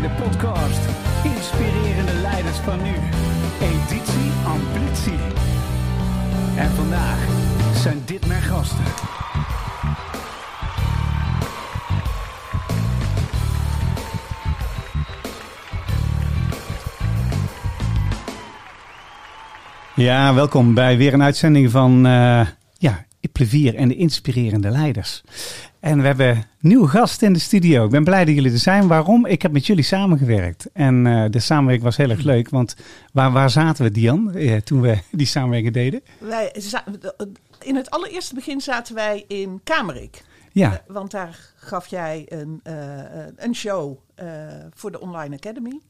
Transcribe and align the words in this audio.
bij 0.00 0.08
de 0.08 0.14
podcast 0.22 0.80
Inspirerende 1.24 2.12
Leiders 2.12 2.56
van 2.56 2.82
Nu, 2.82 2.94
editie 3.60 4.30
Ambitie. 4.46 5.18
En 6.56 6.70
vandaag 6.70 7.26
zijn 7.74 8.02
dit 8.04 8.26
mijn 8.26 8.42
gasten. 8.42 8.84
Ja, 19.94 20.34
welkom 20.34 20.74
bij 20.74 20.96
weer 20.96 21.14
een 21.14 21.22
uitzending 21.22 21.70
van 21.70 22.06
uh, 22.06 22.46
ja, 22.78 23.04
Plevier 23.34 23.74
en 23.74 23.88
de 23.88 23.96
Inspirerende 23.96 24.70
Leiders. 24.70 25.22
En 25.80 26.00
we 26.00 26.06
hebben 26.06 26.44
nieuwe 26.60 26.88
gasten 26.88 27.26
in 27.26 27.32
de 27.32 27.38
studio. 27.38 27.84
Ik 27.84 27.90
ben 27.90 28.04
blij 28.04 28.24
dat 28.24 28.34
jullie 28.34 28.52
er 28.52 28.58
zijn. 28.58 28.88
Waarom? 28.88 29.26
Ik 29.26 29.42
heb 29.42 29.52
met 29.52 29.66
jullie 29.66 29.84
samengewerkt. 29.84 30.70
En 30.72 31.06
uh, 31.06 31.24
de 31.30 31.38
samenwerking 31.38 31.84
was 31.84 31.96
heel 31.96 32.10
erg 32.10 32.22
leuk. 32.22 32.48
Want 32.48 32.76
waar, 33.12 33.32
waar 33.32 33.50
zaten 33.50 33.84
we, 33.84 33.90
Dian, 33.90 34.30
uh, 34.34 34.56
toen 34.56 34.80
we 34.80 34.98
die 35.10 35.26
samenwerking 35.26 35.72
deden? 35.72 36.02
Wij, 36.18 36.54
in 37.60 37.76
het 37.76 37.90
allereerste 37.90 38.34
begin 38.34 38.60
zaten 38.60 38.94
wij 38.94 39.24
in 39.28 39.60
Kamerik. 39.64 40.24
Ja. 40.52 40.72
Uh, 40.72 40.78
want 40.86 41.10
daar 41.10 41.38
gaf 41.56 41.86
jij 41.86 42.26
een, 42.28 42.60
een 43.36 43.54
show 43.54 43.98
voor 44.74 44.90
de 44.90 45.00
Online 45.00 45.34
Academy. 45.34 45.80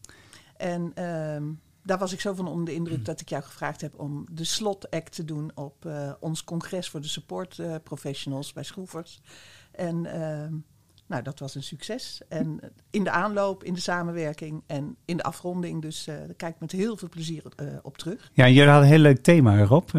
En 0.57 0.93
ehm, 0.95 1.43
daar 1.85 1.99
was 1.99 2.13
ik 2.13 2.21
zo 2.21 2.35
van 2.35 2.49
onder 2.49 2.65
de 2.65 2.75
indruk 2.75 3.05
dat 3.05 3.21
ik 3.21 3.29
jou 3.29 3.43
gevraagd 3.43 3.81
heb 3.81 4.01
om 4.01 4.27
de 4.31 4.45
slot 4.45 4.91
act 4.91 5.15
te 5.15 5.25
doen 5.25 5.51
op 5.55 5.85
uh, 5.87 6.13
ons 6.21 6.45
congres 6.45 6.89
voor 6.89 7.01
de 7.01 7.09
support 7.09 7.59
uh, 7.59 7.75
professionals 7.83 8.53
bij 8.53 8.63
Schroevers. 8.63 9.21
En 9.73 10.05
uh, 10.05 10.59
nou, 11.07 11.23
dat 11.23 11.39
was 11.39 11.55
een 11.55 11.63
succes. 11.63 12.21
En 12.29 12.61
in 12.91 13.05
de 13.05 13.11
aanloop, 13.11 13.65
in 13.65 13.75
de 13.75 13.81
samenwerking 13.81 14.63
en 14.67 14.97
in 15.05 15.17
de 15.17 15.23
afronding. 15.23 15.83
Dus 15.83 16.05
daar 16.05 16.35
kijk 16.37 16.55
ik 16.55 16.61
met 16.61 16.73
heel 16.73 16.97
veel 16.97 17.09
plezier 17.09 17.43
op 17.83 17.99
terug. 17.99 18.31
Ja, 18.33 18.49
jullie 18.49 18.71
hadden 18.71 18.83
een 18.83 18.95
heel 18.95 19.03
leuk 19.03 19.23
thema 19.23 19.59
erop 19.59 19.91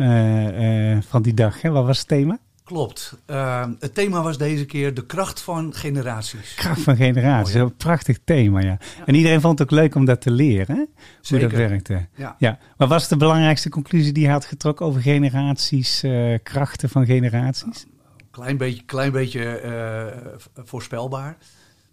van 1.01 1.21
die 1.21 1.33
dag. 1.33 1.61
Hè? 1.61 1.69
Wat 1.69 1.85
was 1.85 1.97
het 1.97 2.07
thema? 2.07 2.39
Klopt. 2.65 3.17
Uh, 3.27 3.65
het 3.79 3.93
thema 3.93 4.21
was 4.21 4.37
deze 4.37 4.65
keer 4.65 4.93
de 4.93 5.05
kracht 5.05 5.41
van 5.41 5.73
generaties. 5.73 6.53
Kracht 6.55 6.81
van 6.81 6.95
generaties, 6.95 7.53
een 7.53 7.75
prachtig 7.75 8.17
thema, 8.23 8.59
ja. 8.59 8.67
ja. 8.67 9.05
En 9.05 9.15
iedereen 9.15 9.41
vond 9.41 9.59
het 9.59 9.71
ook 9.71 9.77
leuk 9.77 9.95
om 9.95 10.05
dat 10.05 10.21
te 10.21 10.31
leren, 10.31 10.75
hè? 10.75 10.83
Zeker. 11.21 11.49
hoe 11.49 11.57
dat 11.57 11.69
werkte. 11.69 12.07
Ja. 12.15 12.35
ja. 12.39 12.57
Wat 12.77 12.89
was 12.89 13.07
de 13.07 13.17
belangrijkste 13.17 13.69
conclusie 13.69 14.13
die 14.13 14.23
je 14.23 14.29
had 14.29 14.45
getrokken 14.45 14.85
over 14.85 15.01
generaties, 15.01 16.03
uh, 16.03 16.37
krachten 16.43 16.89
van 16.89 17.05
generaties? 17.05 17.85
Klein 18.31 18.57
beetje, 18.57 18.83
klein 18.83 19.11
beetje 19.11 19.61
uh, 19.63 20.63
voorspelbaar, 20.63 21.37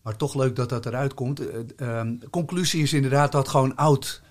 maar 0.03 0.17
toch 0.17 0.35
leuk 0.35 0.57
dat 0.57 0.69
dat 0.69 0.87
eruit 0.87 1.15
komt. 1.15 1.37
De 1.37 2.29
conclusie 2.31 2.83
is 2.83 2.93
inderdaad 2.93 3.33
dat 3.33 3.49
gewoon 3.49 3.77
oud 3.77 4.23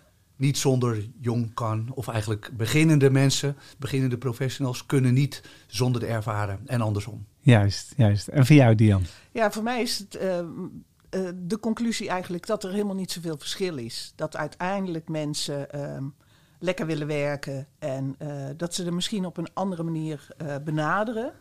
niet 0.42 0.58
zonder 0.58 1.10
jong 1.20 1.54
kan. 1.54 1.92
Of 1.94 2.08
eigenlijk 2.08 2.50
beginnende 2.58 3.10
mensen, 3.10 3.58
beginnende 3.78 4.18
professionals 4.18 4.86
kunnen 4.86 5.14
niet 5.14 5.44
zonder 5.68 6.02
de 6.02 6.08
ervaren 6.08 6.60
en 6.66 6.82
andersom. 6.82 7.26
Juist, 7.40 7.94
juist. 7.98 8.28
En 8.28 8.46
voor 8.46 8.56
jou, 8.56 8.76
Dian? 8.76 9.04
Ja, 9.32 9.52
voor 9.52 9.64
mij 9.64 9.82
is 9.82 9.98
het 9.98 10.16
uh, 10.16 10.38
uh, 10.38 11.30
de 11.36 11.60
conclusie 11.60 12.10
eigenlijk 12.10 12.46
dat 12.46 12.64
er 12.64 12.72
helemaal 12.72 12.96
niet 12.96 13.12
zoveel 13.12 13.38
verschil 13.38 13.78
is. 13.78 14.14
Dat 14.16 14.36
uiteindelijk 14.36 15.10
mensen 15.10 15.68
uh, 15.76 15.98
lekker 16.60 16.86
willen 16.86 17.08
werken 17.08 17.68
en 17.80 18.16
uh, 18.22 18.44
dat 18.58 18.74
ze 18.74 18.86
er 18.86 18.94
misschien 18.94 19.26
op 19.26 19.38
een 19.38 19.54
andere 19.54 19.84
manier 19.84 20.28
benaderen. 20.64 21.34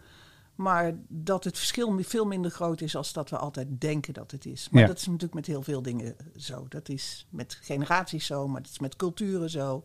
Maar 0.61 0.95
dat 1.09 1.45
het 1.45 1.59
verschil 1.59 1.99
veel 2.03 2.25
minder 2.25 2.51
groot 2.51 2.81
is 2.81 2.97
als 2.97 3.13
dat 3.13 3.31
we 3.31 3.37
altijd 3.37 3.81
denken 3.81 4.15
dat 4.15 4.31
het 4.31 4.47
is. 4.47 4.69
Maar 4.71 4.81
Ja. 4.81 4.87
dat 4.87 4.97
is 4.97 5.07
natuurlijk 5.07 5.35
met 5.35 5.47
heel 5.47 5.63
veel 5.63 5.83
dingen 5.83 6.17
zo. 6.37 6.67
Dat 6.69 6.89
is 6.89 7.27
met 7.31 7.59
generaties 7.63 8.27
zo, 8.27 8.49
maar 8.49 8.63
dat 8.63 8.71
is 8.71 8.79
met 8.79 8.97
culturen 8.97 9.51
zo. 9.51 9.85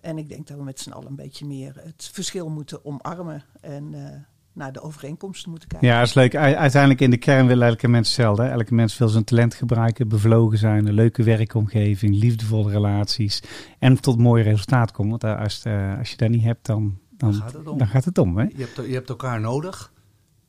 En 0.00 0.18
ik 0.18 0.28
denk 0.28 0.46
dat 0.46 0.56
we 0.56 0.62
met 0.62 0.80
z'n 0.80 0.90
allen 0.90 1.08
een 1.08 1.16
beetje 1.16 1.46
meer 1.46 1.72
het 1.84 2.10
verschil 2.12 2.48
moeten 2.48 2.84
omarmen. 2.84 3.44
En 3.60 3.94
eh, 3.94 4.20
naar 4.52 4.72
de 4.72 4.80
overeenkomsten 4.80 5.50
moeten 5.50 5.68
kijken. 5.68 5.88
Ja, 5.88 5.98
dat 5.98 6.08
is 6.08 6.14
leuk. 6.14 6.36
Uiteindelijk 6.36 7.00
in 7.00 7.10
de 7.10 7.16
kern 7.16 7.46
willen 7.46 7.68
elke 7.68 7.88
mens 7.88 8.06
hetzelfde. 8.06 8.42
Elke 8.42 8.74
mens 8.74 8.98
wil 8.98 9.08
zijn 9.08 9.24
talent 9.24 9.54
gebruiken, 9.54 10.08
bevlogen 10.08 10.58
zijn, 10.58 10.86
een 10.86 10.94
leuke 10.94 11.22
werkomgeving, 11.22 12.14
liefdevolle 12.14 12.70
relaties 12.70 13.42
en 13.78 14.00
tot 14.00 14.18
mooie 14.18 14.42
resultaat 14.42 14.90
komen. 14.90 15.18
Want 15.18 15.38
als, 15.38 15.64
eh, 15.64 15.98
als 15.98 16.10
je 16.10 16.16
dat 16.16 16.28
niet 16.28 16.42
hebt, 16.42 16.66
dan, 16.66 16.98
dan, 17.24 17.40
gaat 17.42 17.52
het 17.52 17.66
om. 17.66 17.78
dan 17.78 17.86
gaat 17.86 18.04
het 18.04 18.18
om. 18.18 18.38
Hè? 18.38 18.44
Je 18.44 18.68
hebt, 18.74 18.76
je 18.76 18.94
hebt 18.94 19.08
elkaar 19.08 19.40
nodig. 19.40 19.92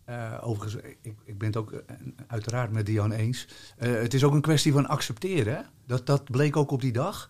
Uh, 0.09 0.33
overigens, 0.41 0.83
ik, 1.01 1.15
ik 1.23 1.37
ben 1.37 1.47
het 1.47 1.57
ook 1.57 1.71
uh, 1.71 1.79
uiteraard 2.27 2.71
met 2.71 2.85
Dion 2.85 3.11
eens. 3.11 3.47
Uh, 3.79 4.01
het 4.01 4.13
is 4.13 4.23
ook 4.23 4.33
een 4.33 4.41
kwestie 4.41 4.73
van 4.73 4.87
accepteren. 4.87 5.55
Hè? 5.55 5.61
Dat, 5.85 6.05
dat 6.05 6.23
bleek 6.23 6.57
ook 6.57 6.71
op 6.71 6.81
die 6.81 6.91
dag. 6.91 7.29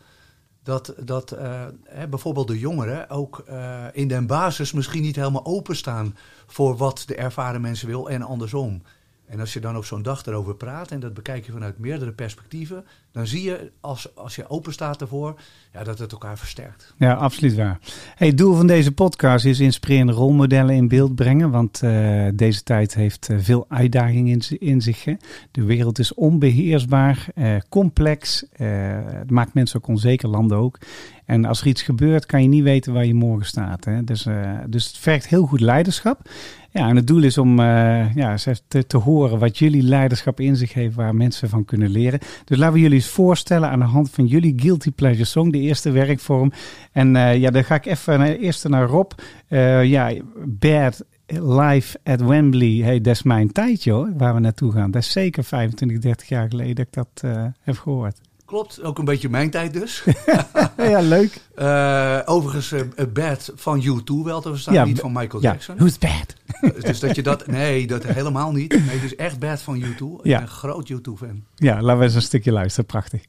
Dat, 0.64 0.94
dat 1.04 1.30
hè, 1.84 2.08
bijvoorbeeld 2.08 2.48
de 2.48 2.60
jongeren 2.60 3.10
ook 3.10 3.44
in 3.92 4.08
de 4.08 4.26
basis 4.26 4.72
misschien 4.72 5.02
niet 5.02 5.16
helemaal 5.16 5.46
openstaan 5.46 6.16
voor 6.46 6.78
wat 6.78 7.04
de 7.06 7.16
ervaren 7.16 7.62
mensen 7.62 7.88
wil 7.88 8.10
en 8.10 8.22
andersom. 8.22 8.82
En 9.28 9.40
als 9.40 9.54
je 9.54 9.60
dan 9.60 9.78
op 9.78 9.86
zo'n 9.86 10.02
dag 10.02 10.26
erover 10.26 10.56
praat 10.56 10.92
en 10.92 11.00
dat 11.00 11.14
bekijk 11.14 11.46
je 11.46 11.52
vanuit 11.52 11.80
meerdere 11.80 12.12
perspectieven, 12.12 12.86
dan 13.12 13.28
zie 13.28 13.44
je 13.44 13.72
als, 13.82 14.16
als 14.16 14.36
je 14.36 14.50
open 14.50 14.74
staat 14.74 15.02
ervoor, 15.02 15.40
ja, 15.74 15.84
dat 15.84 16.00
het 16.00 16.12
elkaar 16.12 16.38
versterkt. 16.38 16.94
Ja, 16.98 17.14
absoluut 17.14 17.56
waar. 17.56 17.80
Het 18.16 18.38
doel 18.38 18.56
van 18.56 18.68
deze 18.68 18.92
podcast 18.92 19.46
is 19.46 19.60
inspirerende 19.60 20.14
rolmodellen 20.14 20.76
in 20.76 20.88
beeld 20.88 21.16
brengen, 21.16 21.52
want 21.52 21.82
uh, 21.84 22.28
deze 22.34 22.64
tijd 22.64 22.96
heeft 22.96 23.30
uh, 23.30 23.38
veel 23.40 23.66
uitdagingen 23.70 24.42
in, 24.60 24.82
zich. 24.82 25.04
Hè. 25.04 25.14
De 25.52 25.64
wereld 25.64 26.00
is 26.00 26.14
onbeheersbaar, 26.14 27.28
uh, 27.36 27.56
complex, 27.70 28.46
het 28.56 29.30
maakt 29.32 29.54
mensen 29.54 29.80
ook 29.80 29.88
onzeker, 29.88 30.30
landen 30.30 30.58
ook. 30.58 30.78
En 31.26 31.46
als 31.46 31.62
er 31.62 31.68
iets 31.68 31.82
gebeurt, 31.82 32.26
kan 32.26 32.42
je 32.42 32.48
niet 32.48 32.64
weten 32.64 32.94
waar 32.94 33.06
je 33.06 33.14
morgen 33.14 33.46
staat. 33.46 33.86
Hè. 33.86 34.04
Dus, 34.04 34.28
dus 34.68 34.88
het 34.88 34.98
vergt 34.98 35.28
heel 35.28 35.46
goed 35.46 35.60
leiderschap. 35.60 36.30
Ja, 36.78 36.88
en 36.88 36.96
het 36.96 37.08
doel 37.08 37.24
is 37.24 37.38
om 37.38 37.60
uh, 37.60 38.16
ja, 38.16 38.36
te, 38.68 38.88
te 38.88 38.98
horen 38.98 39.40
wat 39.40 39.58
jullie 39.58 39.84
leiderschap 39.84 40.40
in 40.40 40.56
zich 40.56 40.74
heeft, 40.74 40.96
waar 40.96 41.16
mensen 41.16 41.50
van 41.50 41.66
kunnen 41.66 41.90
leren. 41.90 42.20
Dus 42.46 42.58
laten 42.58 42.74
we 42.74 42.80
jullie 42.80 42.96
eens 42.96 43.08
voorstellen 43.08 43.70
aan 43.70 43.80
de 43.80 43.86
hand 43.86 44.10
van 44.10 44.26
jullie 44.26 44.54
Guilty 44.56 44.92
Pleasure 44.92 45.26
Song, 45.26 45.52
de 45.52 45.60
eerste 45.60 45.92
werkvorm. 45.92 46.52
En 46.92 47.16
uh, 47.16 47.36
ja, 47.38 47.52
dan 47.52 47.64
ga 47.64 47.76
ik 47.76 47.86
even 47.86 48.22
uh, 48.22 48.28
eerst 48.28 48.68
naar 48.68 48.88
Rob. 48.88 49.12
ja, 49.84 50.14
Bad 50.46 51.04
Live 51.28 51.98
at 52.04 52.22
Wembley. 52.22 52.82
Hey, 52.84 53.02
dat 53.02 53.16
is 53.16 53.24
mijn 53.24 53.52
tijd, 53.52 53.84
joh, 53.84 54.10
waar 54.18 54.34
we 54.34 54.40
naartoe 54.40 54.72
gaan. 54.72 54.92
Dat 54.92 55.02
is 55.02 55.12
zeker 55.12 55.44
25, 55.44 56.00
30 56.00 56.28
jaar 56.28 56.50
geleden 56.50 56.76
dat 56.76 56.86
ik 56.86 56.94
dat 56.94 57.32
heb 57.62 57.78
gehoord. 57.78 58.18
Klopt, 58.46 58.84
ook 58.84 58.98
een 58.98 59.06
beetje 59.06 59.30
mijn 59.30 59.50
tijd 59.50 59.74
dus. 59.74 60.04
ja, 60.78 61.00
leuk. 61.00 61.42
Overigens, 62.26 62.74
Bad 63.14 63.52
van 63.56 63.84
U2 63.84 64.24
wel 64.24 64.42
te 64.42 64.50
verstaan, 64.50 64.74
ja, 64.74 64.86
niet 64.86 65.00
van 65.00 65.12
Michael 65.12 65.42
ja. 65.42 65.52
Jackson. 65.52 65.76
Who's 65.76 65.98
bad? 65.98 66.36
Dus 66.82 67.00
dat 67.00 67.16
je 67.16 67.24
dat, 67.24 67.48
nee, 67.48 67.88
dat 67.88 68.04
helemaal 68.04 68.52
niet. 68.52 68.86
Nee, 68.86 69.00
is 69.04 69.16
echt 69.16 69.40
Bad 69.40 69.62
van 69.62 69.82
U2. 69.82 69.84
Ik 69.84 70.20
ja. 70.24 70.38
ben 70.38 70.42
een 70.42 70.48
groot 70.48 70.94
U2-fan. 70.94 71.44
Ja, 71.56 71.82
laten 71.82 71.98
we 71.98 72.04
eens 72.04 72.16
een 72.16 72.22
stukje 72.22 72.52
luisteren, 72.52 72.86
prachtig. 72.86 73.26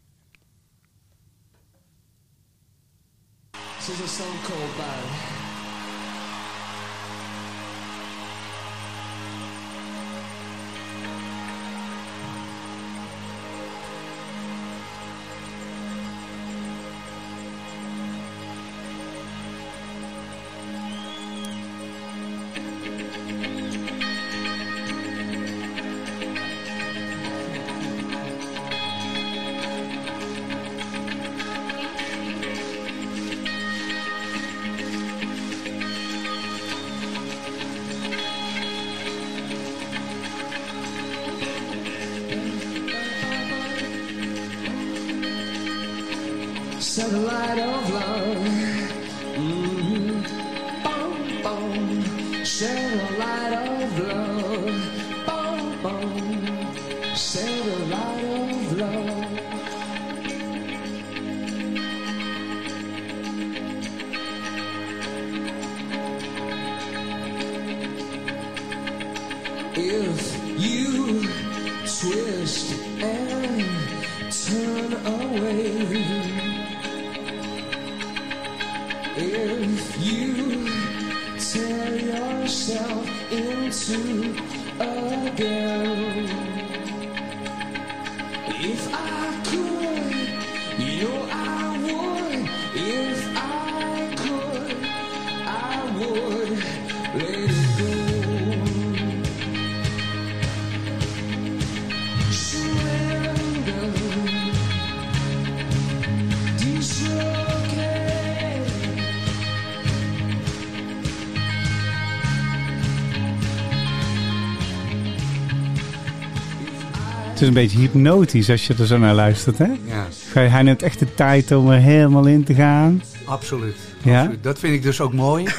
Is 117.46 117.54
een 117.54 117.62
beetje 117.62 117.78
hypnotisch 117.78 118.50
als 118.50 118.66
je 118.66 118.74
er 118.74 118.86
zo 118.86 118.98
naar 118.98 119.14
luistert, 119.14 119.58
hè? 119.58 119.64
Ja, 119.86 120.06
Hij 120.32 120.48
hij 120.48 120.62
neemt 120.62 120.82
echt 120.82 120.98
de 120.98 121.14
tijd 121.14 121.52
om 121.52 121.70
er 121.70 121.80
helemaal 121.80 122.26
in 122.26 122.44
te 122.44 122.54
gaan. 122.54 123.02
absoluut. 123.24 123.76
Ja? 124.02 124.18
absoluut. 124.20 124.42
Dat 124.42 124.58
vind 124.58 124.74
ik 124.74 124.82
dus 124.82 125.00
ook 125.00 125.12
mooi 125.12 125.44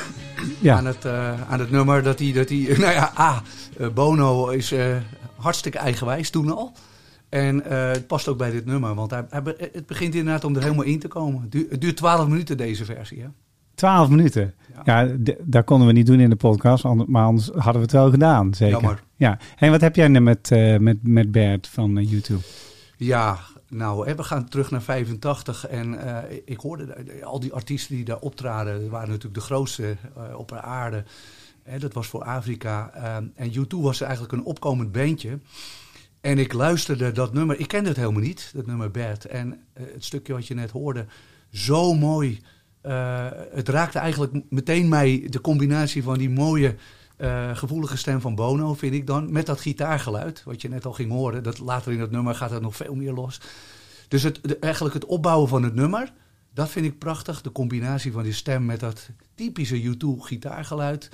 Ja, 0.59 0.75
aan, 0.77 0.85
het, 0.85 1.05
eh, 1.05 1.51
aan 1.51 1.59
het 1.59 1.71
nummer. 1.71 2.03
Dat 2.03 2.19
hij, 2.19 2.31
dat 2.31 2.49
hij, 2.49 2.57
nou 2.77 2.93
ja, 2.93 3.11
ah, 3.13 3.37
Bono 3.93 4.47
is 4.47 4.71
eh, 4.71 4.85
hartstikke 5.35 5.77
eigenwijs 5.77 6.29
toen 6.29 6.51
al. 6.55 6.71
En 7.29 7.63
het 7.67 8.07
past 8.07 8.27
ook 8.27 8.37
bij 8.37 8.51
dit 8.51 8.65
nummer, 8.65 8.95
want 8.95 9.11
hij, 9.11 9.25
hij 9.29 9.41
het 9.71 9.85
begint 9.85 10.15
inderdaad 10.15 10.43
om 10.43 10.55
er 10.55 10.61
helemaal 10.63 10.83
in 10.85 10.99
te 10.99 11.07
komen. 11.07 11.41
Het 11.41 11.51
duurt, 11.51 11.71
het 11.71 11.81
duurt 11.81 11.97
12 11.97 12.27
minuten 12.27 12.57
deze 12.57 12.85
versie. 12.85 13.21
Hè? 13.21 13.27
12 13.75 14.09
minuten. 14.09 14.53
Ja, 14.83 15.07
d- 15.23 15.35
dat 15.43 15.65
konden 15.65 15.87
we 15.87 15.93
niet 15.93 16.05
doen 16.05 16.19
in 16.19 16.29
de 16.29 16.35
podcast, 16.35 16.83
maar 17.07 17.23
anders 17.25 17.47
hadden 17.53 17.73
we 17.73 17.79
het 17.81 17.91
wel 17.91 18.09
gedaan, 18.09 18.53
zeker. 18.53 18.73
Jammer. 18.79 19.03
Ja. 19.17 19.39
En 19.55 19.71
wat 19.71 19.81
heb 19.81 19.95
jij 19.95 20.07
nu 20.07 20.19
met, 20.19 20.51
eh, 20.51 20.77
met, 20.77 20.97
met 21.01 21.31
Bert 21.31 21.67
van 21.67 21.97
eh, 21.97 22.11
YouTube? 22.11 22.41
Ja, 22.97 23.39
nou, 23.69 24.15
we 24.15 24.23
gaan 24.23 24.49
terug 24.49 24.71
naar 24.71 24.81
85 24.81 25.67
en 25.67 26.01
eh, 26.01 26.37
ik 26.45 26.59
hoorde 26.59 26.95
al 27.23 27.39
die 27.39 27.53
artiesten 27.53 27.95
die 27.95 28.05
daar 28.05 28.19
optraden, 28.19 28.89
waren 28.89 29.07
natuurlijk 29.07 29.35
de 29.35 29.41
grootste 29.41 29.95
eh, 30.15 30.39
op 30.39 30.47
de 30.47 30.61
aarde. 30.61 31.03
Hè, 31.63 31.79
dat 31.79 31.93
was 31.93 32.07
voor 32.07 32.23
Afrika. 32.23 32.91
en 33.35 33.51
U2 33.53 33.67
was 33.67 34.01
eigenlijk 34.01 34.33
een 34.33 34.43
opkomend 34.43 34.91
bandje. 34.91 35.39
En 36.21 36.37
ik 36.37 36.53
luisterde 36.53 37.11
dat 37.11 37.33
nummer, 37.33 37.59
ik 37.59 37.67
kende 37.67 37.89
het 37.89 37.97
helemaal 37.97 38.21
niet, 38.21 38.51
dat 38.53 38.65
nummer 38.65 38.91
Bert. 38.91 39.25
En 39.25 39.59
eh, 39.73 39.83
het 39.93 40.03
stukje 40.03 40.33
wat 40.33 40.47
je 40.47 40.53
net 40.53 40.71
hoorde, 40.71 41.05
zo 41.51 41.93
mooi. 41.93 42.39
Eh, 42.81 43.25
het 43.51 43.69
raakte 43.69 43.99
eigenlijk 43.99 44.33
meteen 44.49 44.87
mij 44.87 45.27
de 45.29 45.41
combinatie 45.41 46.03
van 46.03 46.17
die 46.17 46.29
mooie 46.29 46.75
eh, 47.17 47.55
gevoelige 47.55 47.97
stem 47.97 48.21
van 48.21 48.35
Bono, 48.35 48.73
vind 48.73 48.93
ik 48.93 49.07
dan. 49.07 49.31
Met 49.31 49.45
dat 49.45 49.61
gitaargeluid, 49.61 50.43
wat 50.43 50.61
je 50.61 50.69
net 50.69 50.85
al 50.85 50.93
ging 50.93 51.11
horen. 51.11 51.43
Dat 51.43 51.59
later 51.59 51.91
in 51.91 51.99
het 51.99 52.11
nummer 52.11 52.35
gaat 52.35 52.51
het 52.51 52.61
nog 52.61 52.75
veel 52.75 52.95
meer 52.95 53.13
los. 53.13 53.41
Dus 54.07 54.23
het, 54.23 54.59
eigenlijk 54.59 54.93
het 54.93 55.05
opbouwen 55.05 55.49
van 55.49 55.63
het 55.63 55.75
nummer, 55.75 56.13
dat 56.53 56.69
vind 56.69 56.85
ik 56.85 56.97
prachtig. 56.97 57.41
De 57.41 57.51
combinatie 57.51 58.11
van 58.11 58.23
die 58.23 58.33
stem 58.33 58.65
met 58.65 58.79
dat 58.79 59.09
typische 59.35 59.95
U2 59.95 60.07
gitaargeluid. 60.19 61.09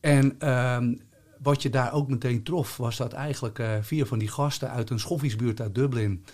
En 0.00 0.34
ehm, 0.38 0.94
wat 1.42 1.62
je 1.62 1.70
daar 1.70 1.92
ook 1.92 2.08
meteen 2.08 2.42
trof, 2.42 2.76
was 2.76 2.96
dat 2.96 3.12
eigenlijk 3.12 3.58
eh, 3.58 3.70
vier 3.80 4.06
van 4.06 4.18
die 4.18 4.28
gasten 4.28 4.70
uit 4.70 4.90
een 4.90 5.00
schoffiesbuurt 5.00 5.60
uit 5.60 5.74
Dublin. 5.74 6.24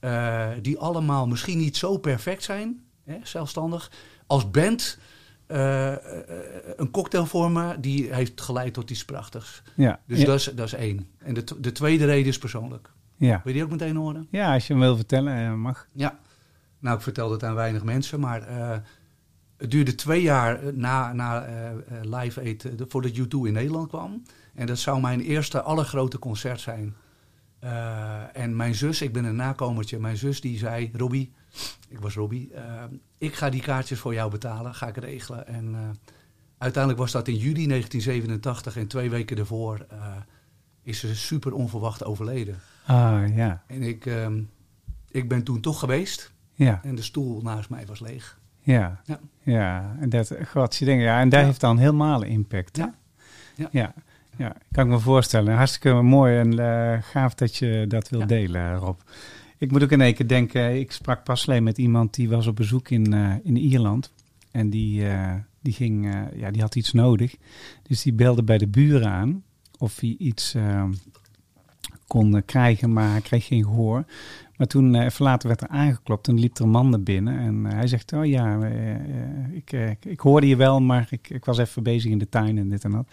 eh, 0.00 0.48
die 0.62 0.78
allemaal 0.78 1.26
misschien 1.26 1.58
niet 1.58 1.76
zo 1.76 1.98
perfect 1.98 2.42
zijn, 2.42 2.84
hè, 3.04 3.18
zelfstandig, 3.22 3.90
als 4.26 4.50
band. 4.50 4.98
Eh, 5.50 5.92
eh, 5.92 5.98
een 6.76 6.90
cocktail 6.90 7.26
vormen, 7.26 7.80
die 7.80 8.14
heeft 8.14 8.40
geleid 8.40 8.74
tot 8.74 8.90
iets 8.90 9.04
prachtigs. 9.04 9.62
Ja, 9.76 10.00
Dus 10.06 10.18
ja, 10.18 10.24
dat, 10.26 10.34
is, 10.38 10.44
dat 10.44 10.66
is 10.66 10.72
één. 10.74 11.08
En 11.18 11.34
de, 11.34 11.44
de 11.60 11.72
tweede 11.72 12.04
reden 12.04 12.26
is 12.26 12.38
persoonlijk. 12.38 12.90
ja. 13.16 13.28
Wil 13.44 13.52
je 13.52 13.52
die 13.52 13.62
ook 13.62 13.70
meteen 13.70 13.96
horen? 13.96 14.26
ja, 14.30 14.54
als 14.54 14.66
je 14.66 14.72
hem 14.72 14.82
wil 14.82 14.96
vertellen, 14.96 15.36
eh, 15.36 15.54
mag. 15.54 15.86
Ja. 15.92 16.18
Nou, 16.78 16.96
ik 16.96 17.02
vertelde 17.02 17.34
het 17.34 17.44
aan 17.44 17.54
weinig 17.54 17.84
mensen, 17.84 18.20
maar 18.20 18.48
het 19.56 19.70
duurde 19.70 19.94
twee 19.94 20.22
jaar 20.22 20.60
na, 20.74 21.12
na 21.12 21.44
eh, 21.44 21.70
Live 22.02 22.40
Aid 22.40 22.78
de- 22.78 22.84
voordat 22.88 23.12
U2 23.18 23.28
in 23.46 23.52
Nederland 23.52 23.88
kwam. 23.88 24.22
En 24.54 24.66
dat 24.66 24.78
zou 24.78 25.00
mijn 25.00 25.20
eerste 25.20 25.62
allergrote 25.62 26.18
concert 26.18 26.60
zijn. 26.60 26.94
En 28.32 28.56
mijn 28.56 28.74
zus, 28.74 29.02
ik 29.02 29.12
ben 29.12 29.24
een 29.24 29.36
nakomertje, 29.36 29.98
mijn 29.98 30.16
zus 30.16 30.40
die 30.40 30.58
zei, 30.58 30.90
Robbie, 30.96 31.32
ik 31.88 31.98
was 32.00 32.14
Robbie, 32.14 32.52
eh, 32.54 32.84
ik 33.18 33.34
ga 33.34 33.50
die 33.50 33.62
kaartjes 33.62 33.98
voor 33.98 34.14
jou 34.14 34.30
betalen, 34.30 34.74
ga 34.74 34.86
ik 34.88 34.96
regelen. 34.96 35.46
En 35.46 35.74
eh, 35.74 35.80
uiteindelijk 36.58 37.02
was 37.02 37.12
dat 37.12 37.28
in 37.28 37.36
juli 37.36 37.66
1987 37.66 38.76
en 38.76 38.86
twee 38.86 39.10
weken 39.10 39.36
daarvoor 39.36 39.86
eh, 39.90 39.98
is 40.82 40.98
ze 41.00 41.14
super 41.16 41.52
onverwacht 41.52 42.04
overleden. 42.04 42.58
Ah, 42.86 43.22
ja. 43.36 43.62
En 43.66 43.82
ik, 43.82 44.06
ehm, 44.06 44.42
ik 45.10 45.28
ben 45.28 45.42
toen 45.42 45.60
toch 45.60 45.78
geweest. 45.78 46.32
Ja, 46.54 46.80
En 46.82 46.94
de 46.94 47.02
stoel 47.02 47.40
naast 47.42 47.70
mij 47.70 47.86
was 47.86 48.00
leeg. 48.00 48.38
ja. 48.62 49.00
Ja. 49.04 49.20
Ja, 49.42 49.96
en 50.00 50.08
dat, 50.08 50.32
god, 50.46 50.76
je 50.76 50.84
denkt, 50.84 51.02
ja, 51.04 51.20
en 51.20 51.28
daar 51.28 51.40
Ja. 51.40 51.46
heeft 51.46 51.60
dan 51.60 51.78
helemaal 51.78 52.22
impact. 52.22 52.76
hè? 52.76 52.82
Ja. 52.82 52.92
Ja. 53.56 53.68
ja. 53.70 53.94
Ja, 54.36 54.56
kan 54.72 54.84
ik 54.84 54.90
me 54.90 54.98
voorstellen. 54.98 55.54
Hartstikke 55.56 55.92
mooi 56.02 56.38
en 56.38 57.02
gaaf 57.02 57.34
dat 57.34 57.56
je 57.56 57.84
dat 57.88 58.08
wil 58.08 58.20
Ja. 58.20 58.26
delen, 58.26 58.76
Rob. 58.76 59.00
Ik 59.60 59.70
moet 59.70 59.82
ook 59.82 59.90
in 59.90 60.00
één 60.00 60.14
keer 60.14 60.28
denken, 60.28 60.78
ik 60.78 60.92
sprak 60.92 61.24
pas 61.24 61.48
alleen 61.48 61.62
met 61.62 61.78
iemand 61.78 62.14
die 62.14 62.28
was 62.28 62.46
op 62.46 62.56
bezoek 62.56 62.90
in, 62.90 63.12
eh, 63.12 63.34
in 63.42 63.56
Ierland. 63.56 64.12
En 64.50 64.70
die, 64.70 65.08
eh, 65.08 65.34
die, 65.62 65.72
ging, 65.72 66.06
eh, 66.06 66.40
ja, 66.40 66.50
die 66.50 66.60
had 66.60 66.74
iets 66.74 66.92
nodig. 66.92 67.36
Dus 67.82 68.02
die 68.02 68.12
belde 68.12 68.42
bij 68.42 68.58
de 68.58 68.66
buren 68.66 69.08
aan 69.08 69.42
of 69.78 70.00
hij 70.00 70.14
iets 70.18 70.56
kon 72.06 72.42
krijgen, 72.44 72.92
maar 72.92 73.10
hij 73.10 73.20
kreeg 73.20 73.46
geen 73.46 73.64
gehoor. 73.64 74.04
Maar 74.60 74.68
toen 74.68 74.94
even 74.94 75.24
later 75.24 75.48
werd 75.48 75.60
er 75.60 75.68
aangeklopt 75.68 76.28
en 76.28 76.38
liep 76.38 76.56
er 76.56 76.64
een 76.64 76.70
man 76.70 76.90
naar 76.90 77.02
binnen. 77.02 77.38
En 77.38 77.64
hij 77.64 77.86
zegt, 77.86 78.12
oh 78.12 78.26
ja, 78.26 78.58
ik, 79.52 79.72
eh, 79.72 79.90
ik 80.00 80.20
hoorde 80.20 80.46
je 80.46 80.56
wel, 80.56 80.80
maar 80.80 81.06
ik, 81.10 81.30
ik 81.30 81.44
was 81.44 81.58
even 81.58 81.82
bezig 81.82 82.10
in 82.10 82.18
de 82.18 82.28
tuin 82.28 82.58
en 82.58 82.68
dit 82.68 82.84
en 82.84 82.90
dat. 82.90 83.06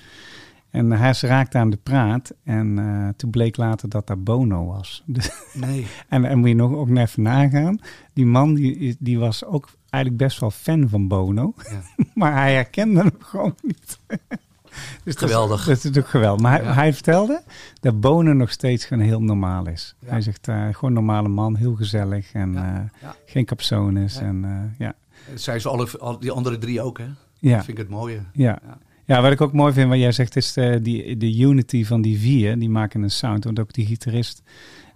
En 0.69 0.91
hij 0.91 1.13
ze 1.13 1.27
raakte 1.27 1.57
aan 1.57 1.69
de 1.69 1.79
praat 1.83 2.33
en 2.43 2.79
eh, 2.79 3.07
toen 3.15 3.29
bleek 3.29 3.57
later 3.57 3.89
dat 3.89 4.07
dat 4.07 4.23
Bono 4.23 4.65
was. 4.65 5.03
Dus, 5.05 5.31
Nee. 5.53 5.87
en, 6.07 6.25
en 6.25 6.37
moet 6.39 6.47
je 6.47 6.55
nog 6.55 6.73
ook 6.73 6.89
even 6.89 7.21
nagaan. 7.23 7.79
Die 8.13 8.25
man 8.25 8.53
die, 8.53 8.95
die 8.99 9.19
was 9.19 9.45
ook 9.45 9.69
eigenlijk 9.89 10.23
best 10.23 10.39
wel 10.39 10.51
fan 10.51 10.89
van 10.89 11.07
Bono. 11.07 11.53
Ja. 11.57 11.81
maar 12.13 12.33
hij 12.33 12.53
herkende 12.53 12.99
hem 13.01 13.11
gewoon 13.19 13.55
niet. 13.61 13.99
dus 15.03 15.15
Geweldig. 15.15 15.65
Dat 15.65 15.77
is 15.77 15.83
natuurlijk 15.83 16.09
geweldig. 16.09 16.41
Maar 16.41 16.51
hij, 16.51 16.63
Ja. 16.63 16.73
hij 16.73 16.93
vertelde 16.93 17.41
dat 17.79 17.99
Bono 17.99 18.33
nog 18.33 18.51
steeds 18.51 18.85
gewoon 18.85 19.03
heel 19.03 19.21
normaal 19.21 19.67
is. 19.67 19.95
Ja. 19.99 20.09
Hij 20.09 20.21
zegt, 20.21 20.47
eh, 20.47 20.67
gewoon 20.71 20.93
normale 20.93 21.27
man, 21.27 21.55
heel 21.55 21.75
gezellig 21.75 22.33
en 22.33 22.55
eh, 22.55 23.09
geen 23.25 23.45
capsones. 23.45 24.17
En, 24.17 24.75
ja. 24.77 24.93
Zijn 25.35 25.61
ze 25.61 25.69
alle, 25.69 25.87
al 25.99 26.19
die 26.19 26.31
andere 26.31 26.57
drie 26.57 26.81
ook, 26.81 26.97
hè? 26.97 27.07
Ja. 27.39 27.55
Dat 27.55 27.65
vind 27.65 27.77
ik 27.77 27.83
het 27.83 27.89
mooie. 27.93 28.19
Ja. 28.33 28.59
Ja. 29.07 29.21
wat 29.21 29.31
ik 29.31 29.41
ook 29.41 29.53
mooi 29.53 29.73
vind 29.73 29.89
wat 29.89 29.97
jij 29.99 30.11
zegt, 30.11 30.35
is 30.35 30.53
de, 30.53 30.79
die, 30.81 31.17
de 31.17 31.37
unity 31.37 31.85
van 31.85 32.01
die 32.01 32.19
vier. 32.19 32.59
Die 32.59 32.69
maken 32.69 33.01
een 33.03 33.11
sound. 33.11 33.43
Want 33.43 33.59
ook 33.59 33.73
die 33.73 33.85
gitarist, 33.85 34.41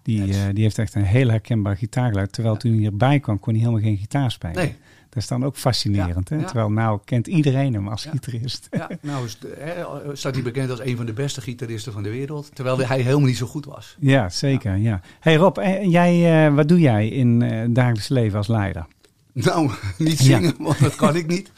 die, 0.03 0.25
Yes. 0.25 0.35
eh, 0.37 0.41
die 0.53 0.63
heeft 0.63 0.77
echt 0.77 0.95
een 0.95 1.03
heel 1.03 1.29
herkenbaar 1.29 1.77
gitaargeluid. 1.77 2.31
Terwijl 2.31 2.57
toen 2.57 2.71
hij 2.71 2.79
hierbij 2.79 3.19
kwam, 3.19 3.39
kon 3.39 3.53
hij 3.53 3.61
helemaal 3.61 3.83
geen 3.83 3.97
gitaar 3.97 4.31
spelen. 4.31 4.55
Nee. 4.55 4.75
Dat 5.09 5.23
is 5.23 5.29
dan 5.29 5.45
ook 5.45 5.55
fascinerend. 5.57 6.29
Ja, 6.29 6.35
Hè? 6.35 6.41
ja. 6.41 6.47
Terwijl 6.47 6.71
nou 6.71 6.99
kent 7.05 7.27
iedereen 7.27 7.73
hem 7.73 7.87
als 7.87 8.05
gitarist. 8.05 8.67
Ja, 8.71 8.89
nou 9.01 9.25
is, 9.25 9.37
hè, 9.57 9.73
staat 10.15 10.33
hij 10.33 10.43
bekend 10.43 10.69
als 10.69 10.79
een 10.79 10.97
van 10.97 11.05
de 11.05 11.13
beste 11.13 11.41
gitaristen 11.41 11.93
van 11.93 12.03
de 12.03 12.09
wereld. 12.09 12.49
Terwijl 12.53 12.77
hij 12.79 13.01
helemaal 13.01 13.27
niet 13.27 13.37
zo 13.37 13.45
goed 13.45 13.65
was. 13.65 13.95
Ja, 13.99 14.29
zeker. 14.29 14.75
Ja. 14.77 15.01
Hey 15.19 15.35
Rob, 15.35 15.57
en 15.57 15.89
jij, 15.89 16.45
eh, 16.47 16.53
wat 16.55 16.67
doe 16.67 16.79
jij 16.79 17.07
in 17.07 17.41
eh, 17.41 17.59
het 17.59 17.75
dagelijks 17.75 18.07
leven 18.07 18.37
als 18.37 18.47
leider? 18.47 18.85
Nou, 19.33 19.71
niet 19.97 20.19
zingen, 20.19 20.53
want 20.57 20.79
dat 20.79 20.95
kan 20.95 21.15
ik 21.15 21.27
niet. 21.27 21.51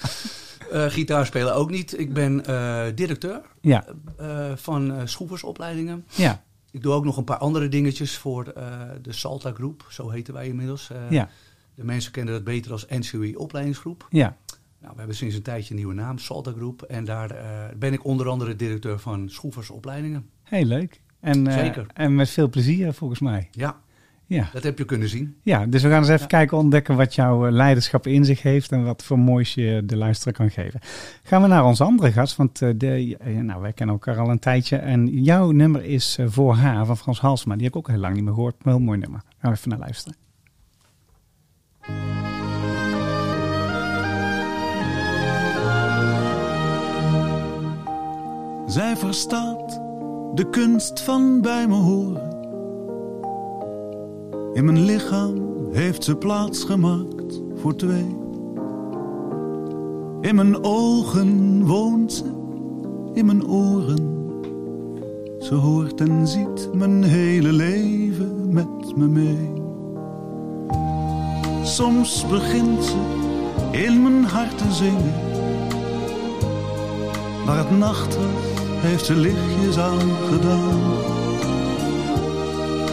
Eh, 0.72 0.86
gitaar 0.86 1.26
spelen 1.26 1.56
ook 1.56 1.70
niet. 1.70 2.00
Ik 2.00 2.14
ben 2.14 2.46
eh, 2.46 2.86
directeur 2.96 3.42
Ja, 3.62 3.86
eh, 4.18 4.52
van 4.56 5.08
schroeversopleidingen. 5.08 6.06
ja, 6.16 6.44
Ik 6.72 6.82
doe 6.82 6.94
ook 6.94 7.06
nog 7.06 7.18
een 7.18 7.24
paar 7.24 7.38
andere 7.38 7.68
dingetjes 7.68 8.18
voor 8.18 8.44
de 9.02 9.12
Salta 9.14 9.52
Groep. 9.52 9.86
Zo 9.90 10.10
heten 10.10 10.34
wij 10.34 10.48
inmiddels. 10.48 10.92
Ja, 11.10 11.30
De 11.76 11.84
mensen 11.84 12.12
kennen 12.12 12.34
dat 12.34 12.44
beter 12.44 12.72
als 12.72 12.86
NCUI 12.90 13.36
opleidingsgroep. 13.36 14.08
ja. 14.10 14.38
Nou, 14.80 14.96
we 14.96 15.00
hebben 15.02 15.18
sinds 15.18 15.36
een 15.36 15.42
tijdje 15.42 15.70
een 15.70 15.76
nieuwe 15.76 15.94
naam, 15.94 16.18
Salta 16.18 16.52
Groep. 16.52 16.82
En 16.82 17.06
daar 17.06 17.36
ben 17.78 17.94
ik 17.94 18.06
onder 18.06 18.28
andere 18.30 18.56
directeur 18.56 19.00
van 19.00 19.30
schroeversopleidingen. 19.30 20.30
Heel 20.44 20.66
leuk. 20.66 21.02
En, 21.20 21.52
Zeker. 21.52 21.86
en 21.94 22.16
met 22.16 22.30
veel 22.30 22.50
plezier 22.50 22.94
volgens 22.94 23.20
mij. 23.20 23.48
Ja, 23.52 23.82
ja. 24.34 24.50
Dat 24.54 24.64
heb 24.64 24.78
je 24.78 24.86
kunnen 24.86 25.10
zien. 25.10 25.36
Ja, 25.44 25.66
dus 25.66 25.84
we 25.84 25.90
gaan 25.90 26.00
eens 26.00 26.10
even 26.10 26.28
kijken, 26.28 26.58
ontdekken 26.58 26.96
wat 26.96 27.16
jouw 27.16 27.46
eh, 27.46 27.52
leiderschap 27.52 28.08
in 28.08 28.26
zich 28.26 28.42
heeft 28.42 28.72
en 28.72 28.84
wat 28.84 29.04
voor 29.04 29.20
moois 29.20 29.54
je 29.54 29.82
de 29.86 29.98
luisteraar 29.98 30.34
kan 30.34 30.50
geven. 30.50 30.80
Gaan 31.24 31.42
we 31.42 31.48
naar 31.48 31.66
onze 31.66 31.84
andere 31.84 32.12
gast, 32.12 32.36
want 32.36 32.62
eh, 32.62 32.70
de, 32.76 33.18
eh, 33.20 33.36
nou, 33.36 33.62
wij 33.62 33.74
kennen 33.74 33.96
elkaar 33.96 34.18
al 34.18 34.30
een 34.30 34.40
tijdje. 34.40 34.78
En 34.78 35.08
jouw 35.08 35.52
nummer 35.52 35.84
is 35.84 36.18
Voor 36.26 36.56
Haar 36.56 36.86
van 36.86 36.98
Frans 36.98 37.20
Halsma. 37.20 37.56
Die 37.56 37.64
heb 37.64 37.72
ik 37.72 37.78
ook 37.78 37.88
heel 37.88 37.98
lang 37.98 38.14
niet 38.14 38.24
meer 38.24 38.34
gehoord, 38.34 38.64
maar 38.64 38.74
heel 38.74 38.84
mooi 38.84 38.98
nummer. 38.98 39.22
Gaan 39.40 39.52
we 39.52 39.58
even 39.58 39.70
naar 39.70 39.80
luisteren. 39.80 40.18
Zij 48.68 48.98
verstaat 48.98 49.82
de 50.34 50.48
kunst 50.52 51.02
van 51.02 51.42
bij 51.42 51.68
me 51.68 51.76
horen 51.76 52.43
in 54.54 54.66
mijn 54.66 54.86
lichaam 54.86 55.36
heeft 55.72 56.04
ze 56.04 56.16
plaats 56.16 56.64
gemaakt 56.64 57.42
voor 57.56 57.76
twee. 57.76 58.18
In 60.22 60.36
mijn 60.36 60.64
ogen 60.64 61.66
woont 61.66 62.14
ze, 62.14 62.24
in 63.14 63.26
mijn 63.26 63.48
oren. 63.48 64.12
Ze 65.40 65.56
hoort 65.56 66.02
en 66.02 66.28
ziet 66.28 66.70
mijn 66.74 67.04
hele 67.04 67.52
leven 67.52 68.54
met 68.54 68.96
me 68.96 69.08
mee. 69.08 69.52
Soms 71.64 72.28
begint 72.28 72.84
ze 72.84 72.98
in 73.72 74.02
mijn 74.02 74.24
hart 74.24 74.58
te 74.58 74.72
zingen. 74.72 75.14
Waar 77.46 77.58
het 77.58 77.78
nacht 77.78 78.18
heeft 78.82 79.06
ze 79.06 79.16
lichtjes 79.16 79.78
aan 79.78 80.12
gedaan. 80.30 80.80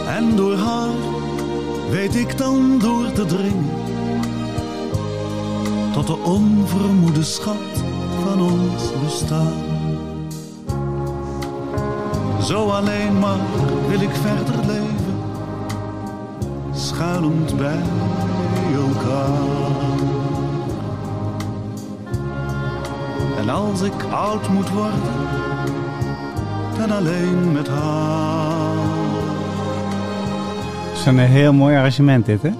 En 0.07 0.35
door 0.35 0.55
haar 0.55 1.10
weet 1.91 2.15
ik 2.15 2.37
dan 2.37 2.79
door 2.79 3.11
te 3.11 3.25
dringen. 3.25 3.69
Tot 5.93 6.07
de 6.07 6.17
onvermoede 6.17 7.23
schat 7.23 7.83
van 8.23 8.41
ons 8.41 8.91
bestaan. 9.03 9.53
Zo 12.41 12.69
alleen 12.69 13.19
maar 13.19 13.39
wil 13.87 14.01
ik 14.01 14.11
verder 14.11 14.65
leven, 14.65 15.15
schuilend 16.73 17.57
bij 17.57 17.81
elkaar. 18.73 19.29
En 23.37 23.49
als 23.49 23.81
ik 23.81 24.03
oud 24.11 24.49
moet 24.49 24.69
worden, 24.69 25.13
dan 26.77 26.91
alleen 26.91 27.51
met 27.51 27.67
haar. 27.67 28.60
Het 31.01 31.09
is 31.09 31.15
een 31.19 31.27
heel 31.29 31.53
mooi 31.53 31.75
arrangement 31.75 32.25
dit, 32.25 32.41
hè? 32.41 32.51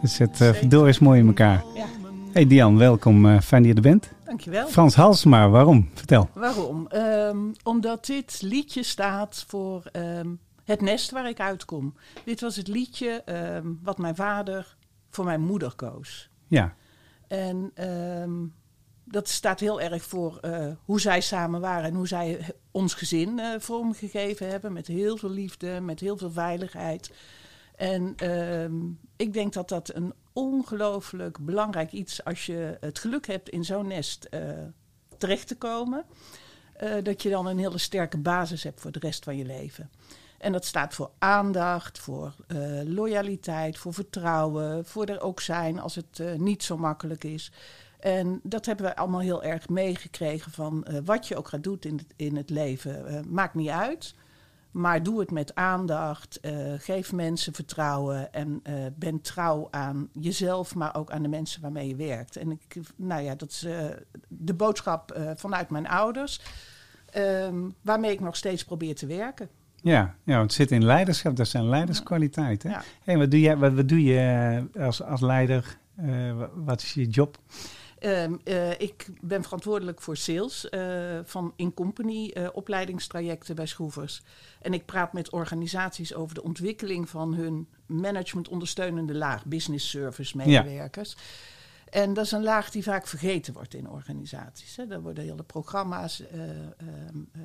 Het 0.00 0.10
zit 0.10 0.40
uh, 0.40 0.86
is 0.88 0.98
mooi 0.98 1.20
in 1.20 1.26
elkaar. 1.26 1.64
Ja, 1.74 1.86
Hey 2.32 2.46
Dian, 2.46 2.78
welkom. 2.78 3.26
eh, 3.26 3.40
fijn 3.40 3.62
dat 3.62 3.70
je 3.70 3.76
er 3.76 3.82
bent. 3.82 4.08
dankjewel. 4.24 4.66
Frans 4.68 4.94
Halsema, 4.94 5.48
waarom? 5.48 5.90
Vertel. 5.94 6.28
Waarom? 6.34 6.86
Ehm, 6.86 7.38
omdat 7.62 8.06
dit 8.06 8.42
liedje 8.42 8.82
staat 8.82 9.44
voor 9.48 9.82
ehm, 9.92 10.28
het 10.64 10.80
nest 10.80 11.10
waar 11.10 11.28
ik 11.28 11.40
uitkom. 11.40 11.94
Dit 12.24 12.40
was 12.40 12.56
het 12.56 12.68
liedje 12.68 13.22
ehm, 13.24 13.66
wat 13.82 13.98
mijn 13.98 14.16
vader 14.16 14.76
voor 15.10 15.24
mijn 15.24 15.40
moeder 15.40 15.74
koos. 15.74 16.30
Ja, 16.46 16.74
En 17.26 17.72
dat 19.04 19.28
staat 19.28 19.60
heel 19.60 19.80
erg 19.80 20.02
voor 20.02 20.38
eh, 20.40 20.66
hoe 20.84 21.00
zij 21.00 21.20
samen 21.20 21.60
waren 21.60 21.84
en 21.84 21.94
hoe 21.94 22.08
zij 22.08 22.40
ons 22.78 22.94
gezin 22.94 23.38
eh, 23.38 23.54
vormgegeven 23.58 24.48
hebben. 24.48 24.72
Met 24.72 24.86
heel 24.86 25.16
veel 25.16 25.30
liefde, 25.30 25.80
met 25.80 26.00
heel 26.00 26.16
veel 26.16 26.30
veiligheid. 26.30 27.10
En 27.76 28.12
ehm, 28.16 28.76
ik 29.16 29.32
denk 29.32 29.52
dat 29.52 29.68
dat 29.68 29.94
een 29.94 30.12
ongelooflijk 30.32 31.38
belangrijk 31.38 31.92
iets 31.92 32.24
als 32.24 32.46
je 32.46 32.76
het 32.80 32.98
geluk 32.98 33.26
hebt 33.26 33.48
in 33.48 33.64
zo'n 33.64 33.86
nest 33.86 34.24
eh, 34.24 34.40
terecht 35.18 35.48
te 35.48 35.56
komen. 35.56 36.04
eh, 36.76 36.94
dat 37.02 37.22
je 37.22 37.30
dan 37.30 37.46
een 37.46 37.58
hele 37.58 37.78
sterke 37.78 38.18
basis 38.18 38.62
hebt 38.62 38.80
voor 38.80 38.92
de 38.92 38.98
rest 38.98 39.24
van 39.24 39.36
je 39.36 39.44
leven. 39.44 39.90
En 40.38 40.52
dat 40.52 40.64
staat 40.64 40.94
voor 40.94 41.10
aandacht, 41.18 41.98
voor 41.98 42.34
loyaliteit, 42.84 43.78
voor 43.78 43.94
vertrouwen, 43.94 44.84
voor 44.84 45.04
er 45.06 45.20
ook 45.20 45.40
zijn 45.40 45.78
als 45.78 45.94
het 45.94 46.22
niet 46.36 46.62
zo 46.62 46.76
makkelijk 46.76 47.24
is. 47.24 47.52
En 47.98 48.40
dat 48.42 48.66
hebben 48.66 48.86
we 48.86 48.96
allemaal 48.96 49.20
heel 49.20 49.42
erg 49.42 49.68
meegekregen 49.68 50.52
van 50.52 50.84
eh, 50.84 50.98
wat 51.04 51.28
je 51.28 51.36
ook 51.36 51.48
gaat 51.48 51.62
doen 51.62 51.76
in 51.80 51.96
het, 51.96 52.12
in 52.16 52.36
het 52.36 52.50
leven. 52.50 53.06
eh, 53.06 53.20
maakt 53.28 53.54
niet 53.54 53.68
uit, 53.68 54.14
maar 54.70 55.02
doe 55.02 55.20
het 55.20 55.30
met 55.30 55.54
aandacht. 55.54 56.40
eh, 56.40 56.52
geef 56.76 57.12
mensen 57.12 57.54
vertrouwen 57.54 58.32
en 58.32 58.62
ben 58.94 59.20
trouw 59.20 59.68
aan 59.70 60.08
jezelf, 60.12 60.74
maar 60.74 60.96
ook 60.96 61.10
aan 61.10 61.22
de 61.22 61.28
mensen 61.28 61.60
waarmee 61.62 61.88
je 61.88 61.96
werkt. 61.96 62.36
En 62.36 62.50
ik, 62.50 62.76
nou 62.96 63.22
ja, 63.22 63.34
dat 63.34 63.50
is 63.50 63.66
de 64.28 64.54
boodschap 64.54 65.20
vanuit 65.36 65.70
mijn 65.70 65.88
ouders, 65.88 66.40
ehm, 67.10 67.68
waarmee 67.82 68.12
ik 68.12 68.20
nog 68.20 68.36
steeds 68.36 68.64
probeer 68.64 68.94
te 68.94 69.06
werken. 69.06 69.48
ja, 69.82 70.14
ja 70.24 70.36
want 70.36 70.42
het 70.42 70.52
zit 70.52 70.70
in 70.70 70.84
leiderschap. 70.84 71.36
Dat 71.36 71.48
zijn 71.48 71.68
leiderskwaliteiten. 71.68 72.70
Ja. 72.70 72.82
Hey, 73.04 73.18
wat 73.18 73.30
doe 73.30 73.40
jij 73.40 73.56
wat, 73.56 73.72
wat 73.72 73.88
doe 73.88 74.02
je 74.02 74.64
als, 74.78 75.02
als 75.02 75.20
leider? 75.20 75.78
Wa- 76.36 76.50
wat 76.54 76.82
is 76.82 76.94
je 76.94 77.06
job? 77.08 77.38
Ehm, 78.00 78.34
eh, 78.44 78.80
ik 78.80 79.06
ben 79.20 79.42
verantwoordelijk 79.42 80.00
voor 80.00 80.16
sales 80.16 80.68
eh, 80.68 81.18
van 81.24 81.52
in-company 81.56 82.30
eh, 82.30 82.48
opleidingstrajecten 82.52 83.54
bij 83.54 83.66
Schroevers. 83.66 84.22
En 84.60 84.74
ik 84.74 84.86
praat 84.86 85.12
met 85.12 85.30
organisaties 85.30 86.14
over 86.14 86.34
de 86.34 86.42
ontwikkeling 86.42 87.08
van 87.08 87.34
hun 87.34 87.68
management 87.86 88.48
ondersteunende 88.48 89.14
laag, 89.14 89.44
business 89.44 89.90
service 89.90 90.36
medewerkers. 90.36 91.16
En 91.90 92.14
dat 92.14 92.24
is 92.24 92.32
een 92.32 92.42
laag 92.42 92.70
die 92.70 92.82
vaak 92.82 93.06
vergeten 93.06 93.52
wordt 93.52 93.74
in 93.74 93.88
organisaties. 93.88 94.76
Hè. 94.76 94.86
Daar 94.86 95.02
worden 95.02 95.24
hele 95.24 95.42
programma's 95.42 96.20
eh, 96.20 96.40
ehm, 96.40 96.68
eh, 97.32 97.40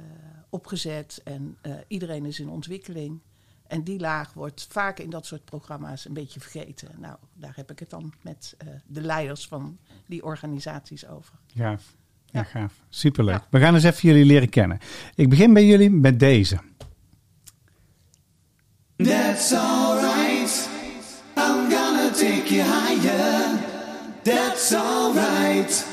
opgezet 0.50 1.22
en 1.24 1.57
iedereen 1.88 2.25
is 2.25 2.39
in 2.39 2.50
ontwikkeling. 2.50 3.19
En 3.74 3.84
die 3.84 4.00
laag 4.00 4.34
wordt 4.34 4.68
vaak 4.70 5.00
in 5.00 5.10
dat 5.10 5.25
soort 5.25 5.46
programma's 5.46 6.06
een 6.06 6.13
beetje 6.13 6.39
vergeten. 6.39 6.88
Nou, 6.98 7.15
daar 7.34 7.53
heb 7.56 7.72
ik 7.72 7.80
het 7.80 7.89
dan 7.89 8.13
met 8.22 8.56
eh, 8.58 8.68
de 8.88 9.01
leiders 9.01 9.48
van 9.48 9.77
die 10.08 10.24
organisaties 10.24 11.08
over. 11.08 11.34
Gaaf. 11.56 11.96
Ja, 12.25 12.39
Ja. 12.39 12.44
gaaf. 12.44 12.74
Superleuk. 12.89 13.36
Ja. 13.36 13.48
We 13.50 13.60
gaan 13.60 13.74
eens 13.74 13.84
even 13.84 14.10
jullie 14.10 14.25
leren 14.25 14.50
kennen. 14.50 14.80
Ik 15.15 15.30
begin 15.30 15.53
bij 15.53 15.65
jullie 15.65 15.89
met 15.89 16.20
deze. 16.20 16.58
That's 18.96 19.53
alright. 19.53 20.70
I'm 21.38 21.70
gonna 21.72 22.10
take 22.12 22.53
you 22.56 22.62
higher. 22.63 23.60
That's 24.24 24.74
alright. 24.74 25.86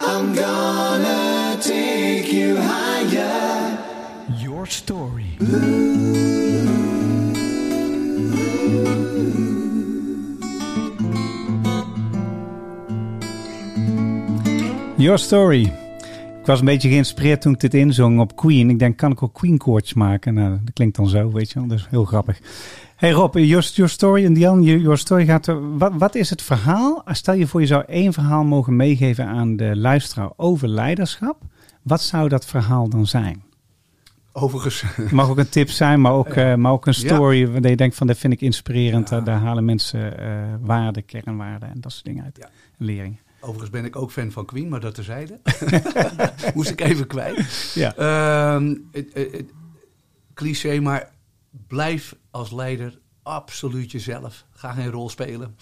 I'm 0.00 0.34
gonna 0.36 1.56
take 1.56 2.28
you 2.36 2.56
higher. 2.58 3.78
Your 4.38 4.66
story. 4.66 5.36
Your 15.04 15.18
Story. 15.18 15.62
Ik 16.40 16.46
was 16.46 16.58
een 16.58 16.64
beetje 16.64 16.88
geïnspireerd 16.88 17.40
toen 17.40 17.52
ik 17.52 17.60
dit 17.60 17.74
inzong 17.74 18.20
op 18.20 18.36
Queen. 18.36 18.70
Ik 18.70 18.78
denk, 18.78 18.96
kan 18.96 19.10
ik 19.12 19.22
ook 19.22 19.32
Queen 19.34 19.58
koortjes 19.58 19.94
maken? 19.94 20.34
Nou, 20.34 20.50
dat 20.64 20.72
klinkt 20.74 20.96
dan 20.96 21.08
zo, 21.08 21.32
weet 21.32 21.50
je 21.50 21.58
wel. 21.58 21.68
Dat 21.68 21.78
is 21.78 21.86
heel 21.90 22.04
grappig. 22.04 22.38
Hey 22.96 23.10
Rob, 23.10 23.34
Your, 23.34 23.70
your 23.74 23.90
Story 23.90 24.24
en 24.24 24.32
Dian, 24.32 24.62
Your, 24.62 24.98
Story 24.98 25.24
gaat... 25.24 25.46
Wat, 25.78 25.92
wat 25.98 26.14
is 26.14 26.30
het 26.30 26.42
verhaal? 26.42 27.02
Stel 27.06 27.34
je 27.34 27.46
voor 27.46 27.60
je 27.60 27.66
zou 27.66 27.84
één 27.86 28.12
verhaal 28.12 28.44
mogen 28.44 28.76
meegeven 28.76 29.26
aan 29.26 29.56
de 29.56 29.76
luisteraar 29.76 30.30
over 30.36 30.68
leiderschap. 30.68 31.42
Wat 31.82 32.02
zou 32.02 32.28
dat 32.28 32.46
verhaal 32.46 32.88
dan 32.88 33.06
zijn? 33.06 33.42
Overigens, 34.32 34.82
Het 34.86 35.10
mag 35.10 35.28
ook 35.28 35.38
een 35.38 35.48
tip 35.48 35.68
zijn, 35.70 36.00
maar 36.00 36.12
ook, 36.12 36.28
eh, 36.44 36.54
maar 36.54 36.72
ook 36.72 36.86
een 36.86 36.94
Ja. 36.96 37.14
story 37.14 37.48
waar 37.50 37.68
je 37.70 37.76
denkt 37.76 37.96
van, 37.96 38.06
dat 38.06 38.18
vind 38.18 38.32
ik 38.32 38.40
inspirerend. 38.40 39.08
Ja. 39.08 39.16
Daar- 39.16 39.24
Daar 39.24 39.38
halen 39.40 39.64
mensen 39.64 40.18
eh 40.18 40.26
waarden, 40.60 41.04
kernwaarden 41.04 41.68
en 41.70 41.80
dat 41.80 41.92
soort 41.92 42.04
dingen 42.04 42.24
uit. 42.24 42.36
Ja. 42.40 42.48
Leringen. 42.78 43.18
Overigens 43.44 43.70
ben 43.70 43.84
ik 43.84 43.96
ook 43.96 44.10
fan 44.12 44.30
van 44.32 44.44
Queen, 44.44 44.68
maar 44.68 44.80
dat 44.80 44.94
terzijde. 44.94 45.40
Moest 46.54 46.70
ik 46.70 46.80
even 46.80 47.06
kwijt. 47.06 47.72
Ja. 47.74 47.94
Ehm, 47.96 48.76
het, 48.92 49.14
het- 49.14 49.32
het- 49.32 49.50
cliché, 50.34 50.80
maar 50.80 51.12
blijf 51.66 52.16
als 52.30 52.52
leider 52.52 52.98
absoluut 53.22 53.90
jezelf. 53.92 54.44
Ga 54.50 54.72
geen 54.72 54.90
rol 54.90 55.08
spelen. 55.08 55.56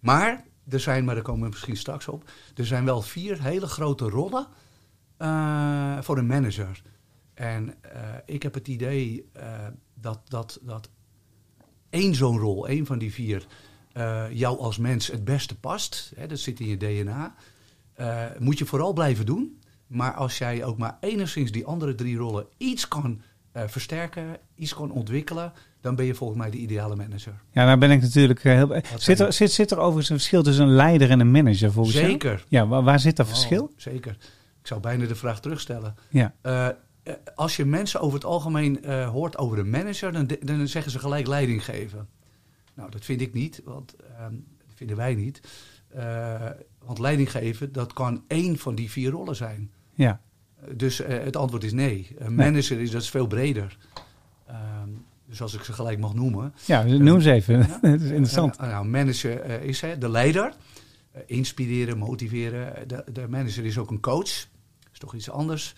Maar 0.00 0.44
er 0.68 0.80
zijn, 0.80 1.04
maar 1.04 1.14
daar 1.14 1.24
komen 1.24 1.42
we 1.42 1.48
misschien 1.48 1.76
straks 1.76 2.08
op. 2.08 2.30
Er 2.54 2.66
zijn 2.66 2.84
wel 2.84 3.02
vier 3.02 3.42
hele 3.42 3.66
grote 3.66 4.04
rollen 4.08 4.46
eh, 5.16 5.98
voor 6.00 6.18
een 6.18 6.26
manager. 6.26 6.82
En 7.34 7.74
eh, 7.82 8.00
ik 8.26 8.42
heb 8.42 8.54
het 8.54 8.68
idee 8.68 9.28
eh, 9.32 9.66
dat, 9.94 10.20
dat, 10.24 10.58
dat 10.62 10.88
één 11.90 12.14
zo'n 12.14 12.38
rol, 12.38 12.68
één 12.68 12.86
van 12.86 12.98
die 12.98 13.12
vier, 13.12 13.46
eh, 13.92 14.24
jou 14.32 14.58
als 14.58 14.78
mens 14.78 15.06
het 15.06 15.24
beste 15.24 15.58
past. 15.58 16.12
Hè, 16.16 16.26
dat 16.26 16.38
zit 16.38 16.60
in 16.60 16.66
je 16.68 16.76
DNA. 16.76 17.34
Eh, 17.94 18.24
moet 18.38 18.58
je 18.58 18.66
vooral 18.66 18.92
blijven 18.92 19.26
doen. 19.26 19.60
Maar 19.86 20.14
als 20.14 20.38
jij 20.38 20.64
ook 20.64 20.78
maar 20.78 20.96
enigszins 21.00 21.52
die 21.52 21.66
andere 21.66 21.94
drie 21.94 22.16
rollen 22.16 22.46
iets 22.56 22.88
kan 22.88 23.20
eh, 23.52 23.62
versterken, 23.66 24.36
iets 24.54 24.74
kan 24.74 24.90
ontwikkelen, 24.90 25.52
dan 25.80 25.94
ben 25.94 26.04
je 26.04 26.14
volgens 26.14 26.38
mij 26.38 26.50
de 26.50 26.56
ideale 26.56 26.96
manager. 26.96 27.32
Ja, 27.52 27.64
daar 27.66 27.78
ben 27.78 27.90
ik 27.90 28.00
natuurlijk 28.00 28.42
heel... 28.42 28.80
Zit 28.96 29.20
er, 29.20 29.32
zit, 29.32 29.52
zit 29.52 29.70
er 29.70 29.78
overigens 29.78 30.08
een 30.08 30.16
verschil 30.16 30.42
tussen 30.42 30.64
een 30.64 30.74
leider 30.74 31.10
en 31.10 31.20
een 31.20 31.30
manager 31.30 31.72
volgens 31.72 31.96
jou? 31.96 32.10
Zeker. 32.10 32.44
Ja, 32.48 32.66
waar, 32.66 32.82
waar 32.82 33.00
zit 33.00 33.16
dat 33.16 33.26
Oh, 33.26 33.32
verschil? 33.32 33.72
zeker. 33.76 34.16
Ik 34.60 34.66
zou 34.66 34.80
bijna 34.80 35.06
de 35.06 35.14
vraag 35.14 35.40
terugstellen. 35.40 35.94
Ja. 36.08 36.34
Als 37.34 37.56
je 37.56 37.64
mensen 37.64 38.00
over 38.00 38.14
het 38.14 38.24
algemeen 38.24 38.84
hoort 39.04 39.38
over 39.38 39.58
een 39.58 39.70
manager, 39.70 40.12
dan, 40.12 40.30
dan 40.40 40.68
zeggen 40.68 40.92
ze 40.92 40.98
gelijk 40.98 41.26
leiding 41.26 41.64
geven. 41.64 42.08
Nou, 42.80 42.92
dat 42.92 43.04
vind 43.04 43.20
ik 43.20 43.32
niet, 43.32 43.60
want 43.64 43.94
ehm, 43.96 44.34
dat 44.66 44.74
vinden 44.74 44.96
wij 44.96 45.14
niet. 45.14 45.40
Eh, 45.88 46.50
want 46.84 46.98
leiding 46.98 47.30
geven, 47.30 47.72
dat 47.72 47.92
kan 47.92 48.24
één 48.26 48.58
van 48.58 48.74
die 48.74 48.90
vier 48.90 49.10
rollen 49.10 49.36
zijn. 49.36 49.70
Ja. 49.94 50.20
Dus 50.74 51.00
eh, 51.00 51.24
het 51.24 51.36
antwoord 51.36 51.64
is 51.64 51.72
nee. 51.72 52.16
Een 52.18 52.34
manager 52.34 52.80
is, 52.80 52.90
dat 52.90 53.02
is 53.02 53.10
veel 53.10 53.26
breder. 53.26 53.78
Ehm, 54.46 54.88
dus 55.26 55.42
als 55.42 55.54
ik 55.54 55.62
ze 55.62 55.72
gelijk 55.72 55.98
mag 55.98 56.14
noemen. 56.14 56.54
Ja, 56.66 56.82
noem 56.82 57.20
ze 57.20 57.32
even. 57.32 57.58
dat 57.80 58.00
is 58.00 58.10
interessant. 58.10 58.56
Eh, 58.56 58.68
nou, 58.68 58.86
manager 58.86 59.40
eh, 59.40 59.62
is 59.62 59.80
hè, 59.80 59.98
de 59.98 60.08
leider. 60.08 60.52
Eh, 61.12 61.22
inspireren, 61.26 61.98
motiveren. 61.98 62.88
De, 62.88 63.04
de 63.12 63.28
manager 63.28 63.64
is 63.64 63.78
ook 63.78 63.90
een 63.90 64.00
coach. 64.00 64.46
Dat 64.78 64.92
is 64.92 64.98
toch 64.98 65.14
iets 65.14 65.30
anders. 65.30 65.74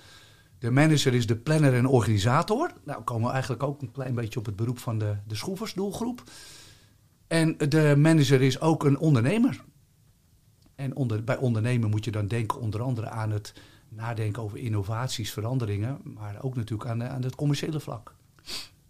De 0.58 0.70
manager 0.70 1.14
is 1.14 1.26
de 1.26 1.36
planner 1.36 1.74
en 1.74 1.86
organisator. 1.86 2.72
Nou, 2.84 3.02
komen 3.02 3.26
we 3.26 3.32
eigenlijk 3.32 3.62
ook 3.62 3.82
een 3.82 3.92
klein 3.92 4.14
beetje 4.14 4.38
op 4.38 4.46
het 4.46 4.56
beroep 4.56 4.78
van 4.78 4.98
de, 4.98 5.16
de 5.26 5.34
schroeversdoelgroep. 5.34 6.22
En 7.32 7.54
de 7.68 7.94
manager 7.98 8.42
is 8.42 8.60
ook 8.60 8.84
een 8.84 8.98
ondernemer. 8.98 9.60
En 10.74 10.96
onder, 10.96 11.24
bij 11.24 11.36
ondernemen 11.36 11.90
moet 11.90 12.04
je 12.04 12.10
dan 12.10 12.26
denken 12.26 12.60
onder 12.60 12.82
andere 12.82 13.08
aan 13.08 13.30
het 13.30 13.54
nadenken 13.88 14.42
over 14.42 14.58
innovaties, 14.58 15.32
veranderingen. 15.32 16.00
Maar 16.04 16.36
ook 16.42 16.56
natuurlijk 16.56 16.90
aan, 16.90 17.04
aan 17.04 17.22
het 17.22 17.34
commerciële 17.34 17.80
vlak. 17.80 18.14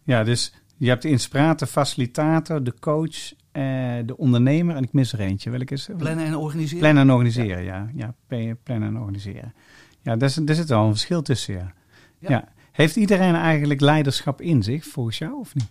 Ja, 0.02 0.24
dus 0.24 0.54
je 0.76 0.88
hebt 0.88 1.02
de 1.02 1.08
inspirator, 1.08 1.68
facilitator, 1.68 2.64
de 2.64 2.74
coach, 2.80 3.32
eh, 3.52 3.62
de 4.04 4.16
ondernemer 4.16 4.76
en 4.76 4.82
ik 4.82 4.92
mis 4.92 5.12
er 5.12 5.20
eentje. 5.20 5.50
Welke 5.50 5.74
is 5.74 5.88
Plannen 5.96 6.26
en 6.26 6.36
organiseren. 6.36 6.78
Plannen 6.78 7.02
en 7.02 7.10
organiseren, 7.10 7.64
ja. 7.64 7.90
Ja, 7.94 8.14
plannen 8.62 8.88
en 8.88 8.98
organiseren. 8.98 9.54
Ja, 10.00 10.16
daar, 10.16 10.34
daar 10.44 10.54
zit 10.54 10.68
wel 10.68 10.84
een 10.84 10.90
verschil 10.90 11.22
tussen, 11.22 11.54
ja. 11.54 11.72
Ja. 12.18 12.28
ja. 12.30 12.48
Heeft 12.72 12.96
iedereen 12.96 13.34
eigenlijk 13.34 13.80
leiderschap 13.80 14.40
in 14.40 14.62
zich, 14.62 14.84
volgens 14.84 15.18
jou, 15.18 15.38
of 15.38 15.54
niet? 15.54 15.70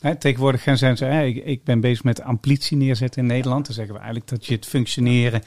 Hè, 0.00 0.16
tegenwoordig 0.16 0.62
gaan 0.62 0.78
ze 0.78 0.96
zeggen, 0.96 1.26
ik, 1.26 1.44
ik 1.44 1.64
ben 1.64 1.80
bezig 1.80 2.04
met 2.04 2.22
ambitie 2.22 2.76
neerzetten 2.76 3.22
in 3.22 3.28
Nederland. 3.28 3.66
Dan 3.66 3.74
zeggen 3.74 3.94
we 3.94 4.00
eigenlijk 4.00 4.30
dat 4.30 4.46
je 4.46 4.54
het 4.54 4.66
functioneren, 4.66 5.42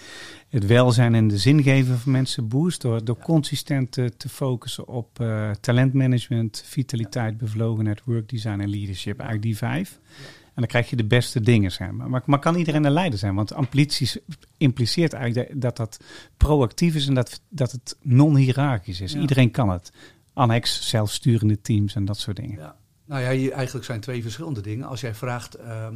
het 0.49 0.65
welzijn 0.65 1.15
en 1.15 1.27
de 1.27 1.37
zingeving 1.37 1.99
van 1.99 2.11
mensen 2.11 2.47
boost... 2.47 2.81
door, 2.81 3.05
door 3.05 3.17
consistent 3.17 3.91
te, 3.91 4.11
te 4.17 4.29
focussen 4.29 4.87
op 4.87 5.19
eh, 5.19 5.51
talentmanagement, 5.51 6.63
vitaliteit, 6.65 7.37
bevlogenheid, 7.37 8.01
workdesign 8.03 8.59
en 8.59 8.69
leadership. 8.69 9.19
Eigenlijk 9.19 9.41
die 9.41 9.57
vijf. 9.57 9.99
En 10.45 10.61
dan 10.61 10.67
krijg 10.67 10.89
je 10.89 10.95
de 10.95 11.05
beste 11.05 11.41
dingen. 11.41 11.71
Zeg 11.71 11.91
maar. 11.91 12.09
Maar, 12.09 12.21
maar 12.25 12.39
kan 12.39 12.55
iedereen 12.55 12.83
een 12.83 12.91
leider 12.91 13.19
zijn? 13.19 13.35
Want 13.35 13.53
ambities 13.53 14.17
impliceert 14.57 15.13
eigenlijk 15.13 15.49
dat 15.61 15.61
dat, 15.61 15.77
dat 15.77 15.99
proactief 16.37 16.95
is 16.95 17.07
en 17.07 17.13
dat, 17.13 17.41
dat 17.49 17.71
het 17.71 17.97
non-hierarchisch 18.01 19.01
is. 19.01 19.13
Ja. 19.13 19.19
Iedereen 19.19 19.51
kan 19.51 19.69
het. 19.69 19.91
Annex, 20.33 20.89
zelfsturende 20.89 21.61
teams 21.61 21.95
en 21.95 22.05
dat 22.05 22.17
soort 22.17 22.35
dingen. 22.35 22.57
Ja. 22.59 22.75
Nou 23.05 23.21
ja, 23.21 23.53
eigenlijk 23.55 23.85
zijn 23.85 23.99
twee 23.99 24.21
verschillende 24.21 24.61
dingen. 24.61 24.87
Als 24.87 25.01
jij 25.01 25.15
vraagt, 25.15 25.55
ehm, 25.55 25.95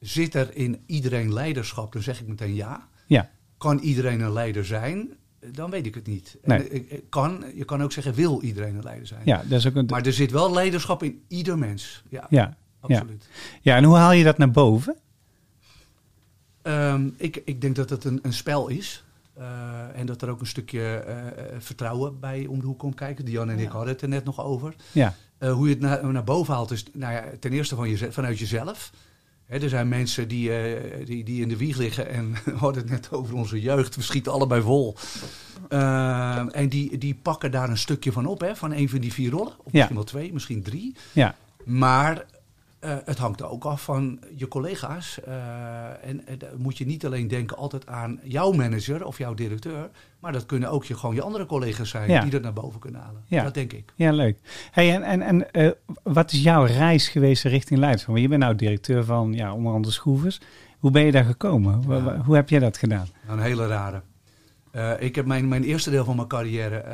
zit 0.00 0.34
er 0.34 0.56
in 0.56 0.82
iedereen 0.86 1.32
leiderschap? 1.32 1.92
Dan 1.92 2.02
zeg 2.02 2.20
ik 2.20 2.26
meteen 2.26 2.54
ja. 2.54 2.88
Ja, 3.06 3.30
Kan 3.58 3.78
iedereen 3.78 4.20
een 4.20 4.32
leider 4.32 4.64
zijn? 4.64 5.16
Dan 5.52 5.70
weet 5.70 5.86
ik 5.86 5.94
het 5.94 6.06
niet. 6.06 6.36
Nee. 6.44 6.68
eh, 6.68 6.92
eh, 6.92 7.00
kan, 7.08 7.44
je 7.54 7.64
kan 7.64 7.82
ook 7.82 7.92
zeggen, 7.92 8.14
wil 8.14 8.42
iedereen 8.42 8.74
een 8.74 8.82
leider 8.82 9.06
zijn? 9.06 9.20
ja, 9.24 9.42
dat 9.42 9.58
is 9.58 9.66
ook 9.66 9.74
een. 9.74 9.86
Maar 9.86 10.06
er 10.06 10.12
zit 10.12 10.30
wel 10.30 10.52
leiderschap 10.52 11.02
in 11.02 11.22
ieder 11.28 11.58
mens. 11.58 12.02
Ja, 12.08 12.26
ja, 12.30 12.56
absoluut. 12.80 13.28
ja, 13.62 13.76
en 13.76 13.84
hoe 13.84 13.96
haal 13.96 14.12
je 14.12 14.24
dat 14.24 14.38
naar 14.38 14.50
boven? 14.50 14.96
Ehm, 16.62 17.08
ik, 17.16 17.42
ik 17.44 17.60
denk 17.60 17.76
dat 17.76 17.90
het 17.90 18.04
een, 18.04 18.18
een 18.22 18.32
spel 18.32 18.68
is. 18.68 19.04
Eh, 19.34 19.98
en 19.98 20.06
dat 20.06 20.22
er 20.22 20.28
ook 20.28 20.40
een 20.40 20.46
stukje 20.46 21.04
vertrouwen 21.58 22.20
bij 22.20 22.46
om 22.46 22.60
de 22.60 22.66
hoek 22.66 22.78
komt 22.78 22.94
kijken. 22.94 23.24
Diane 23.24 23.52
en 23.52 23.58
ik 23.58 23.68
hadden 23.68 23.92
het 23.92 24.02
er 24.02 24.08
net 24.08 24.24
nog 24.24 24.44
over. 24.44 24.74
Ja, 24.92 25.14
Eh, 25.44 25.52
hoe 25.52 25.66
je 25.68 25.72
het 25.74 25.82
naar, 25.82 26.12
naar 26.12 26.24
boven 26.24 26.54
haalt 26.54 26.70
is 26.70 26.84
nou 26.92 27.12
ja, 27.12 27.24
ten 27.40 27.52
eerste 27.52 27.74
van 27.76 27.88
jeze- 27.90 28.12
vanuit 28.12 28.38
jezelf. 28.38 28.90
Hè, 29.46 29.58
er 29.58 29.68
zijn 29.68 29.88
mensen 29.88 30.28
die, 30.28 30.56
eh, 30.56 31.06
die, 31.06 31.24
die 31.24 31.42
in 31.42 31.48
de 31.48 31.56
wieg 31.56 31.76
liggen 31.76 32.08
en 32.08 32.32
we 32.44 32.52
hadden 32.56 32.82
het 32.82 32.90
net 32.90 33.12
over 33.12 33.34
onze 33.34 33.60
jeugd. 33.60 33.96
We 33.96 34.02
schieten 34.02 34.32
allebei 34.32 34.62
vol. 34.62 34.96
Eh, 35.68 36.56
en 36.56 36.68
die, 36.68 36.98
die 36.98 37.14
pakken 37.22 37.50
daar 37.50 37.68
een 37.70 37.78
stukje 37.78 38.12
van 38.12 38.26
op, 38.26 38.40
hè, 38.40 38.56
van 38.56 38.72
een 38.72 38.88
van 38.88 38.98
die 38.98 39.12
vier 39.12 39.30
rollen. 39.30 39.52
Of 39.58 39.64
Ja. 39.64 39.70
misschien 39.72 39.94
wel 39.94 40.04
twee, 40.04 40.32
misschien 40.32 40.62
drie. 40.62 40.94
ja, 41.12 41.34
Maar 41.64 42.24
eh, 42.84 42.96
het 43.04 43.18
hangt 43.18 43.40
er 43.40 43.48
ook 43.50 43.64
af 43.64 43.82
van 43.84 44.20
je 44.36 44.48
collega's. 44.48 45.20
Eh, 45.20 45.34
en 46.08 46.26
eh, 46.26 46.36
moet 46.56 46.78
je 46.78 46.86
niet 46.86 47.06
alleen 47.06 47.28
denken 47.28 47.56
altijd 47.56 47.86
aan 47.86 48.20
jouw 48.22 48.52
manager 48.52 49.04
of 49.04 49.18
jouw 49.18 49.34
directeur. 49.34 49.90
Maar 50.20 50.32
dat 50.32 50.46
kunnen 50.46 50.70
ook 50.70 50.84
je, 50.84 50.96
gewoon 50.96 51.14
je 51.14 51.22
andere 51.22 51.46
collega's 51.46 51.88
zijn 51.90 52.10
Ja. 52.10 52.20
die 52.22 52.30
dat 52.30 52.42
naar 52.42 52.52
boven 52.52 52.80
kunnen 52.80 53.00
halen. 53.00 53.22
Ja. 53.26 53.42
Dat 53.44 53.54
denk 53.54 53.72
ik. 53.72 53.92
ja, 53.96 54.12
leuk. 54.12 54.38
Hey, 54.70 54.94
en 54.94 55.02
en, 55.22 55.52
en 55.52 55.76
wat 56.02 56.32
is 56.32 56.42
jouw 56.42 56.64
reis 56.64 57.08
geweest 57.08 57.44
richting 57.44 57.80
leiderschap? 57.80 58.10
Want 58.10 58.22
je 58.22 58.28
bent 58.28 58.42
nou 58.42 58.54
directeur 58.54 59.04
van 59.04 59.32
ja, 59.32 59.54
onder 59.54 59.72
andere 59.72 59.92
Schroevers. 59.94 60.40
Hoe 60.78 60.90
ben 60.90 61.04
je 61.04 61.12
daar 61.12 61.24
gekomen? 61.24 61.82
Ja. 61.88 62.16
Hoe 62.24 62.34
heb 62.34 62.48
jij 62.48 62.58
dat 62.58 62.76
gedaan? 62.76 63.06
Nou, 63.26 63.38
een 63.38 63.44
hele 63.44 63.66
rare. 63.66 64.02
Ik 64.98 65.14
heb 65.14 65.26
mijn, 65.26 65.48
mijn 65.48 65.62
eerste 65.64 65.90
deel 65.90 66.04
van 66.04 66.16
mijn 66.16 66.28
carrière. 66.28 66.84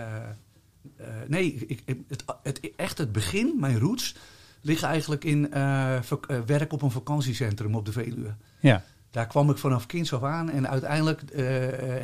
nee, 1.26 1.54
ik- 1.66 1.82
het, 2.08 2.24
het, 2.42 2.60
echt 2.76 2.98
het 2.98 3.12
begin, 3.12 3.56
mijn 3.60 3.78
roots, 3.78 4.16
liggen 4.60 4.88
eigenlijk 4.88 5.24
in 5.24 5.52
eh, 5.52 5.96
eh, 5.96 6.02
werk 6.46 6.72
op 6.72 6.82
een 6.82 6.90
vakantiecentrum 6.90 7.74
op 7.74 7.84
de 7.84 7.92
Veluwe. 7.92 8.34
Ja, 8.60 8.82
Daar 9.10 9.26
kwam 9.26 9.50
ik 9.50 9.58
vanaf 9.58 9.86
kinds 9.86 10.12
af 10.14 10.22
aan 10.22 10.50
en 10.50 10.68
uiteindelijk 10.68 11.22
eh, 11.22 11.44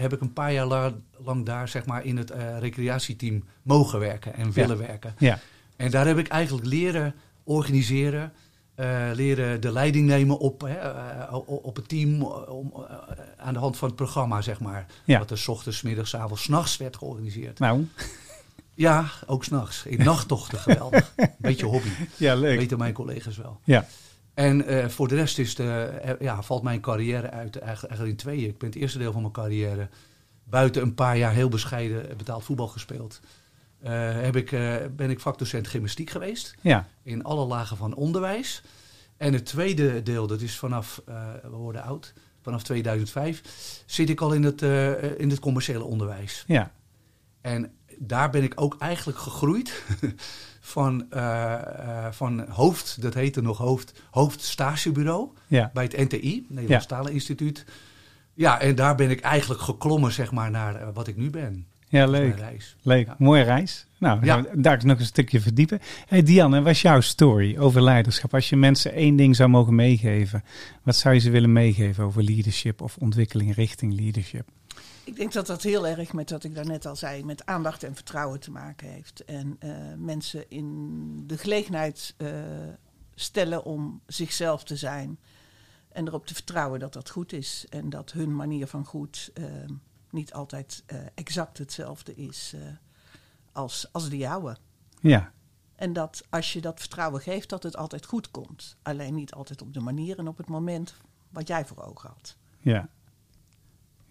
heb 0.01 0.13
ik 0.13 0.21
een 0.21 0.33
paar 0.33 0.53
jaar 0.53 0.67
la- 0.67 0.93
lang 1.25 1.47
daar 1.47 1.69
zeg 1.69 1.87
maar, 1.87 2.05
in 2.05 2.17
het 2.17 2.33
recreatieteam 2.59 3.45
mogen 3.63 3.99
werken 3.99 4.35
en 4.35 4.53
willen 4.53 4.79
werken. 4.79 5.15
ja, 5.19 5.39
En 5.77 5.91
daar 5.91 6.07
heb 6.07 6.19
ik 6.19 6.29
eigenlijk 6.29 6.67
leren 6.67 7.15
organiseren, 7.45 8.33
leren 9.13 9.61
de 9.61 9.73
leiding 9.73 10.07
nemen 10.07 10.39
op, 10.39 10.61
hè, 10.61 10.91
op 11.37 11.77
het 11.77 11.89
team 11.89 12.23
om, 12.23 12.73
aan 13.37 13.53
de 13.53 13.59
hand 13.59 13.77
van 13.77 13.89
het 13.89 13.97
programma, 13.97 14.41
zeg 14.43 14.61
maar. 14.61 14.87
Ja. 15.05 15.19
Wat 15.19 15.31
er 15.31 15.39
's 15.39 15.49
ochtends, 15.49 15.83
middags, 15.83 16.17
avonds, 16.17 16.43
's 16.43 16.49
nachts 16.49 16.77
werd 16.77 16.97
georganiseerd. 16.97 17.59
nou, 17.59 17.87
Ja, 18.77 19.11
ook 19.27 19.45
s'nachts. 19.45 19.87
In 19.87 20.05
nachttochten 20.05 20.59
geweldig. 20.59 21.13
Beetje 21.39 21.67
hobby. 21.67 21.89
ja, 22.17 22.35
leuk. 22.35 22.59
Weten 22.59 22.79
mijn 22.79 22.93
collega's 22.93 23.37
wel. 23.37 23.61
Ja, 23.65 23.87
En 24.35 24.67
eh, 24.67 24.89
voor 24.89 25.09
de 25.09 25.15
rest 25.15 25.39
is 25.39 25.55
de, 25.55 25.73
eh, 26.03 26.15
ja, 26.21 26.43
valt 26.43 26.63
mijn 26.63 26.81
carrière 26.81 27.31
uit 27.31 27.57
eigenlijk, 27.59 27.93
eigenlijk 27.93 28.11
in 28.11 28.17
tweeën. 28.17 28.49
Ik 28.49 28.59
ben 28.59 28.69
het 28.69 28.79
eerste 28.79 28.99
deel 28.99 29.13
van 29.13 29.21
mijn 29.21 29.33
carrière 29.33 29.89
buiten 30.45 30.83
een 30.83 30.95
paar 30.95 31.17
jaar 31.17 31.33
heel 31.33 31.49
bescheiden 31.49 32.17
betaald 32.17 32.45
voetbal 32.45 32.69
gespeeld. 32.69 33.21
Eh, 33.81 33.93
heb 34.21 34.37
ik, 34.37 34.51
ben 34.97 35.11
ik 35.11 35.21
vakdocent 35.21 35.69
gymnastiek 35.69 36.11
geweest 36.11 36.55
ja, 36.61 36.89
in 37.03 37.25
alle 37.25 37.47
lagen 37.47 37.77
van 37.77 37.95
onderwijs. 37.95 38.63
En 39.17 39.33
het 39.33 39.47
tweede 39.47 40.03
deel, 40.03 40.27
dat 40.27 40.41
is 40.41 40.59
vanaf, 40.59 41.03
we 41.43 41.57
worden 41.57 41.83
oud, 41.83 42.13
vanaf 42.43 42.63
2005, 42.63 43.43
zit 43.87 44.09
ik 44.09 44.21
al 44.21 44.33
in 44.33 44.43
het, 44.43 44.63
in 45.19 45.31
het 45.31 45.39
commerciële 45.39 45.85
onderwijs. 45.85 46.45
ja, 46.47 46.71
En 47.41 47.71
daar 47.99 48.31
ben 48.31 48.43
ik 48.43 48.53
ook 48.61 48.77
eigenlijk 48.79 49.19
gegroeid 49.19 49.83
van, 50.61 51.07
eh, 51.11 51.53
eh, 51.55 52.13
van 52.13 52.47
hoofd, 52.49 53.03
dat 53.03 53.15
heette 53.15 53.43
nog 53.43 53.59
hoofd, 53.59 54.03
hoofdstagebureau 54.11 55.29
ja. 55.47 55.71
bij 55.75 55.85
het 55.85 55.97
NTI, 55.97 56.47
Nederlands 56.49 56.87
Taleninstituut. 56.87 57.65
Ja, 58.35 58.61
en 58.61 58.75
daar 58.75 58.95
ben 58.95 59.11
ik 59.11 59.21
eigenlijk 59.21 59.61
geklommen 59.61 60.13
zeg 60.13 60.33
maar, 60.33 60.51
naar 60.51 60.75
eh, 60.75 60.89
wat 60.95 61.07
ik 61.09 61.17
nu 61.17 61.31
ben. 61.31 61.67
Ja, 61.89 62.07
leuk. 62.07 62.39
reis. 62.39 62.77
Leuk, 62.83 63.07
Ja. 63.07 63.15
mooie 63.19 63.43
reis. 63.43 63.87
Nou, 63.99 64.25
dan 64.25 64.43
Ja. 64.43 64.49
daar 64.55 64.75
eens 64.75 64.85
nog 64.85 64.99
een 64.99 65.05
stukje 65.05 65.41
verdiepen. 65.41 65.81
Hey 66.07 66.23
Diane, 66.23 66.63
wat 66.63 66.71
is 66.73 66.83
jouw 66.83 67.01
story 67.01 67.59
over 67.59 67.83
leiderschap? 67.83 68.35
Als 68.35 68.49
je 68.49 68.57
mensen 68.57 68.93
één 68.93 69.17
ding 69.17 69.37
zou 69.37 69.49
mogen 69.49 69.75
meegeven, 69.75 70.45
wat 70.83 70.97
zou 70.97 71.15
je 71.15 71.21
ze 71.21 71.31
willen 71.31 71.53
meegeven 71.53 72.05
over 72.05 72.23
leadership 72.23 72.81
of 72.81 72.97
ontwikkeling 72.97 73.55
richting 73.55 73.95
leadership? 74.01 74.49
Ik 75.07 75.17
denk 75.17 75.33
dat 75.33 75.47
dat 75.47 75.63
heel 75.63 75.87
erg 75.87 76.13
met 76.13 76.31
wat 76.31 76.45
ik 76.45 76.55
daarnet 76.55 76.87
al 76.87 76.97
zei, 76.97 77.25
met 77.25 77.47
aandacht 77.47 77.83
en 77.83 77.95
vertrouwen 77.95 78.41
te 78.41 78.51
maken 78.51 78.89
heeft. 78.89 79.25
En 79.25 79.57
eh, 79.59 79.71
mensen 79.97 80.51
in 80.51 81.27
de 81.27 81.39
gelegenheid 81.39 82.15
eh, 82.17 82.29
stellen 83.15 83.65
om 83.65 84.01
zichzelf 84.07 84.65
te 84.65 84.77
zijn. 84.77 85.19
En 85.89 86.07
erop 86.07 86.27
te 86.27 86.35
vertrouwen 86.35 86.81
dat 86.81 86.93
dat 86.93 87.11
goed 87.11 87.33
is. 87.33 87.67
En 87.69 87.91
dat 87.91 88.13
hun 88.13 88.37
manier 88.37 88.67
van 88.67 88.85
goed 88.85 89.31
eh, 89.35 89.45
niet 90.11 90.33
altijd 90.33 90.85
exact 91.15 91.59
hetzelfde 91.59 92.15
is 92.15 92.55
als, 93.53 93.89
als 93.93 94.09
de 94.09 94.17
jouwe. 94.17 94.57
Ja, 95.01 95.33
En 95.75 95.93
dat 95.93 96.25
als 96.31 96.53
je 96.53 96.61
dat 96.61 96.81
vertrouwen 96.81 97.21
geeft, 97.21 97.49
dat 97.49 97.63
het 97.63 97.77
altijd 97.77 98.07
goed 98.07 98.31
komt. 98.31 98.77
Alleen 98.83 99.15
niet 99.15 99.33
altijd 99.33 99.63
op 99.63 99.75
de 99.75 99.81
manier 99.81 100.19
en 100.19 100.29
op 100.29 100.37
het 100.37 100.49
moment 100.49 100.95
wat 101.31 101.49
jij 101.49 101.67
voor 101.67 101.83
ogen 101.83 102.11
had. 102.11 102.37
ja. 102.61 102.89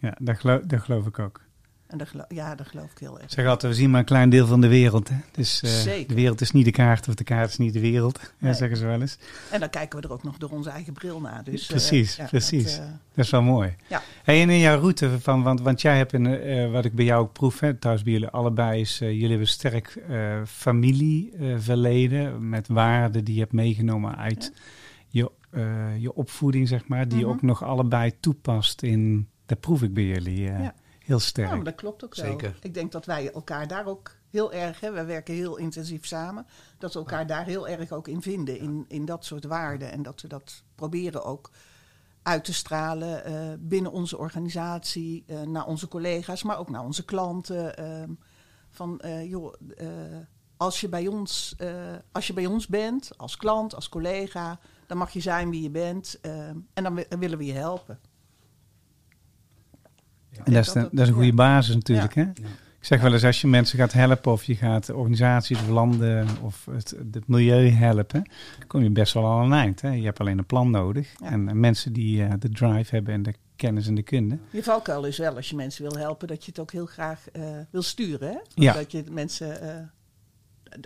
Ja, 0.06 0.15
dat 0.20 0.39
geloof, 0.39 0.62
dat 0.62 0.82
geloof 0.82 1.06
ik 1.06 1.20
ook. 1.20 1.44
En 1.88 1.98
dat 1.98 2.10
ja, 2.30 2.56
dat 2.56 2.68
geloof 2.68 2.91
ik 2.91 2.98
heel 3.00 3.20
erg. 3.20 3.32
Zeg 3.32 3.46
altijd, 3.46 3.74
we 3.74 3.78
zien 3.80 3.89
maar 3.89 4.00
een 4.00 4.06
klein 4.06 4.30
deel 4.30 4.48
van 4.48 4.62
de 4.62 4.68
wereld. 4.68 5.10
Hè? 5.10 5.15
Dus 5.32 5.62
eh, 5.62 5.70
Zeker. 5.70 6.08
de 6.08 6.13
wereld 6.13 6.41
is 6.41 6.52
niet 6.52 6.65
de 6.65 6.72
kaart 6.72 7.08
of 7.08 7.15
de 7.15 7.24
kaart 7.24 7.50
is 7.50 7.58
niet 7.58 7.74
de 7.74 7.80
wereld, 7.80 8.34
Nee. 8.39 8.54
zeggen 8.54 8.78
ze 8.78 8.86
wel 8.86 9.02
eens. 9.02 9.18
En 9.52 9.60
dan 9.60 9.70
kijken 9.70 10.00
we 10.02 10.08
er 10.08 10.13
ook 10.13 10.24
nog 10.24 10.38
door 10.38 10.50
onze 10.50 10.70
eigen 10.70 10.94
bril 10.94 11.22
naar. 11.22 11.44
Dus, 11.44 11.62
eh, 11.62 11.68
Precies, 11.68 12.15
ja, 12.15 12.26
precies. 12.26 12.76
dat, 12.78 12.86
eh, 12.86 12.91
Dat 13.13 13.26
is 13.26 13.32
wel 13.32 13.41
mooi. 13.41 13.76
Ja. 13.88 14.02
Hey, 14.24 14.41
en 14.41 14.50
in 14.50 14.60
jouw 14.60 14.80
route, 14.80 15.20
van, 15.20 15.44
want, 15.44 15.62
want 15.62 15.82
jij 15.82 15.98
hebt, 15.98 16.13
een, 16.13 16.72
wat 16.72 16.86
ik 16.86 16.94
bij 16.96 17.06
jou 17.06 17.22
ook 17.22 17.34
proef, 17.34 17.60
hè, 17.60 17.74
trouwens 17.74 18.06
bij 18.06 18.13
jullie 18.15 18.30
allebei, 18.30 18.82
is 18.82 18.98
jullie 18.98 19.30
hebben 19.30 19.48
sterk 19.48 19.98
familieverleden 20.46 22.50
met 22.50 22.68
waarden 22.68 23.24
die 23.24 23.34
je 23.34 23.39
hebt 23.39 23.54
meegenomen 23.54 24.18
uit 24.18 24.54
je, 25.08 25.32
je 26.00 26.13
opvoeding, 26.13 26.68
zeg 26.68 26.88
maar, 26.88 27.08
die 27.08 27.18
je 27.18 27.24
Mhm. 27.26 27.34
ook 27.34 27.41
nog 27.41 27.63
allebei 27.63 28.12
toepast 28.20 28.82
in, 28.82 29.28
dat 29.46 29.60
proef 29.60 29.82
ik 29.82 29.94
bij 29.94 30.04
jullie, 30.06 30.50
eh, 30.50 30.60
Ja. 30.64 30.74
heel 31.00 31.18
Ja, 31.18 31.18
sterk. 31.18 31.50
maar 31.50 31.64
dat 31.64 31.76
klopt 31.76 32.04
ook 32.04 32.16
wel. 32.16 32.26
Zeker. 32.26 32.58
Ik 32.62 32.74
denk 32.74 32.92
dat 32.92 33.06
wij 33.06 33.32
elkaar 33.32 33.68
daar 33.68 33.86
ook 33.86 34.16
heel 34.30 34.54
erg, 34.54 34.80
hè, 34.80 34.92
wij 34.92 35.06
werken 35.06 35.34
heel 35.34 35.58
intensief 35.58 36.06
samen, 36.06 36.46
dat 36.78 36.94
we 36.94 37.00
elkaar 37.00 37.28
daar 37.28 37.46
heel 37.46 37.68
erg 37.68 37.92
ook 37.92 38.08
in 38.08 38.22
vinden, 38.22 38.60
in, 38.60 38.86
in 38.88 39.06
dat 39.06 39.26
soort 39.26 39.44
waarden. 39.46 39.92
En 39.92 40.04
dat 40.04 40.22
we 40.22 40.28
dat 40.28 40.64
proberen 40.76 41.24
ook 41.26 41.52
uit 42.24 42.44
te 42.44 42.54
stralen 42.54 43.24
eh, 43.26 43.34
binnen 43.60 43.92
onze 43.92 44.18
organisatie, 44.18 45.24
eh, 45.28 45.42
naar 45.42 45.66
onze 45.66 45.88
collega's, 45.88 46.44
maar 46.44 46.58
ook 46.58 46.70
naar 46.70 46.84
onze 46.84 47.06
klanten. 47.06 47.78
ehm, 47.78 48.10
van, 48.70 49.00
eh, 49.00 49.30
joh, 49.30 49.54
eh, 49.78 49.88
als, 50.58 50.82
je 50.82 50.90
bij 50.90 51.08
ons, 51.08 51.54
eh, 51.58 51.94
als 52.12 52.28
je 52.28 52.34
bij 52.34 52.46
ons 52.46 52.68
bent, 52.68 53.18
als 53.18 53.38
klant, 53.38 53.76
als 53.76 53.90
collega, 53.90 54.60
dan 54.88 54.98
mag 54.98 55.12
je 55.12 55.20
zijn 55.20 55.50
wie 55.50 55.62
je 55.62 55.70
bent 55.70 56.18
ehm, 56.22 56.58
en 56.74 56.84
dan 56.84 56.96
wi- 56.96 57.06
willen 57.20 57.38
we 57.38 57.46
je 57.46 57.54
helpen. 57.54 58.00
En 60.43 60.54
dat 60.54 60.65
is, 60.65 60.74
dat 60.74 60.89
dat 60.91 61.00
is 61.02 61.08
een 61.08 61.13
goede 61.13 61.28
ja. 61.30 61.34
basis 61.34 61.76
natuurlijk. 61.76 62.15
Hè? 62.15 62.21
Ja. 62.21 62.32
Ik 62.80 62.91
zeg 62.91 63.02
wel 63.02 63.13
eens, 63.13 63.24
als 63.24 63.41
je 63.41 63.48
mensen 63.48 63.78
gaat 63.80 63.93
helpen 63.93 64.32
of 64.32 64.43
je 64.43 64.56
gaat 64.56 64.89
organisaties 64.89 65.60
of 65.60 65.67
landen 65.67 66.28
of 66.41 66.67
het, 66.71 66.95
het 67.12 67.28
milieu 67.28 67.69
helpen, 67.69 68.30
kom 68.67 68.82
je 68.84 68.89
best 68.89 69.13
wel 69.13 69.26
al 69.26 69.43
een 69.43 69.54
eind. 69.54 69.82
Hè? 69.82 69.89
Je 69.89 70.04
hebt 70.04 70.19
alleen 70.19 70.38
een 70.38 70.45
plan 70.45 70.69
nodig. 70.71 71.13
Ja. 71.19 71.32
En 71.32 71.60
mensen 71.60 71.93
die 71.93 72.24
eh, 72.24 72.34
de 72.39 72.50
drive 72.50 72.95
hebben 72.95 73.13
en 73.13 73.24
de 73.24 73.34
kennis 73.56 73.88
en 73.88 73.95
de 73.95 74.04
kunde. 74.04 74.38
Je 74.50 74.63
valkuil 74.63 75.06
is 75.06 75.17
wel, 75.17 75.36
als 75.36 75.50
je 75.50 75.56
mensen 75.56 75.84
wil 75.84 75.98
helpen, 75.98 76.28
dat 76.28 76.45
je 76.45 76.52
het 76.52 76.60
ook 76.60 76.71
heel 76.71 76.86
graag 76.86 77.30
eh, 77.32 77.43
wil 77.69 77.82
sturen. 77.82 78.30
Hè? 78.30 78.38
Ja. 78.54 78.74
Dat 78.74 78.91
je 78.91 79.04
mensen. 79.12 79.62
eh, 79.62 79.76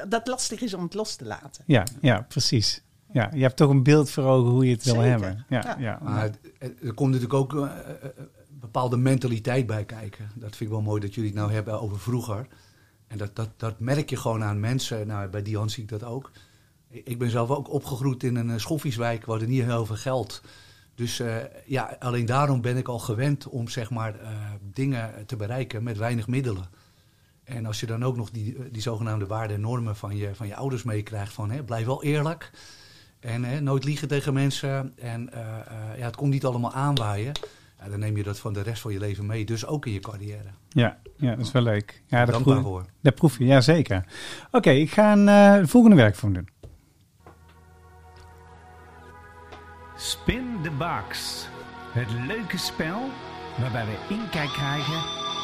dat, 0.09 0.27
lastig 0.27 0.61
is 0.61 0.73
om 0.73 0.83
het 0.83 0.93
los 0.93 1.15
te 1.15 1.25
laten. 1.25 1.63
Ja, 1.65 1.83
ja, 2.01 2.21
precies. 2.27 2.83
Ja, 3.11 3.31
je 3.33 3.41
hebt 3.41 3.55
toch 3.55 3.69
een 3.69 3.83
beeld 3.83 4.09
voor 4.11 4.23
ogen 4.23 4.51
hoe 4.51 4.65
je 4.65 4.71
het 4.71 4.83
wil 4.83 4.99
hebben. 4.99 5.45
Ja, 5.49 5.61
ja. 5.65 5.75
Ja. 5.79 5.99
Maar 6.03 6.21
het- 6.21 6.39
er 6.83 6.93
komt 6.93 7.11
natuurlijk 7.13 7.33
ook 7.33 7.69
bepaalde 8.59 8.97
mentaliteit 8.97 9.65
bij 9.65 9.85
kijken. 9.85 10.29
Dat 10.35 10.55
vind 10.55 10.69
ik 10.69 10.75
wel 10.75 10.81
mooi 10.81 11.01
dat 11.01 11.15
jullie 11.15 11.29
het 11.29 11.39
nou 11.39 11.51
hebben 11.51 11.81
over 11.81 11.99
vroeger. 11.99 12.47
En 13.07 13.17
dat, 13.17 13.35
dat, 13.35 13.49
dat 13.57 13.79
merk 13.79 14.09
je 14.09 14.15
gewoon 14.15 14.43
aan 14.43 14.59
mensen. 14.59 15.07
Nou, 15.07 15.29
bij 15.29 15.41
Dion 15.41 15.69
zie 15.69 15.83
ik 15.83 15.89
dat 15.89 16.03
ook. 16.03 16.31
Ik 16.89 17.17
ben 17.19 17.29
zelf 17.29 17.49
ook 17.49 17.69
opgegroeid 17.69 18.23
in 18.23 18.35
een 18.35 18.49
eh, 18.49 18.57
schoffieswijk. 18.57 19.25
We 19.25 19.31
hadden 19.31 19.49
niet 19.49 19.63
heel 19.63 19.85
veel 19.85 19.95
geld. 19.95 20.41
Dus 20.95 21.19
eh, 21.19 21.35
ja, 21.65 21.95
alleen 21.99 22.25
daarom 22.25 22.61
ben 22.61 22.77
ik 22.77 22.87
al 22.87 22.99
gewend 22.99 23.47
om 23.47 23.67
zeg 23.67 23.89
maar 23.89 24.19
eh, 24.19 24.29
dingen 24.61 25.25
te 25.25 25.35
bereiken 25.35 25.83
met 25.83 25.97
weinig 25.97 26.27
middelen. 26.27 26.69
En 27.43 27.65
als 27.65 27.79
je 27.79 27.85
dan 27.85 28.03
ook 28.03 28.15
nog 28.15 28.31
die, 28.31 28.69
die 28.71 28.81
zogenaamde 28.81 29.27
waarden 29.27 29.55
en 29.55 29.61
normen 29.61 29.95
van 29.95 30.17
je, 30.17 30.35
van 30.35 30.47
je 30.47 30.55
ouders 30.55 30.83
meekrijgt 30.83 31.33
van 31.33 31.51
hè, 31.51 31.63
blijf 31.63 31.85
wel 31.85 32.03
eerlijk. 32.03 32.51
En 33.19 33.43
hè, 33.43 33.61
nooit 33.61 33.83
liegen 33.83 34.07
tegen 34.07 34.33
mensen. 34.33 34.93
En 34.97 35.29
ja, 35.97 36.05
het 36.05 36.15
komt 36.15 36.31
niet 36.31 36.45
allemaal 36.45 36.73
aanwaaien. 36.73 37.31
Ja, 37.79 37.89
dan 37.89 37.99
neem 37.99 38.17
je 38.17 38.23
dat 38.23 38.39
van 38.39 38.53
de 38.53 38.61
rest 38.61 38.81
van 38.81 38.91
je 38.93 38.99
leven 38.99 39.25
mee. 39.25 39.45
Dus 39.45 39.65
ook 39.65 39.85
in 39.85 39.93
je 39.93 39.99
carrière. 39.99 40.49
Ja, 40.69 40.97
ja, 41.15 41.35
dat 41.35 41.45
is 41.45 41.51
wel 41.51 41.61
leuk. 41.61 42.01
Ja, 42.07 42.25
dat, 42.25 42.33
Dankbaar 42.33 42.55
proef, 42.55 42.67
voor. 42.67 42.85
dat 43.01 43.15
proef 43.15 43.37
je, 43.37 43.45
ja 43.45 43.61
zeker. 43.61 44.05
Oké, 44.51 44.69
ik 44.69 44.91
ga 44.91 45.11
een 45.11 45.27
eh, 45.27 45.67
volgende 45.67 45.95
werkvorm 45.95 46.33
doen. 46.33 46.47
Spin 49.95 50.57
the 50.63 50.71
Box. 50.71 51.47
Het 51.91 52.07
leuke 52.27 52.57
spel 52.57 52.99
waarbij 53.59 53.85
we 53.85 54.13
inkijk 54.13 54.49
krijgen 54.49 54.97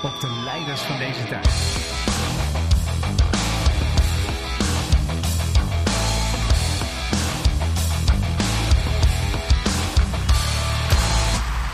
op 0.04 0.20
de 0.22 0.42
leiders 0.46 0.82
van 0.82 0.98
deze 0.98 1.28
tijd. 1.28 2.05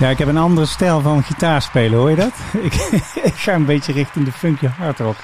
Ja, 0.02 0.10
ik 0.10 0.18
heb 0.18 0.28
een 0.28 0.38
andere 0.38 0.66
stijl 0.66 1.02
van 1.02 1.24
gitaar 1.24 1.62
spelen, 1.62 2.00
hoor 2.00 2.10
je 2.10 2.16
dat? 2.16 2.34
ik, 2.68 2.74
ik 3.24 3.34
ga 3.34 3.54
een 3.54 3.66
beetje 3.66 3.94
richting 3.94 4.26
de 4.26 4.32
funky 4.32 4.66
hard 4.66 5.00
rock. 5.00 5.16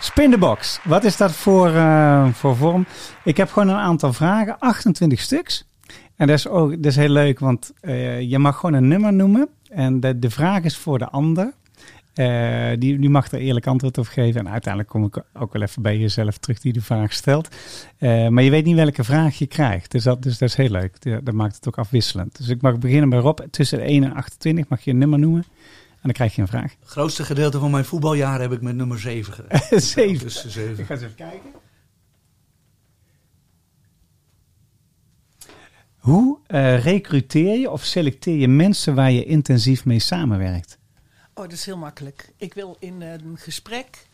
Spin 0.00 0.30
the 0.30 0.38
box. 0.38 0.80
Wat 0.84 1.04
is 1.04 1.16
dat 1.16 1.32
voor, 1.32 1.68
eh, 1.68 2.28
voor 2.32 2.56
vorm? 2.56 2.86
Ik 3.24 3.36
heb 3.36 3.50
gewoon 3.50 3.68
een 3.68 3.80
aantal 3.80 4.12
vragen, 4.12 4.58
28 4.58 5.20
stuks. 5.20 5.64
En 6.16 6.26
dat 6.26 6.36
is 6.36 6.48
ook 6.48 6.70
dat 6.70 6.84
is 6.84 6.96
heel 6.96 7.08
leuk, 7.08 7.38
want 7.38 7.72
eh, 7.80 8.20
je 8.20 8.38
mag 8.38 8.56
gewoon 8.56 8.74
een 8.74 8.88
nummer 8.88 9.12
noemen. 9.12 9.48
En 9.68 10.00
de, 10.00 10.18
de 10.18 10.30
vraag 10.30 10.62
is 10.62 10.76
voor 10.76 10.98
de 10.98 11.08
ander. 11.08 11.52
Eh, 12.14 12.70
die, 12.78 12.98
die 12.98 13.10
mag 13.10 13.32
er 13.32 13.38
eerlijk 13.38 13.66
antwoord 13.66 13.98
op 13.98 14.06
geven. 14.06 14.40
En 14.40 14.48
uiteindelijk 14.52 14.92
kom 14.92 15.04
ik 15.04 15.22
ook 15.32 15.52
wel 15.52 15.62
even 15.62 15.82
bij 15.82 15.98
jezelf 15.98 16.38
terug 16.38 16.60
die 16.60 16.72
de 16.72 16.82
vraag 16.82 17.12
stelt. 17.12 17.48
Eh, 17.98 18.28
maar 18.28 18.42
je 18.42 18.50
weet 18.50 18.64
niet 18.64 18.76
welke 18.76 19.04
vraag 19.04 19.38
je 19.38 19.46
krijgt. 19.46 19.90
Dus 19.90 20.02
dat, 20.02 20.22
dus 20.22 20.38
dat 20.38 20.48
is 20.48 20.54
heel 20.54 20.70
leuk. 20.70 21.24
Dat 21.24 21.34
maakt 21.34 21.54
het 21.54 21.68
ook 21.68 21.78
afwisselend. 21.78 22.36
Dus 22.36 22.48
ik 22.48 22.62
mag 22.62 22.78
beginnen 22.78 23.08
bij 23.08 23.18
Rob. 23.18 23.38
Tussen 23.50 23.78
de 23.78 23.84
1 23.84 24.04
en 24.04 24.14
28 24.14 24.68
mag 24.68 24.80
je 24.80 24.90
een 24.90 24.98
nummer 24.98 25.18
noemen. 25.18 25.44
En 25.90 26.08
dan 26.08 26.12
krijg 26.12 26.34
je 26.34 26.40
een 26.40 26.48
vraag. 26.48 26.74
Het 26.80 26.88
grootste 26.88 27.24
gedeelte 27.24 27.58
van 27.58 27.70
mijn 27.70 27.84
voetbaljaar 27.84 28.40
heb 28.40 28.52
ik 28.52 28.60
met 28.60 28.74
nummer 28.74 28.98
7 28.98 29.32
gedaan. 29.32 29.80
Zeven. 29.80 30.24
Dus 30.24 30.46
7. 30.46 30.84
ga 30.84 30.94
eens 30.94 31.02
even 31.02 31.14
kijken. 31.14 31.50
Hoe 35.96 36.38
eh, 36.46 36.82
recruteer 36.82 37.58
je 37.58 37.70
of 37.70 37.84
selecteer 37.84 38.36
je 38.36 38.48
mensen 38.48 38.94
waar 38.94 39.12
je 39.12 39.24
intensief 39.24 39.84
mee 39.84 39.98
samenwerkt? 39.98 40.78
Oh, 41.34 41.42
dat 41.42 41.52
is 41.52 41.66
heel 41.66 41.76
makkelijk. 41.76 42.32
Ik 42.36 42.54
wil 42.54 42.76
in 42.78 43.00
een 43.00 43.36
gesprek 43.38 44.06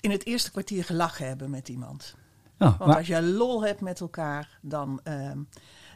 in 0.00 0.10
het 0.10 0.26
eerste 0.26 0.50
kwartier 0.50 0.84
gelachen 0.84 1.26
hebben 1.26 1.50
met 1.50 1.68
iemand. 1.68 2.14
Oh, 2.58 2.78
Want 2.78 2.96
als 2.96 3.06
je 3.06 3.22
lol 3.22 3.64
hebt 3.64 3.80
met 3.80 4.00
elkaar, 4.00 4.58
dan, 4.60 5.00
ehm, 5.04 5.38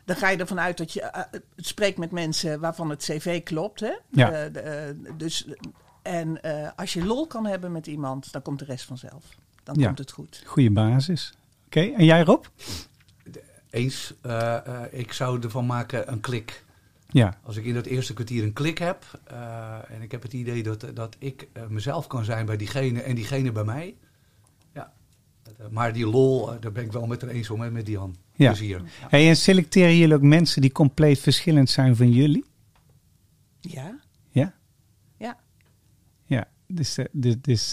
dan 0.05 0.17
ga 0.17 0.29
je 0.29 0.37
ervan 0.37 0.61
uit 0.61 0.79
dat 0.79 0.93
je 0.93 1.25
het 1.57 1.67
spreekt 1.67 1.99
met 1.99 2.11
mensen 2.11 2.61
waarvan 2.61 2.91
het 2.91 3.03
cv 3.03 3.43
klopt. 3.43 3.81
Hè? 3.81 3.93
Ja. 4.11 4.31
Eh, 4.33 4.53
de, 4.53 4.97
dus, 5.17 5.47
en 6.03 6.43
eh, 6.43 6.69
als 6.77 6.93
je 6.93 7.05
lol 7.05 7.27
kan 7.27 7.47
hebben 7.47 7.73
met 7.73 7.87
iemand, 7.87 8.33
dan 8.33 8.43
komt 8.43 8.59
de 8.59 8.65
rest 8.65 8.85
vanzelf. 8.85 9.25
Dan 9.63 9.75
Ja. 9.79 9.87
komt 9.87 9.99
het 9.99 10.11
goed. 10.13 10.43
goede 10.47 10.71
basis. 10.71 11.33
Oké, 11.67 11.81
en 11.81 12.05
jij 12.05 12.23
Rob? 12.23 12.45
Eens, 13.71 14.15
eh, 14.23 14.67
eh, 14.67 14.83
ik 14.91 15.13
zou 15.13 15.43
ervan 15.43 15.67
maken 15.67 16.13
een 16.13 16.21
klik. 16.21 16.65
Ja, 17.13 17.39
Als 17.43 17.57
ik 17.57 17.65
in 17.65 17.75
dat 17.75 17.87
eerste 17.87 18.13
kwartier 18.15 18.43
een 18.43 18.53
klik 18.53 18.79
heb 18.79 19.21
eh, 19.25 19.91
en 19.91 20.03
ik 20.03 20.11
heb 20.11 20.23
het 20.23 20.33
idee 20.33 20.63
dat, 20.63 20.87
dat 20.95 21.17
ik 21.19 21.49
eh, 21.53 21.67
mezelf 21.67 22.07
kan 22.07 22.25
zijn 22.25 22.47
bij 22.47 22.57
diegene 22.57 23.03
en 23.03 23.15
diegene 23.15 23.53
bij 23.53 23.65
mij. 23.65 23.97
Ja, 24.75 24.93
eh, 25.43 25.67
maar 25.71 25.93
die 25.93 26.07
lol, 26.07 26.61
daar 26.61 26.73
ben 26.73 26.85
ik 26.85 26.93
wel 26.93 27.07
met 27.07 27.23
er 27.23 27.29
eens 27.29 27.51
om, 27.51 27.61
hè, 27.61 27.71
met 27.71 27.87
Dian. 27.87 28.17
Ja. 28.35 28.49
Plezier. 28.49 28.79
Ja. 28.79 29.07
Hey, 29.09 29.29
en 29.29 29.37
selecteren 29.37 29.97
jullie 29.97 30.15
ook 30.15 30.23
mensen 30.23 30.61
die 30.61 30.73
compleet 30.73 31.19
verschillend 31.19 31.71
zijn 31.71 31.97
van 31.97 32.11
jullie? 32.11 32.45
Ja. 33.61 34.01
Dus, 36.73 36.99
eh, 36.99 37.05
dus, 37.13 37.37
dus 37.41 37.73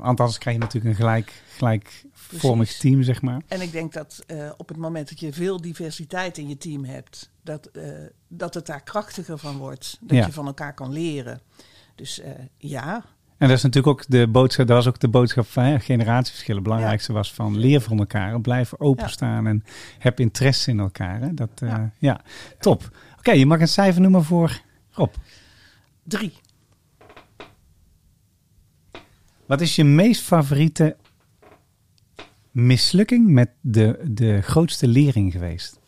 want 0.00 0.20
anders 0.20 0.38
krijg 0.38 0.56
je 0.56 0.62
natuurlijk 0.62 0.94
een 0.94 1.00
gelijk, 1.00 1.42
gelijkvormig 1.56 2.76
team, 2.76 3.02
zeg 3.02 3.22
maar. 3.22 3.40
En 3.48 3.60
ik 3.60 3.72
denk 3.72 3.92
dat 3.92 4.24
op 4.56 4.68
het 4.68 4.76
moment 4.76 5.08
dat 5.08 5.20
je 5.20 5.32
veel 5.32 5.60
diversiteit 5.60 6.38
in 6.38 6.48
je 6.48 6.56
team 6.56 6.84
hebt, 6.84 7.30
dat, 7.42 7.70
dat 8.28 8.54
het 8.54 8.66
daar 8.66 8.82
krachtiger 8.82 9.38
van 9.38 9.56
wordt. 9.56 9.98
Dat 10.00 10.16
Ja. 10.16 10.26
je 10.26 10.32
van 10.32 10.46
elkaar 10.46 10.74
kan 10.74 10.92
leren. 10.92 11.40
Dus 11.94 12.20
ja, 12.58 13.04
En 13.38 13.48
dat 13.48 13.56
is 13.56 13.62
natuurlijk 13.62 13.98
ook 13.98 14.04
de 14.08 14.28
boodschap, 14.28 14.66
dat 14.66 14.76
was 14.76 14.86
ook 14.86 14.98
de 15.00 15.08
boodschap 15.08 15.46
van 15.46 15.80
generatieverschillen. 15.80 16.62
Het 16.62 16.70
belangrijkste 16.70 17.12
was 17.12 17.32
van 17.32 17.58
leer 17.58 17.80
van 17.80 17.98
elkaar, 17.98 18.32
en 18.34 18.40
blijf 18.40 18.72
openstaan 18.78 19.46
en 19.46 19.64
heb 19.98 20.20
interesse 20.20 20.70
in 20.70 20.78
elkaar. 20.78 21.20
Hè. 21.20 21.34
Dat, 21.34 21.50
ja. 21.54 21.92
Ja. 21.98 22.20
top. 22.58 22.90
Oké, 23.18 23.30
je 23.32 23.46
mag 23.46 23.60
een 23.60 23.68
cijfer 23.68 24.00
noemen 24.00 24.24
voor 24.24 24.60
Rob. 24.90 25.14
drie. 26.02 26.32
Wat 29.46 29.60
is 29.60 29.76
je 29.76 29.84
meest 29.84 30.22
favoriete 30.22 30.96
mislukking 32.50 33.28
met 33.28 33.50
de, 33.60 34.00
de 34.10 34.40
grootste 34.42 34.88
lering 34.88 35.32
geweest? 35.32 35.78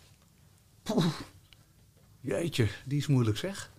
Jeetje, 2.20 2.66
die 2.84 2.98
is 2.98 3.06
moeilijk 3.06 3.36
zeg. 3.38 3.70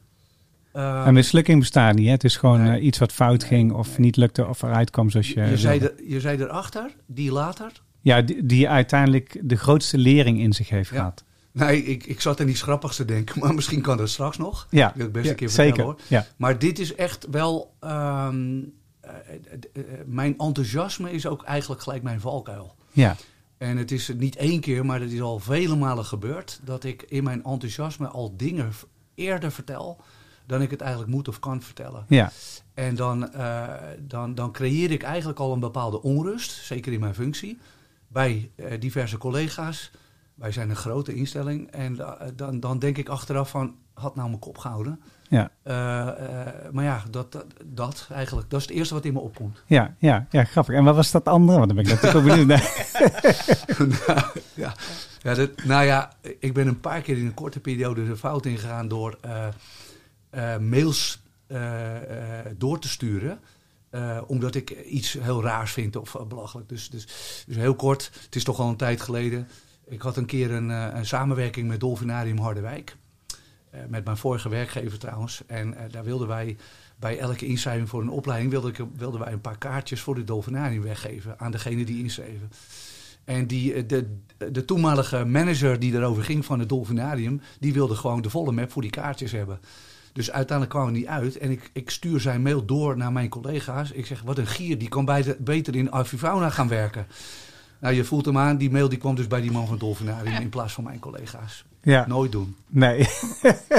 Een 0.72 1.14
mislukking 1.14 1.60
bestaat 1.60 1.96
niet, 1.96 2.06
hè? 2.06 2.12
het 2.12 2.24
is 2.24 2.38
gewoon 2.38 2.64
nee. 2.64 2.80
eh, 2.80 2.86
iets 2.86 2.98
wat 2.98 3.12
fout 3.14 3.44
ging 3.44 3.72
of 3.72 3.98
niet 3.98 4.16
lukte 4.16 4.48
of 4.48 4.62
eruit 4.62 4.90
kwam 4.90 5.10
zoals 5.10 5.30
je, 5.30 5.42
je, 5.42 5.58
zei 5.58 5.90
je 6.08 6.20
zei 6.20 6.38
erachter, 6.42 6.96
die 7.06 7.32
later. 7.32 7.72
Ja, 8.02 8.22
die, 8.22 8.46
die 8.46 8.70
uiteindelijk 8.70 9.40
de 9.44 9.56
grootste 9.56 9.98
lering 9.98 10.40
in 10.40 10.54
zich 10.54 10.70
heeft 10.70 10.90
Ja. 10.90 10.96
gehad. 10.96 11.24
Nee, 11.52 11.84
ik, 11.86 12.06
ik 12.06 12.22
zat 12.22 12.40
er 12.40 12.46
niet 12.46 12.60
grappigs 12.60 12.96
te 12.96 13.06
denken, 13.06 13.40
maar 13.40 13.54
misschien 13.54 13.82
kan 13.82 13.98
dat 13.98 14.10
straks 14.10 14.38
nog. 14.38 14.68
Ja, 14.70 14.94
wil 14.96 15.06
ik 15.06 15.12
best 15.12 15.26
ja, 15.26 15.32
een 15.32 15.38
keer 15.38 15.48
vertellen 15.48 15.72
zeker. 15.76 15.86
hoor. 15.90 16.00
Ja. 16.08 16.26
Maar 16.38 16.60
dit 16.60 16.80
is 16.80 16.96
echt 16.96 17.28
wel. 17.32 17.74
ehm, 17.80 17.90
eh, 17.90 17.98
eh, 18.00 18.28
eh, 18.28 18.64
mijn 20.06 20.38
enthousiasme 20.38 21.12
is 21.12 21.26
ook 21.26 21.44
eigenlijk 21.44 21.82
gelijk 21.82 22.04
mijn 22.04 22.22
valkuil. 22.22 22.76
Ja. 22.92 23.16
En 23.58 23.78
het 23.78 23.92
is 23.92 24.12
niet 24.18 24.36
één 24.36 24.60
keer, 24.60 24.86
maar 24.86 25.02
het 25.02 25.12
is 25.12 25.22
al 25.22 25.40
vele 25.40 25.76
malen 25.76 26.06
gebeurd 26.06 26.60
dat 26.64 26.84
ik 26.84 27.02
in 27.02 27.24
mijn 27.24 27.44
enthousiasme 27.44 28.08
al 28.08 28.38
dingen 28.38 28.72
eerder 29.16 29.52
vertel 29.52 30.02
dan 30.46 30.62
ik 30.62 30.72
het 30.72 30.82
eigenlijk 30.82 31.12
moet 31.12 31.28
of 31.28 31.40
kan 31.40 31.62
vertellen. 31.62 32.06
Ja. 32.08 32.32
En 32.74 32.96
dan, 32.96 33.34
eh, 33.34 33.74
dan, 34.00 34.36
dan 34.36 34.52
creëer 34.52 34.92
ik 34.92 35.04
eigenlijk 35.04 35.40
al 35.40 35.54
een 35.54 35.60
bepaalde 35.60 36.02
onrust, 36.02 36.52
zeker 36.52 36.94
in 36.94 37.00
mijn 37.00 37.16
functie, 37.16 37.58
bij 38.08 38.52
eh, 38.56 38.80
diverse 38.80 39.18
collega's. 39.18 39.92
wij 40.34 40.52
zijn 40.52 40.70
een 40.70 40.76
grote 40.76 41.14
instelling. 41.14 41.72
En 41.72 42.00
eh, 42.00 42.28
dan, 42.36 42.60
dan 42.60 42.80
denk 42.80 42.98
ik 42.98 43.10
achteraf 43.10 43.50
van, 43.50 43.76
had 44.00 44.16
nou 44.16 44.28
mijn 44.28 44.40
kop 44.40 44.58
gehouden. 44.58 45.00
Ja. 45.30 45.52
Eh, 45.64 46.08
eh, 46.08 46.48
maar 46.72 46.84
ja, 46.84 47.04
dat, 47.10 47.32
dat, 47.32 47.46
dat 47.66 48.08
eigenlijk, 48.12 48.50
dat 48.50 48.60
is 48.60 48.68
het 48.68 48.76
eerste 48.76 48.94
wat 48.94 49.06
in 49.06 49.14
me 49.14 49.20
opkomt. 49.20 49.64
Ja, 49.66 49.96
ja, 49.98 50.28
ja, 50.30 50.44
grappig. 50.44 50.76
En 50.76 50.84
wat 50.84 50.96
was 50.96 51.12
dat 51.12 51.28
andere? 51.28 51.58
Want 51.58 51.74
dan 51.74 51.84
ben 51.84 51.86
ik 51.86 52.02
natuurlijk 52.02 52.20
ook 52.20 52.36
benieuwd 52.36 52.48
nou, 54.08 54.22
ja. 54.54 54.74
Ja, 55.22 55.34
dat, 55.34 55.64
nou 55.64 55.86
ja, 55.86 56.14
ik 56.40 56.54
ben 56.54 56.68
een 56.68 56.80
paar 56.80 57.02
keer 57.02 57.18
in 57.18 57.26
een 57.26 57.34
korte 57.34 57.60
periode 57.60 58.08
de 58.08 58.18
fout 58.18 58.46
ingegaan 58.46 58.88
door 58.88 59.18
eh, 60.30 60.58
mails 60.58 61.22
door 62.58 62.80
te 62.80 62.88
sturen. 62.88 63.40
omdat 64.28 64.56
ik 64.56 64.70
iets 64.70 65.14
heel 65.14 65.44
raars 65.44 65.72
vind 65.72 65.96
of 65.96 66.16
belachelijk. 66.28 66.70
Dus, 66.70 66.90
dus, 66.90 67.08
dus 67.48 67.56
heel 67.56 67.76
kort, 67.76 68.12
het 68.24 68.36
is 68.36 68.44
toch 68.44 68.60
al 68.60 68.70
een 68.70 68.76
tijd 68.76 69.02
geleden. 69.02 69.48
Ik 69.86 70.02
had 70.02 70.18
een 70.18 70.26
keer 70.26 70.52
een, 70.52 70.70
een 70.70 71.06
samenwerking 71.06 71.68
met 71.68 71.80
Dolfinarium 71.80 72.38
Harderwijk. 72.38 72.96
Eh, 73.70 73.80
met 73.88 74.06
mijn 74.06 74.18
vorige 74.18 74.50
werkgever 74.50 75.00
trouwens. 75.00 75.42
En 75.48 75.74
eh, 75.74 75.84
daar 75.92 76.04
wilden 76.04 76.28
wij 76.28 76.58
bij 76.96 77.20
elke 77.20 77.46
inschrijving 77.46 77.90
voor 77.90 78.02
een 78.02 78.10
opleiding... 78.10 78.66
Ik, 78.66 78.86
wilden 78.96 79.20
wij 79.20 79.32
een 79.32 79.42
paar 79.42 79.58
kaartjes 79.58 80.02
voor 80.02 80.16
het 80.16 80.28
Dolfinarium 80.28 80.82
weggeven 80.82 81.40
aan 81.40 81.52
degene 81.52 81.86
die 81.86 82.04
inschreven. 82.04 82.52
En 83.24 83.48
die, 83.48 83.74
eh, 83.74 83.84
de, 83.88 84.18
de 84.52 84.66
toenmalige 84.66 85.26
manager 85.26 85.80
die 85.80 85.94
erover 85.94 86.24
ging 86.24 86.46
van 86.46 86.60
het 86.60 86.70
Dolfinarium... 86.70 87.42
die 87.60 87.74
wilde 87.74 87.96
gewoon 87.96 88.22
de 88.22 88.30
volle 88.30 88.52
map 88.52 88.72
voor 88.72 88.82
die 88.82 88.92
kaartjes 88.92 89.32
hebben. 89.32 89.60
Dus 90.14 90.32
uiteindelijk 90.32 90.78
kwam 90.78 90.86
het 90.86 90.96
niet 90.96 91.08
uit. 91.08 91.38
En 91.38 91.52
ik, 91.52 91.70
ik 91.74 91.90
stuur 91.90 92.20
zijn 92.20 92.42
mail 92.42 92.66
door 92.66 92.98
naar 92.98 93.12
mijn 93.12 93.30
collega's. 93.30 93.92
Ik 93.92 94.06
zeg, 94.06 94.22
wat 94.22 94.38
een 94.38 94.48
gier, 94.48 94.78
die 94.78 94.90
kan 94.90 95.06
beter, 95.06 95.36
beter 95.40 95.76
in 95.76 95.92
Avifauna 95.92 96.50
gaan 96.50 96.68
werken. 96.68 97.08
Nou, 97.80 97.94
je 97.96 98.04
voelt 98.04 98.26
hem 98.26 98.38
aan, 98.38 98.58
die 98.58 98.72
mail 98.72 98.90
die 98.90 98.98
kwam 98.98 99.16
dus 99.16 99.28
bij 99.28 99.42
die 99.42 99.52
man 99.52 99.64
van 99.64 99.72
het 99.72 99.80
Dolfinarium... 99.80 100.42
in 100.42 100.50
plaats 100.50 100.74
van 100.74 100.84
mijn 100.84 101.00
collega's. 101.00 101.66
Ja, 101.90 102.08
Nooit 102.08 102.32
doen. 102.32 102.56
nee. 102.68 103.08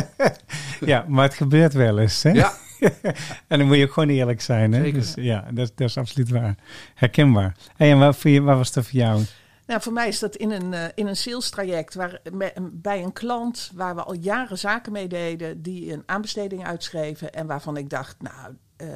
ja, 0.81 1.05
maar 1.09 1.25
het 1.25 1.35
gebeurt 1.35 1.73
wel 1.73 1.99
eens. 1.99 2.23
Hè? 2.23 2.31
Ja, 2.31 2.53
En 3.49 3.59
dan 3.59 3.67
moet 3.67 3.77
je 3.77 3.85
ook 3.85 3.93
gewoon 3.93 4.09
eerlijk 4.09 4.41
zijn. 4.41 4.73
Hè? 4.73 4.81
Zeker. 4.83 4.99
Dus, 5.01 5.13
ja, 5.17 5.41
dat, 5.51 5.65
is- 5.69 5.75
dat 5.75 5.89
is 5.89 5.97
absoluut 5.99 6.31
waar. 6.31 6.55
Herkenbaar. 6.95 7.57
Hey, 7.77 7.91
en 7.91 7.99
wat, 7.99 8.17
voor 8.17 8.31
je, 8.31 8.41
wat 8.43 8.57
was 8.57 8.73
dat 8.73 8.85
voor 8.85 8.99
jou? 8.99 9.23
Nou, 9.67 9.83
voor 9.83 9.93
mij 9.93 10.09
is 10.09 10.19
dat 10.19 10.37
in 10.37 10.51
een, 10.51 10.75
eh, 10.75 10.85
in 10.95 11.07
een 11.07 11.17
sales 11.17 11.51
traject 11.51 11.95
waar, 11.95 12.21
me- 12.33 12.53
bij 12.73 13.03
een 13.03 13.13
klant 13.13 13.71
waar 13.75 13.95
we 13.95 14.03
al 14.03 14.15
jaren 14.15 14.59
zaken 14.59 14.93
mee 14.93 15.09
deden, 15.09 15.63
die 15.63 15.93
een 15.93 16.03
aanbesteding 16.07 16.65
uitschreven 16.67 17.33
en 17.33 17.47
waarvan 17.47 17.77
ik 17.77 17.91
dacht, 17.91 18.17
nou, 18.23 18.55
eh 18.77 18.87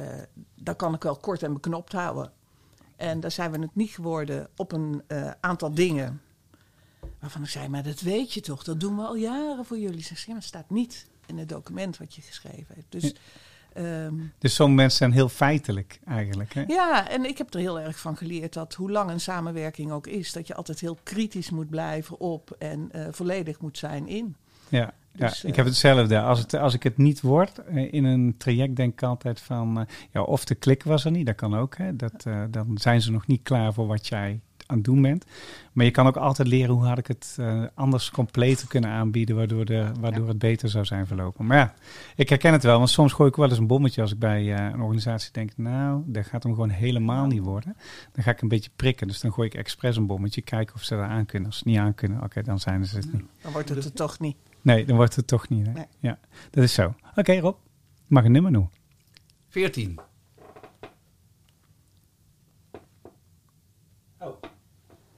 dat 0.55 0.75
kan 0.75 0.93
ik 0.93 1.03
wel 1.03 1.15
kort 1.15 1.43
en 1.43 1.53
beknopt 1.53 1.91
houden. 1.93 2.31
En 2.95 3.19
daar 3.19 3.31
zijn 3.31 3.51
we 3.51 3.59
het 3.59 3.75
niet 3.75 3.89
geworden 3.89 4.47
op 4.55 4.71
een 4.71 5.01
eh, 5.07 5.31
aantal 5.41 5.73
dingen. 5.73 6.21
Waarvan 7.19 7.43
ik 7.43 7.49
zei, 7.49 7.67
maar 7.67 7.83
dat 7.83 8.01
weet 8.01 8.33
je 8.33 8.41
toch, 8.41 8.63
dat 8.63 8.79
doen 8.79 8.95
we 8.95 9.01
al 9.01 9.15
jaren 9.15 9.65
voor 9.65 9.79
jullie. 9.79 10.03
Zeg, 10.03 10.19
ja, 10.19 10.25
maar 10.27 10.35
het 10.35 10.43
staat 10.43 10.69
niet 10.69 11.07
in 11.25 11.37
het 11.37 11.49
document 11.49 11.97
wat 11.97 12.15
je 12.15 12.21
geschreven 12.21 12.75
hebt. 12.75 12.91
Dus 12.91 13.15
ehm, 13.73 14.13
Dus 14.37 14.55
sommige 14.55 14.81
mensen 14.81 14.97
zijn 14.97 15.11
heel 15.11 15.29
feitelijk 15.29 15.99
eigenlijk. 16.05 16.53
Hè? 16.53 16.63
ja, 16.67 17.09
en 17.09 17.25
ik 17.25 17.37
heb 17.37 17.53
er 17.53 17.59
heel 17.59 17.79
erg 17.79 17.99
van 17.99 18.17
geleerd 18.17 18.53
dat 18.53 18.73
hoe 18.73 18.91
lang 18.91 19.09
een 19.09 19.19
samenwerking 19.19 19.91
ook 19.91 20.07
is, 20.07 20.33
dat 20.33 20.47
je 20.47 20.55
altijd 20.55 20.79
heel 20.79 20.97
kritisch 21.03 21.49
moet 21.49 21.69
blijven 21.69 22.19
op 22.19 22.55
en 22.59 22.91
eh, 22.91 23.07
volledig 23.11 23.59
moet 23.59 23.77
zijn 23.77 24.07
in. 24.07 24.35
Ja, 24.69 24.93
ja 25.11 25.27
Dus, 25.27 25.43
ik 25.43 25.49
eh, 25.49 25.55
heb 25.55 25.65
hetzelfde. 25.65 26.19
Als, 26.19 26.39
het, 26.39 26.53
als 26.53 26.73
ik 26.73 26.83
het 26.83 26.97
niet 26.97 27.21
word 27.21 27.57
eh, 27.57 27.93
in 27.93 28.03
een 28.03 28.35
traject, 28.37 28.75
denk 28.75 28.93
ik 28.93 29.03
altijd 29.03 29.41
van... 29.41 29.87
ja, 30.11 30.21
of 30.21 30.45
de 30.45 30.55
klik 30.55 30.83
was 30.83 31.05
er 31.05 31.11
niet, 31.11 31.25
dat 31.25 31.35
kan 31.35 31.55
ook. 31.55 31.77
Hè. 31.77 31.95
Dat, 31.95 32.23
dan 32.49 32.77
zijn 32.77 33.01
ze 33.01 33.11
nog 33.11 33.27
niet 33.27 33.43
klaar 33.43 33.73
voor 33.73 33.87
wat 33.87 34.07
jij 34.07 34.39
aan 34.65 34.75
het 34.75 34.85
doen 34.85 35.01
bent. 35.01 35.25
Maar 35.71 35.85
je 35.85 35.91
kan 35.91 36.07
ook 36.07 36.17
altijd 36.17 36.47
leren 36.47 36.73
hoe 36.73 36.85
had 36.85 36.97
ik 36.97 37.07
het 37.07 37.35
eh, 37.39 37.63
anders 37.73 38.11
completer 38.11 38.67
kunnen 38.67 38.89
aanbieden... 38.89 39.35
Waardoor, 39.35 39.65
de, 39.65 39.91
waardoor 39.99 40.27
het 40.27 40.39
beter 40.39 40.69
zou 40.69 40.85
zijn 40.85 41.07
verlopen. 41.07 41.45
Maar 41.45 41.57
ja, 41.57 41.73
ik 42.15 42.29
herken 42.29 42.51
het 42.51 42.63
wel. 42.63 42.77
Want 42.77 42.89
soms 42.89 43.13
gooi 43.13 43.29
ik 43.29 43.35
wel 43.35 43.49
eens 43.49 43.57
een 43.57 43.67
bommetje 43.67 44.01
als 44.01 44.11
ik 44.11 44.19
bij 44.19 44.53
eh, 44.55 44.65
een 44.65 44.81
organisatie 44.81 45.31
denk... 45.31 45.51
nou, 45.55 46.03
dat 46.05 46.25
gaat 46.25 46.43
hem 46.43 46.53
gewoon 46.53 46.69
helemaal 46.69 47.25
niet 47.25 47.41
worden. 47.41 47.75
Dan 48.11 48.23
ga 48.23 48.31
ik 48.31 48.41
een 48.41 48.47
beetje 48.47 48.69
prikken. 48.75 49.07
Dus 49.07 49.19
dan 49.19 49.33
gooi 49.33 49.47
ik 49.47 49.53
expres 49.53 49.97
een 49.97 50.05
bommetje, 50.05 50.41
kijken 50.41 50.75
of 50.75 50.83
ze 50.83 50.95
daar 50.95 51.09
aan 51.09 51.25
kunnen. 51.25 51.49
Als 51.49 51.57
ze 51.57 51.67
niet 51.67 51.77
aan 51.77 51.95
kunnen, 51.95 52.23
oké, 52.23 52.41
dan 52.41 52.59
zijn 52.59 52.85
ze 52.85 52.95
het 52.95 53.13
niet. 53.13 53.23
Dan 53.41 53.51
wordt 53.51 53.69
het 53.69 53.85
er 53.85 53.93
toch 53.93 54.19
niet. 54.19 54.35
Nee, 54.61 54.85
dan 54.85 54.95
wordt 54.95 55.15
het 55.15 55.27
toch 55.27 55.49
niet. 55.49 55.65
Hè? 55.65 55.71
Nee. 55.71 55.85
Ja, 55.99 56.19
dat 56.49 56.63
is 56.63 56.73
zo. 56.73 56.95
Oké, 57.15 57.39
Rob. 57.39 57.55
Mag 58.07 58.25
een 58.25 58.31
nummer 58.31 58.51
noemen? 58.51 58.71
14. 59.49 59.99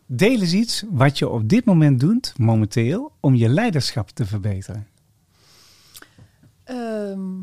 Deel 0.09 0.39
eens 0.39 0.53
iets 0.53 0.83
wat 0.89 1.17
je 1.17 1.29
op 1.29 1.49
dit 1.49 1.65
moment 1.65 1.99
doet, 1.99 2.33
momenteel, 2.37 3.11
om 3.19 3.35
je 3.35 3.49
leiderschap 3.49 4.09
te 4.09 4.25
verbeteren. 4.25 4.87
Ehm, 6.63 7.39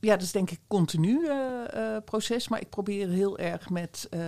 ja, 0.00 0.12
dat 0.12 0.22
is 0.22 0.32
denk 0.32 0.50
ik 0.50 0.60
continu 0.66 1.26
eh, 1.26 1.94
eh, 1.94 2.04
proces. 2.04 2.48
Maar 2.48 2.60
ik 2.60 2.70
probeer 2.70 3.08
heel 3.08 3.38
erg 3.38 3.70
met 3.70 4.06
eh, 4.10 4.20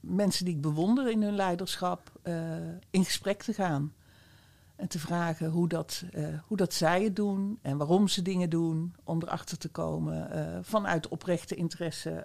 mensen 0.00 0.44
die 0.44 0.54
ik 0.54 0.60
bewonder 0.60 1.10
in 1.10 1.22
hun 1.22 1.34
leiderschap 1.34 2.10
in 2.90 3.04
gesprek 3.04 3.42
te 3.42 3.52
gaan. 3.52 3.92
En 4.76 4.88
te 4.88 4.98
vragen 4.98 5.50
hoe 5.50 5.68
dat, 5.68 6.04
hoe 6.46 6.56
dat 6.56 6.74
zij 6.74 7.02
het 7.02 7.16
doen 7.16 7.58
en 7.62 7.76
waarom 7.76 8.08
ze 8.08 8.22
dingen 8.22 8.50
doen. 8.50 8.94
Om 9.04 9.22
erachter 9.22 9.58
te 9.58 9.68
komen 9.68 10.28
vanuit 10.64 11.08
oprechte 11.08 11.54
interesse 11.54 12.24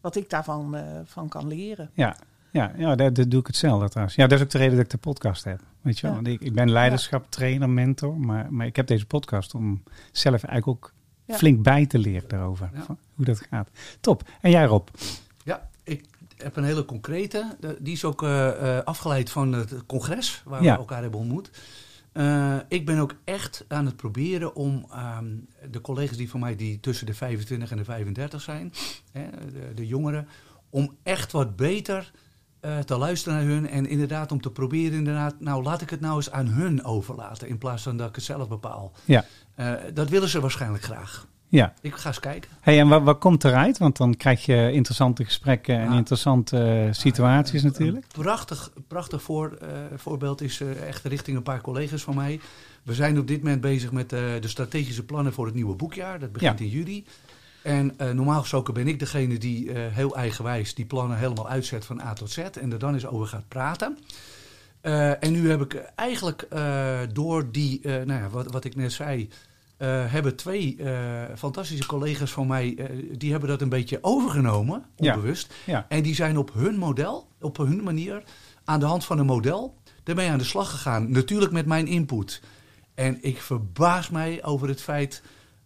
wat 0.00 0.16
ik 0.16 0.30
daarvan 0.30 0.76
van 1.04 1.28
kan 1.28 1.46
leren. 1.46 1.90
Ja, 1.94 2.16
ja, 2.54 2.72
ja 2.76 2.94
dat, 2.94 3.14
dat 3.14 3.30
doe 3.30 3.40
ik 3.40 3.46
hetzelfde 3.46 3.88
trouwens. 3.88 4.16
Ja, 4.16 4.26
dat 4.26 4.38
is 4.38 4.44
ook 4.44 4.50
de 4.50 4.58
reden 4.58 4.74
dat 4.76 4.84
ik 4.84 4.90
de 4.90 4.98
podcast 4.98 5.44
heb. 5.44 5.60
Weet 5.80 5.98
je 5.98 6.06
wel? 6.06 6.16
Ja. 6.16 6.22
Want 6.22 6.34
ik, 6.34 6.40
ik 6.40 6.52
ben 6.54 6.70
leiderschap, 6.70 7.26
trainer, 7.30 7.68
mentor. 7.70 8.18
Maar, 8.20 8.52
maar 8.52 8.66
ik 8.66 8.76
heb 8.76 8.86
deze 8.86 9.06
podcast 9.06 9.54
om 9.54 9.82
zelf 10.12 10.42
eigenlijk 10.44 10.66
ook 10.68 10.92
Ja. 11.24 11.34
flink 11.36 11.62
bij 11.62 11.86
te 11.86 11.98
leren 11.98 12.28
daarover. 12.28 12.70
Ja. 12.74 12.82
van 12.82 12.98
hoe 13.14 13.24
dat 13.24 13.40
gaat. 13.50 13.68
Top. 14.00 14.22
En 14.40 14.50
jij 14.50 14.64
Rob? 14.64 14.88
Ja, 15.44 15.68
ik 15.84 16.04
heb 16.36 16.56
een 16.56 16.64
hele 16.64 16.84
concrete. 16.84 17.56
Die 17.80 17.92
is 17.92 18.04
ook 18.04 18.22
eh, 18.22 18.76
eh, 18.78 18.84
afgeleid 18.84 19.30
van 19.30 19.52
het 19.52 19.86
congres 19.86 20.42
waar 20.44 20.62
Ja. 20.62 20.72
we 20.72 20.78
elkaar 20.78 21.02
hebben 21.02 21.20
ontmoet. 21.20 21.50
Eh, 22.12 22.56
ik 22.68 22.86
ben 22.86 22.98
ook 22.98 23.14
echt 23.24 23.64
aan 23.68 23.86
het 23.86 23.96
proberen 23.96 24.54
om 24.54 24.86
ehm, 24.90 25.26
de 25.70 25.80
collega's 25.80 26.16
die 26.16 26.30
van 26.30 26.40
mij 26.40 26.56
die 26.56 26.80
tussen 26.80 27.06
de 27.06 27.14
25 27.14 27.70
en 27.70 27.76
de 27.76 27.84
35 27.84 28.40
zijn, 28.40 28.72
hè, 29.12 29.24
de, 29.52 29.74
de 29.74 29.86
jongeren, 29.86 30.28
om 30.70 30.96
echt 31.02 31.32
wat 31.32 31.56
beter 31.56 32.12
eh, 32.64 32.78
te 32.78 32.96
luisteren 32.96 33.38
naar 33.38 33.46
hun 33.46 33.68
en 33.68 33.86
inderdaad 33.86 34.32
om 34.32 34.40
te 34.40 34.50
proberen 34.50 34.98
inderdaad, 34.98 35.34
nou 35.38 35.62
laat 35.62 35.80
ik 35.80 35.90
het 35.90 36.00
nou 36.00 36.16
eens 36.16 36.30
aan 36.30 36.46
hun 36.46 36.84
overlaten 36.84 37.48
in 37.48 37.58
plaats 37.58 37.82
van 37.82 37.96
dat 37.96 38.08
ik 38.08 38.14
het 38.14 38.24
zelf 38.24 38.48
bepaal. 38.48 38.92
Ja. 39.04 39.24
Eh, 39.54 39.72
dat 39.94 40.08
willen 40.08 40.28
ze 40.28 40.40
waarschijnlijk 40.40 40.84
graag. 40.84 41.26
Ja. 41.48 41.74
Ik 41.80 41.94
ga 41.94 42.08
eens 42.08 42.20
kijken. 42.20 42.50
Hey, 42.60 42.80
en 42.80 42.88
wat, 42.88 43.02
wat 43.02 43.18
komt 43.18 43.44
eruit? 43.44 43.78
Want 43.78 43.96
dan 43.96 44.16
krijg 44.16 44.44
je 44.44 44.72
interessante 44.72 45.24
gesprekken 45.24 45.78
en 45.78 45.92
interessante 45.92 46.58
eh, 46.58 46.92
situaties 46.92 47.62
natuurlijk. 47.62 48.04
Een 48.12 48.22
prachtig, 48.22 48.72
prachtig 48.88 49.22
voor, 49.22 49.58
voorbeeld 49.96 50.40
is 50.40 50.60
echt 50.86 51.04
richting 51.04 51.36
een 51.36 51.42
paar 51.42 51.60
collega's 51.60 52.02
van 52.02 52.14
mij. 52.14 52.40
We 52.82 52.94
zijn 52.94 53.18
op 53.18 53.26
dit 53.26 53.42
moment 53.42 53.60
bezig 53.60 53.92
met 53.92 54.10
de 54.10 54.38
strategische 54.40 55.04
plannen 55.04 55.32
voor 55.32 55.46
het 55.46 55.54
nieuwe 55.54 55.74
boekjaar. 55.74 56.18
Dat 56.18 56.32
begint 56.32 56.60
in 56.60 56.68
juli. 56.68 57.04
En 57.64 57.98
eh, 57.98 58.10
normaal 58.10 58.40
gesproken 58.40 58.74
ben 58.74 58.88
ik 58.88 58.98
degene 58.98 59.38
die 59.38 59.72
eh, 59.72 59.92
heel 59.92 60.16
eigenwijs 60.16 60.74
die 60.74 60.84
plannen 60.84 61.18
helemaal 61.18 61.48
uitzet 61.48 61.84
van 61.84 62.00
A 62.00 62.12
tot 62.12 62.30
Z. 62.30 62.38
En 62.38 62.72
er 62.72 62.78
dan 62.78 62.94
eens 62.94 63.06
over 63.06 63.26
gaat 63.26 63.48
praten. 63.48 63.98
Eh, 64.80 65.24
en 65.24 65.32
nu 65.32 65.50
heb 65.50 65.60
ik 65.60 65.74
eigenlijk 65.94 66.48
door 67.12 67.52
die, 67.52 67.80
nou 67.84 68.12
ja, 68.12 68.28
wat, 68.28 68.52
wat 68.52 68.64
ik 68.64 68.76
net 68.76 68.92
zei, 68.92 69.28
hebben 69.76 70.36
twee 70.36 70.78
fantastische 71.36 71.86
collega's 71.86 72.30
van 72.32 72.46
mij, 72.46 72.90
die 73.18 73.30
hebben 73.30 73.48
dat 73.48 73.60
een 73.60 73.68
beetje 73.68 73.98
overgenomen, 74.00 74.84
Ja. 74.96 75.14
onbewust. 75.14 75.54
Ja. 75.66 75.86
En 75.88 76.02
die 76.02 76.14
zijn 76.14 76.38
op 76.38 76.52
hun 76.54 76.76
model, 76.76 77.28
op 77.40 77.56
hun 77.56 77.82
manier, 77.82 78.22
aan 78.64 78.80
de 78.80 78.86
hand 78.86 79.04
van 79.04 79.18
een 79.18 79.26
model, 79.26 79.74
daarmee 80.02 80.30
aan 80.30 80.38
de 80.38 80.44
slag 80.44 80.70
gegaan. 80.70 81.10
Natuurlijk 81.10 81.52
met 81.52 81.66
mijn 81.66 81.86
input. 81.86 82.42
En 82.94 83.18
ik 83.20 83.40
verbaas 83.42 84.10
mij 84.10 84.44
over 84.44 84.68
het 84.68 84.80
feit 84.82 85.22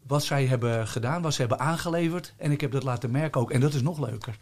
wat 0.09 0.25
zij 0.25 0.47
hebben 0.47 0.89
gedaan, 0.89 1.23
wat 1.23 1.35
ze 1.35 1.41
hebben 1.41 1.59
aangeleverd. 1.59 2.35
En 2.37 2.51
ik 2.51 2.61
heb 2.61 2.73
dat 2.73 2.83
laten 2.83 3.11
merken 3.11 3.41
ook. 3.41 3.51
En 3.51 3.61
dat 3.61 3.75
is 3.75 3.83
nog 3.83 3.99
leuker. 3.99 4.39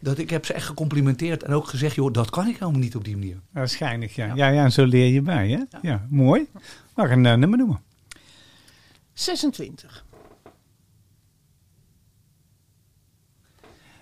Dat 0.00 0.18
ik 0.18 0.30
heb 0.30 0.46
ze 0.46 0.52
echt 0.52 0.66
gecomplimenteerd 0.66 1.42
en 1.42 1.52
ook 1.52 1.66
gezegd, 1.66 1.94
joh, 1.94 2.12
dat 2.12 2.30
kan 2.30 2.46
ik 2.46 2.58
helemaal 2.58 2.80
niet 2.80 2.96
op 2.96 3.04
die 3.04 3.16
manier. 3.16 3.40
Waarschijnlijk, 3.50 4.10
ja. 4.10 4.26
Ja. 4.26 4.34
Ja, 4.34 4.48
ja, 4.48 4.64
en 4.64 4.72
zo 4.72 4.84
leer 4.84 5.12
je 5.12 5.22
bij, 5.22 5.48
hè? 5.48 5.78
Ja, 5.82 6.06
mooi. 6.10 6.48
Mag 6.94 7.10
een 7.10 7.26
eh, 7.26 7.34
nummer 7.34 7.58
noemen? 7.58 7.82
26. 9.12 10.04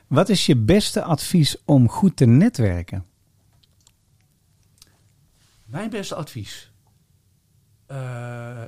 Wat 0.06 0.28
is 0.28 0.46
je 0.46 0.56
beste 0.56 1.02
advies 1.02 1.56
om 1.64 1.88
goed 1.88 2.16
te 2.16 2.24
netwerken? 2.24 3.06
Mijn 5.64 5.90
beste 5.90 6.14
advies. 6.14 6.72
Eh, 7.86 8.62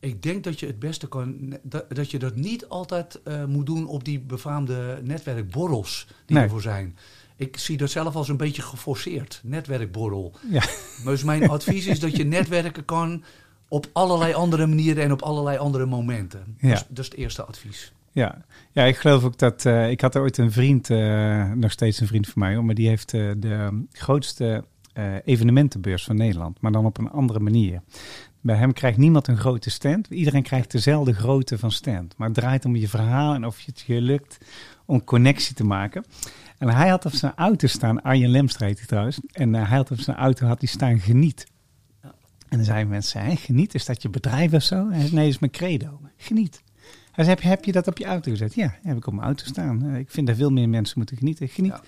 ik 0.00 0.22
denk 0.22 0.44
dat 0.44 0.60
je 0.60 0.66
het 0.66 0.78
beste 0.78 1.08
kan. 1.08 1.56
Dat, 1.62 1.84
dat 1.94 2.10
je 2.10 2.18
dat 2.18 2.34
niet 2.36 2.68
altijd 2.68 3.22
eh, 3.22 3.44
moet 3.44 3.66
doen 3.66 3.86
op 3.86 4.04
die 4.04 4.20
befaamde 4.20 5.00
netwerkborrels 5.04 6.06
die 6.26 6.36
Nee. 6.36 6.44
ervoor 6.44 6.62
zijn. 6.62 6.96
ik 7.36 7.56
zie 7.56 7.76
dat 7.76 7.90
zelf 7.90 8.16
als 8.16 8.28
een 8.28 8.36
beetje 8.36 8.62
geforceerd. 8.62 9.40
Netwerkborrel. 9.44 10.32
Ja. 10.50 10.62
Dus 11.04 11.22
mijn 11.24 11.48
advies 11.48 11.86
is 11.86 12.00
dat 12.00 12.16
je 12.16 12.24
netwerken 12.38 12.84
kan 12.84 13.24
op 13.68 13.86
allerlei 13.92 14.32
andere 14.34 14.66
manieren 14.66 15.02
en 15.02 15.12
op 15.12 15.22
allerlei 15.22 15.58
andere 15.58 15.86
momenten. 15.86 16.56
Ja. 16.60 16.68
Dat, 16.68 16.78
is, 16.78 16.84
dat 16.88 16.98
is 16.98 17.04
het 17.10 17.14
eerste 17.18 17.44
advies. 17.44 17.92
Ja. 18.12 18.44
ja, 18.72 18.84
ik 18.84 18.96
geloof 18.96 19.24
ook 19.24 19.38
dat... 19.38 19.64
eh, 19.64 19.90
ik 19.90 20.00
had 20.00 20.16
ooit 20.16 20.38
een 20.38 20.52
vriend, 20.52 20.90
eh, 20.90 21.52
nog 21.52 21.70
steeds 21.70 22.00
een 22.00 22.06
vriend 22.06 22.28
van 22.28 22.42
mij... 22.42 22.54
hoor, 22.54 22.64
maar 22.64 22.74
die 22.74 22.88
heeft 22.88 23.10
de 23.10 23.84
grootste 23.92 24.64
evenementenbeurs 25.24 26.04
van 26.04 26.16
Nederland. 26.16 26.60
Maar 26.60 26.72
dan 26.72 26.84
op 26.86 26.98
een 26.98 27.10
andere 27.10 27.40
manier. 27.40 27.82
Bij 28.48 28.56
hem 28.56 28.72
krijgt 28.72 28.98
niemand 28.98 29.28
een 29.28 29.36
grote 29.36 29.70
stand. 29.70 30.06
Iedereen 30.06 30.42
krijgt 30.42 30.70
dezelfde 30.70 31.12
grootte 31.12 31.58
van 31.58 31.72
stand. 31.72 32.16
Maar 32.16 32.28
het 32.28 32.36
draait 32.36 32.64
om 32.64 32.76
je 32.76 32.88
verhaal 32.88 33.34
en 33.34 33.46
of 33.46 33.64
het 33.64 33.84
je 33.86 34.00
lukt 34.00 34.38
om 34.84 35.04
connectie 35.04 35.54
te 35.54 35.64
maken. 35.64 36.04
En 36.58 36.68
hij 36.68 36.88
had 36.88 37.06
op 37.06 37.12
zijn 37.12 37.32
auto 37.36 37.66
staan, 37.66 38.02
Arjen 38.02 38.30
Lemstra 38.30 38.66
heet 38.66 38.78
hij 38.78 38.86
trouwens. 38.86 39.20
En 39.32 39.54
eh, 39.54 39.68
hij 39.68 39.76
had 39.76 39.90
op 39.90 40.00
zijn 40.00 40.16
auto 40.16 40.46
had 40.46 40.58
hij 40.58 40.68
staan 40.68 41.00
geniet. 41.00 41.46
En 42.48 42.56
dan 42.56 42.64
zeiden 42.64 42.88
mensen, 42.88 43.20
hè, 43.20 43.36
geniet, 43.36 43.74
is 43.74 43.84
dat 43.84 44.02
je 44.02 44.08
bedrijf 44.08 44.52
of 44.52 44.62
zo? 44.62 44.90
Hij 44.90 45.00
zei, 45.00 45.14
nee, 45.14 45.24
dat 45.24 45.34
is 45.34 45.38
mijn 45.38 45.52
credo. 45.52 46.00
Geniet. 46.16 46.62
Hij 47.18 47.26
zei, 47.26 47.36
heb 47.36 47.44
je, 47.44 47.50
heb 47.50 47.64
je 47.64 47.72
dat 47.72 47.86
op 47.86 47.98
je 47.98 48.04
auto 48.04 48.30
gezet? 48.30 48.54
Ja, 48.54 48.74
heb 48.82 48.96
ik 48.96 49.06
op 49.06 49.12
mijn 49.12 49.24
auto 49.26 49.44
staan. 49.44 49.84
Eh, 49.90 49.98
ik 49.98 50.10
vind 50.10 50.26
dat 50.26 50.36
veel 50.36 50.50
meer 50.50 50.68
mensen 50.68 50.98
moeten 50.98 51.16
genieten. 51.16 51.48
Geniet. 51.48 51.72
Ja. 51.72 51.80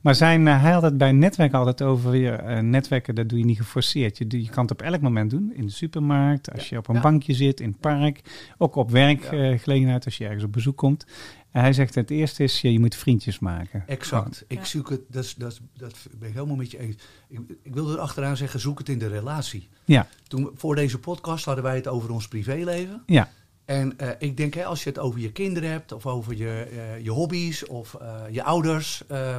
Maar 0.00 0.14
zijn, 0.14 0.48
eh, 0.48 0.62
hij 0.62 0.72
had 0.72 0.82
het 0.82 0.98
bij 0.98 1.12
netwerk 1.12 1.52
altijd 1.52 1.82
over 1.82 2.10
weer, 2.10 2.32
eh, 2.38 2.62
netwerken, 2.62 3.14
dat 3.14 3.28
doe 3.28 3.38
je 3.38 3.44
niet 3.44 3.56
geforceerd. 3.56 4.18
Je, 4.18 4.24
je 4.42 4.48
kan 4.48 4.62
het 4.62 4.72
op 4.72 4.82
elk 4.82 5.00
moment 5.00 5.30
doen. 5.30 5.52
In 5.54 5.66
de 5.66 5.72
supermarkt, 5.72 6.52
als 6.52 6.62
Ja. 6.62 6.66
je 6.70 6.78
op 6.78 6.88
een 6.88 6.94
Ja. 6.94 7.00
bankje 7.00 7.34
zit, 7.34 7.60
in 7.60 7.68
het 7.68 7.80
park. 7.80 8.20
Ook 8.58 8.76
op 8.76 8.90
werkgelegenheid, 8.90 10.04
als 10.04 10.16
je 10.18 10.24
ergens 10.24 10.44
op 10.44 10.52
bezoek 10.52 10.76
komt. 10.76 11.06
En 11.50 11.60
hij 11.60 11.72
zegt, 11.72 11.94
het 11.94 12.10
eerste 12.10 12.42
is, 12.42 12.60
je, 12.60 12.72
je 12.72 12.80
moet 12.80 12.94
vriendjes 12.94 13.38
maken. 13.38 13.82
Exact. 13.86 14.44
Ik 14.48 14.64
zoek 14.64 14.90
het, 14.90 15.00
dat, 15.08 15.24
is- 15.24 15.34
dat, 15.34 15.52
is- 15.52 15.60
dat 15.76 16.06
ben 16.18 16.28
ik 16.28 16.34
helemaal 16.34 16.56
met 16.56 16.70
je 16.70 16.78
eens. 16.78 16.96
Ik, 17.28 17.40
ik 17.62 17.74
wilde 17.74 17.92
er 17.92 17.98
achteraan 17.98 18.36
zeggen, 18.36 18.60
zoek 18.60 18.78
het 18.78 18.88
in 18.88 18.98
de 18.98 19.08
relatie. 19.08 19.68
Ja, 19.84 20.06
Toen, 20.28 20.50
voor 20.54 20.74
deze 20.74 20.98
podcast 20.98 21.44
hadden 21.44 21.64
wij 21.64 21.74
het 21.76 21.88
over 21.88 22.10
ons 22.10 22.28
privéleven. 22.28 23.02
ja, 23.06 23.28
En 23.68 23.98
eh, 23.98 24.08
ik 24.18 24.36
denk, 24.36 24.54
hè, 24.54 24.64
als 24.64 24.82
je 24.82 24.88
het 24.88 24.98
over 24.98 25.20
je 25.20 25.32
kinderen 25.32 25.70
hebt, 25.70 25.92
of 25.92 26.06
over 26.06 26.36
je, 26.36 26.68
eh, 26.70 27.04
je 27.04 27.10
hobby's, 27.10 27.66
of 27.68 27.94
eh, 27.94 28.22
je 28.30 28.42
ouders, 28.42 29.06
eh, 29.06 29.36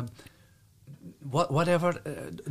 wha- 1.19 1.47
whatever, 1.49 2.01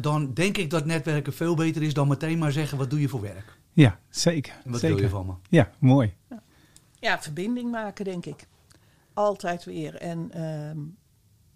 dan 0.01 0.35
denk 0.35 0.57
ik 0.57 0.71
dat 0.71 0.85
netwerken 0.85 1.33
veel 1.33 1.55
beter 1.55 1.83
is 1.83 1.95
dan 1.95 2.09
meteen 2.09 2.38
maar 2.38 2.53
zeggen, 2.53 2.79
wat 2.79 2.91
doe 2.91 3.01
je 3.01 3.09
voor 3.09 3.21
werk? 3.21 3.57
ja, 3.73 3.99
zeker. 4.11 4.53
En 4.64 4.71
wat 4.71 4.81
zeker. 4.81 4.97
wil 4.97 5.05
je 5.05 5.11
van 5.11 5.27
me? 5.27 5.33
Ja, 5.49 5.71
mooi. 5.79 6.14
Ja, 7.01 7.21
verbinding 7.23 7.71
maken, 7.71 8.05
denk 8.05 8.27
ik. 8.27 8.47
Altijd 9.14 9.64
weer. 9.64 9.95
En 9.95 10.31
ehm, 10.33 10.79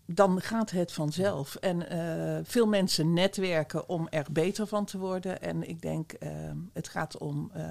dan 0.06 0.40
gaat 0.40 0.70
het 0.70 0.92
vanzelf. 0.92 1.54
En 1.54 1.88
eh, 1.88 2.40
veel 2.44 2.66
mensen 2.66 3.12
netwerken 3.12 3.88
om 3.88 4.06
er 4.10 4.26
beter 4.32 4.66
van 4.66 4.84
te 4.84 4.98
worden. 4.98 5.40
En 5.42 5.68
ik 5.68 5.82
denk, 5.82 6.12
ehm, 6.12 6.56
het 6.72 6.88
gaat 6.88 7.18
om, 7.18 7.50
eh, 7.54 7.64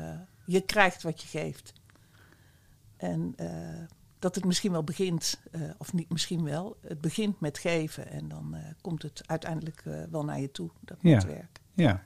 je 0.45 0.61
krijgt 0.61 1.03
wat 1.03 1.21
je 1.21 1.27
geeft. 1.27 1.73
En 3.01 3.33
eh, 3.37 3.47
dat 4.19 4.35
het 4.35 4.45
misschien 4.45 4.71
wel 4.71 4.83
begint, 4.83 5.39
eh, 5.51 5.61
of 5.77 5.93
niet 5.93 6.09
misschien 6.09 6.43
wel, 6.43 6.77
het 6.81 7.01
begint 7.01 7.39
met 7.39 7.57
geven. 7.57 8.07
En 8.09 8.27
dan 8.27 8.55
eh, 8.55 8.61
komt 8.81 9.01
het 9.01 9.21
uiteindelijk 9.25 9.81
eh, 9.85 9.93
wel 10.11 10.23
naar 10.23 10.39
je 10.39 10.51
toe, 10.51 10.69
dat 10.79 10.97
Ja. 11.01 11.09
netwerk. 11.09 11.59
Ja. 11.73 12.03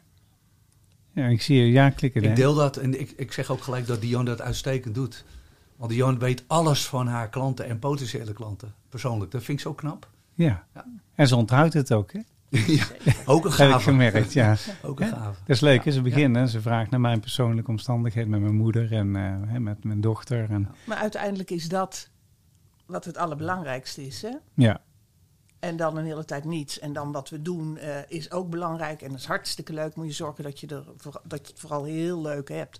Ja, 1.12 1.26
ik 1.28 1.42
zie 1.42 1.58
je 1.58 1.72
ja 1.72 1.90
klikken. 1.90 2.22
Ik 2.24 2.30
hè? 2.30 2.36
deel 2.36 2.54
dat 2.54 2.78
en 2.78 3.00
ik, 3.00 3.12
ik 3.12 3.32
zeg 3.32 3.50
ook 3.52 3.62
gelijk 3.62 3.88
dat 3.88 4.02
Dion 4.02 4.26
dat 4.26 4.42
uitstekend 4.42 4.96
doet. 4.96 5.26
Want 5.76 5.92
Dion 5.92 6.20
weet 6.20 6.44
alles 6.48 6.86
van 6.88 7.08
haar 7.08 7.30
klanten 7.30 7.66
en 7.66 7.80
potentiële 7.80 8.34
klanten, 8.34 8.74
persoonlijk. 8.90 9.32
Dat 9.32 9.44
vind 9.44 9.58
ik 9.58 9.64
zo 9.64 9.74
knap. 9.74 10.10
Ja. 10.34 10.68
Ja. 10.74 10.86
En 11.16 11.28
ze 11.28 11.36
onthoudt 11.36 11.74
het 11.74 11.94
ook, 11.94 12.14
hè? 12.14 12.20
Ja, 12.50 12.86
ook 13.26 13.46
een 13.46 13.52
Heb 13.52 13.60
ik 13.68 13.72
gave. 13.74 13.84
gemerkt, 13.84 14.34
ja. 14.34 14.56
Ook 14.82 15.00
een 15.00 15.08
gave. 15.08 15.40
Dat 15.46 15.56
is 15.56 15.60
leuk? 15.60 15.84
Ja. 15.84 15.92
Ze 15.92 16.02
beginnen. 16.02 16.48
Ze 16.50 16.62
vraagt 16.62 16.90
naar 16.92 17.00
mijn 17.00 17.20
persoonlijke 17.20 17.72
omstandigheden 17.72 18.30
met 18.30 18.42
mijn 18.42 18.56
moeder 18.56 18.92
en 18.94 19.16
eh, 19.16 19.52
hè, 19.52 19.60
met 19.60 19.84
mijn 19.84 20.02
dochter. 20.02 20.50
En, 20.52 20.70
Maar 20.86 20.98
uiteindelijk 20.98 21.52
is 21.52 21.68
dat 21.70 22.10
wat 22.86 23.06
het 23.06 23.18
allerbelangrijkste 23.18 24.06
is, 24.06 24.22
hè? 24.22 24.32
ja, 24.54 24.82
En 25.60 25.76
dan 25.78 25.98
een 25.98 26.06
hele 26.06 26.26
tijd 26.26 26.44
niets. 26.46 26.80
En 26.80 26.94
dan 26.94 27.12
wat 27.12 27.30
we 27.30 27.42
doen 27.42 27.78
eh, 27.78 27.98
is 28.08 28.32
ook 28.32 28.50
belangrijk. 28.50 29.02
En 29.02 29.10
dat 29.10 29.20
is 29.20 29.26
hartstikke 29.26 29.74
leuk. 29.74 29.96
Moet 29.96 30.06
je 30.08 30.12
zorgen 30.14 30.44
dat 30.44 30.60
je, 30.60 30.68
er, 30.68 30.84
voor- 30.98 31.22
dat 31.24 31.40
je 31.46 31.52
het 31.52 31.60
vooral 31.62 31.84
heel 31.84 32.22
leuk 32.22 32.50
hebt. 32.50 32.80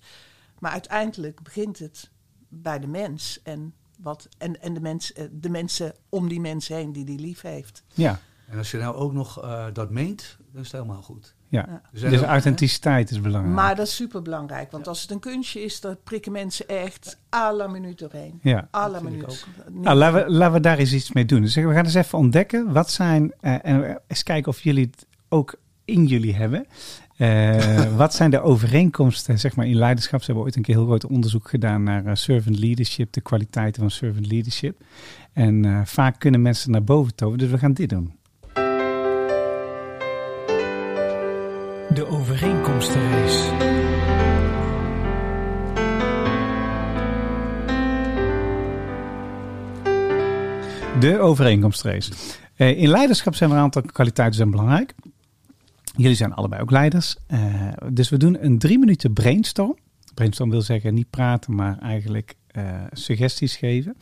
Maar 0.60 0.72
uiteindelijk 0.72 1.44
begint 1.44 1.80
het 1.80 2.10
bij 2.50 2.80
de 2.80 2.88
mens. 2.88 3.40
En, 3.44 3.74
wat, 4.02 4.30
en, 4.38 4.62
en 4.62 4.74
de, 4.74 4.80
mens, 4.80 5.14
eh, 5.14 5.26
de 5.32 5.50
mensen 5.50 5.94
om 6.10 6.28
die 6.28 6.40
mens 6.40 6.68
heen 6.68 6.92
die 6.92 7.06
die 7.06 7.20
lief 7.20 7.42
heeft. 7.42 7.84
ja, 7.94 8.20
En 8.48 8.58
als 8.58 8.72
je 8.72 8.78
nou 8.78 8.96
ook 8.96 9.14
nog 9.14 9.42
eh, 9.44 9.66
dat 9.74 9.90
meent, 9.92 10.38
dan 10.52 10.62
is 10.62 10.72
het 10.72 10.82
helemaal 10.82 11.02
goed. 11.02 11.36
ja. 11.50 11.66
Ja. 11.70 11.82
Er 12.04 12.10
Dus 12.10 12.20
ook- 12.20 12.26
authenticiteit 12.26 13.12
is 13.12 13.22
belangrijk. 13.22 13.56
Maar 13.56 13.76
dat 13.76 13.88
is 13.88 13.96
super 13.96 14.22
belangrijk. 14.22 14.72
Want 14.72 14.88
als 14.88 15.02
het 15.02 15.12
een 15.12 15.20
kunstje 15.20 15.62
is, 15.64 15.82
dan 15.82 15.98
prikken 16.04 16.32
mensen 16.32 16.68
echt 16.68 17.20
à 17.36 17.52
la 17.54 17.68
minuut 17.68 18.00
doorheen. 18.00 18.40
ja. 18.42 18.68
À 18.72 18.90
la 18.90 19.00
minuut. 19.00 19.46
Nou, 19.72 19.98
laten 19.98 20.26
we, 20.26 20.32
laten 20.32 20.54
we 20.54 20.60
daar 20.60 20.78
eens 20.78 20.94
iets 20.94 21.12
mee 21.12 21.26
doen. 21.26 21.42
Dus 21.42 21.56
we 21.56 21.62
gaan 21.74 21.84
eens 21.86 21.94
even 21.94 22.18
ontdekken. 22.18 22.74
Wat 22.74 22.90
zijn, 22.92 23.34
eh, 23.40 23.56
en 23.62 24.02
eens 24.08 24.24
kijken 24.24 24.52
of 24.52 24.62
jullie 24.62 24.86
het 24.92 25.06
ook 25.30 25.56
in 25.86 26.06
jullie 26.06 26.36
hebben. 26.36 26.66
Eh, 27.18 27.96
wat 27.98 28.14
zijn 28.14 28.32
de 28.32 28.42
overeenkomsten 28.42 29.40
zeg 29.40 29.56
maar, 29.56 29.66
in 29.68 29.76
leiderschap? 29.76 30.20
Ze 30.20 30.26
hebben 30.26 30.44
ooit 30.44 30.56
een 30.56 30.62
keer 30.62 30.76
heel 30.76 30.86
groot 30.86 31.06
onderzoek 31.06 31.50
gedaan 31.50 31.84
naar 31.84 32.18
servant 32.18 32.60
leadership, 32.60 33.14
de 33.14 33.22
kwaliteiten 33.22 33.82
van 33.82 33.92
servant 33.92 34.28
leadership. 34.28 34.82
En 35.34 35.66
eh, 35.66 35.82
vaak 35.86 36.20
kunnen 36.20 36.42
mensen 36.42 36.72
naar 36.72 36.84
boven 36.84 37.16
toveren, 37.16 37.40
dus 37.40 37.50
we 37.52 37.58
gaan 37.58 37.74
dit 37.74 37.90
doen. 37.90 38.14
De 41.96 42.08
overeenkomstenrace. 42.08 43.58
De 51.00 51.20
overeenkomstrace. 51.20 52.12
Eh 52.56 52.78
in 52.78 52.88
leiderschap 52.88 53.36
zijn 53.36 53.50
er 53.50 53.56
een 53.56 53.62
aantal 53.62 53.82
kwaliteiten 53.82 54.36
zijn 54.36 54.52
belangrijk. 54.52 54.94
Jullie 55.96 56.16
zijn 56.16 56.34
allebei 56.34 56.62
ook 56.62 56.72
leiders. 56.72 57.18
Eh, 57.28 57.72
dus 57.92 58.10
we 58.10 58.18
doen 58.18 58.44
een 58.46 58.60
drie 58.60 58.80
minuten 58.80 59.14
brainstorm. 59.14 59.78
Brainstorm 60.14 60.50
wil 60.50 60.62
zeggen 60.62 60.94
niet 60.94 61.10
praten, 61.10 61.56
maar 61.56 61.78
eigenlijk 61.80 62.36
eh, 62.48 62.84
suggesties 62.92 63.56
geven. 63.56 63.98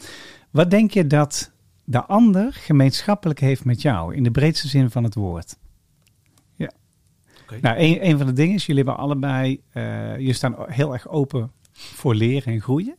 Wat 0.52 0.72
denk 0.72 0.92
je 0.92 1.08
dat 1.08 1.52
de 1.84 2.06
ander 2.06 2.54
gemeenschappelijk 2.54 3.40
heeft 3.40 3.66
met 3.66 3.82
jou? 3.82 4.16
In 4.16 4.24
de 4.24 4.32
breedste 4.32 4.68
zin 4.68 4.90
van 4.90 5.04
het 5.04 5.16
woord. 5.16 5.56
Nou, 7.62 7.78
een, 7.78 8.08
een 8.08 8.18
van 8.18 8.28
de 8.28 8.34
dingen 8.34 8.56
is, 8.56 8.66
jullie 8.66 8.84
hebben 8.84 9.04
allebei, 9.04 9.62
eh 9.72 10.12
jullie 10.18 10.34
staan 10.34 10.56
heel 10.68 10.94
erg 10.94 11.08
open 11.08 11.52
voor 11.72 12.16
leren 12.16 12.54
en 12.54 12.62
groeien. 12.62 12.96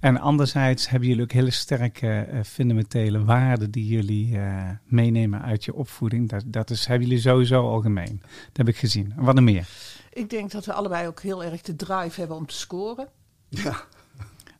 En 0.00 0.20
anderzijds 0.20 0.88
hebben 0.88 1.08
jullie 1.08 1.22
ook 1.22 1.32
hele 1.32 1.50
sterke 1.50 2.08
eh, 2.08 2.42
fundamentele 2.42 3.24
waarden 3.24 3.70
die 3.70 3.86
jullie 3.86 4.38
eh, 4.38 4.68
meenemen 4.84 5.42
uit 5.42 5.64
je 5.64 5.74
opvoeding. 5.74 6.28
Dat, 6.28 6.42
dat 6.46 6.70
is, 6.70 6.86
hebben 6.86 7.08
jullie 7.08 7.22
sowieso 7.22 7.68
algemeen. 7.68 8.20
Dat 8.22 8.56
heb 8.56 8.68
ik 8.68 8.76
gezien. 8.76 9.12
En 9.16 9.24
Wat 9.24 9.34
nog 9.34 9.44
meer? 9.44 9.68
Ik 10.12 10.30
denk 10.30 10.50
dat 10.50 10.64
we 10.64 10.72
allebei 10.72 11.06
ook 11.06 11.20
heel 11.20 11.44
erg 11.44 11.62
de 11.62 11.76
drive 11.76 12.20
hebben 12.20 12.36
om 12.36 12.46
te 12.46 12.54
scoren. 12.54 13.08
Ja, 13.48 13.84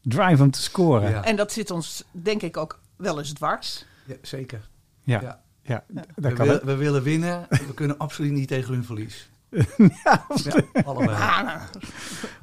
Drive 0.03 0.43
om 0.43 0.51
te 0.51 0.63
scoren. 0.63 1.11
Ja. 1.11 1.25
En 1.25 1.37
dat 1.37 1.53
zit 1.53 1.71
ons, 1.71 2.05
denk 2.11 2.43
ik, 2.43 2.57
ook 2.57 2.81
wel 2.97 3.19
eens 3.19 3.33
dwars. 3.33 3.85
ja, 4.07 4.15
zeker. 4.23 4.69
Ja, 5.03 5.21
Ja. 5.21 5.45
Ja. 5.67 5.85
We, 6.15 6.33
kan 6.33 6.47
wil- 6.47 6.55
ook. 6.57 6.63
we 6.63 6.75
willen 6.77 7.03
winnen, 7.03 7.47
we 7.49 7.75
kunnen 7.75 7.99
absoluut 7.99 8.33
niet 8.33 8.49
tegen 8.49 8.75
hun 8.75 8.85
verlies. 8.85 9.29
Ja, 10.05 10.27
allebei. 10.85 11.17
Ah, 11.19 11.63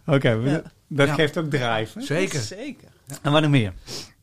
Oké, 0.06 0.38
we- 0.38 0.50
Ja. 0.50 0.62
dat 0.88 1.08
Ja. 1.08 1.14
geeft 1.14 1.38
ook 1.38 1.50
drive. 1.50 2.00
hè? 2.00 2.06
Zeker. 2.06 2.40
Zeker. 2.40 2.88
En 3.22 3.32
wat 3.32 3.42
nog 3.42 3.52
meer? 3.52 3.74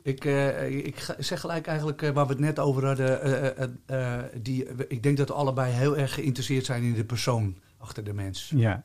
Ik, 0.03 0.25
eh, 0.25 0.69
ik 0.87 1.15
zeg 1.19 1.41
gelijk 1.41 1.67
eigenlijk 1.67 2.03
eh, 2.03 2.11
waar 2.11 2.27
we 2.27 2.33
het 2.33 2.41
net 2.41 2.59
over 2.59 2.87
hadden. 2.87 3.23
eh, 3.23 3.47
eh, 3.63 4.19
eh, 4.19 4.25
die, 4.43 4.87
ik 4.89 5.03
denk 5.03 5.17
dat 5.17 5.29
we 5.29 5.35
allebei 5.35 5.73
heel 5.73 5.97
erg 5.97 6.15
geïnteresseerd 6.15 6.65
zijn 6.65 6.83
in 6.83 6.95
de 6.95 7.05
persoon 7.05 7.57
achter 7.79 8.05
de 8.05 8.13
mens. 8.13 8.53
Ja. 8.55 8.83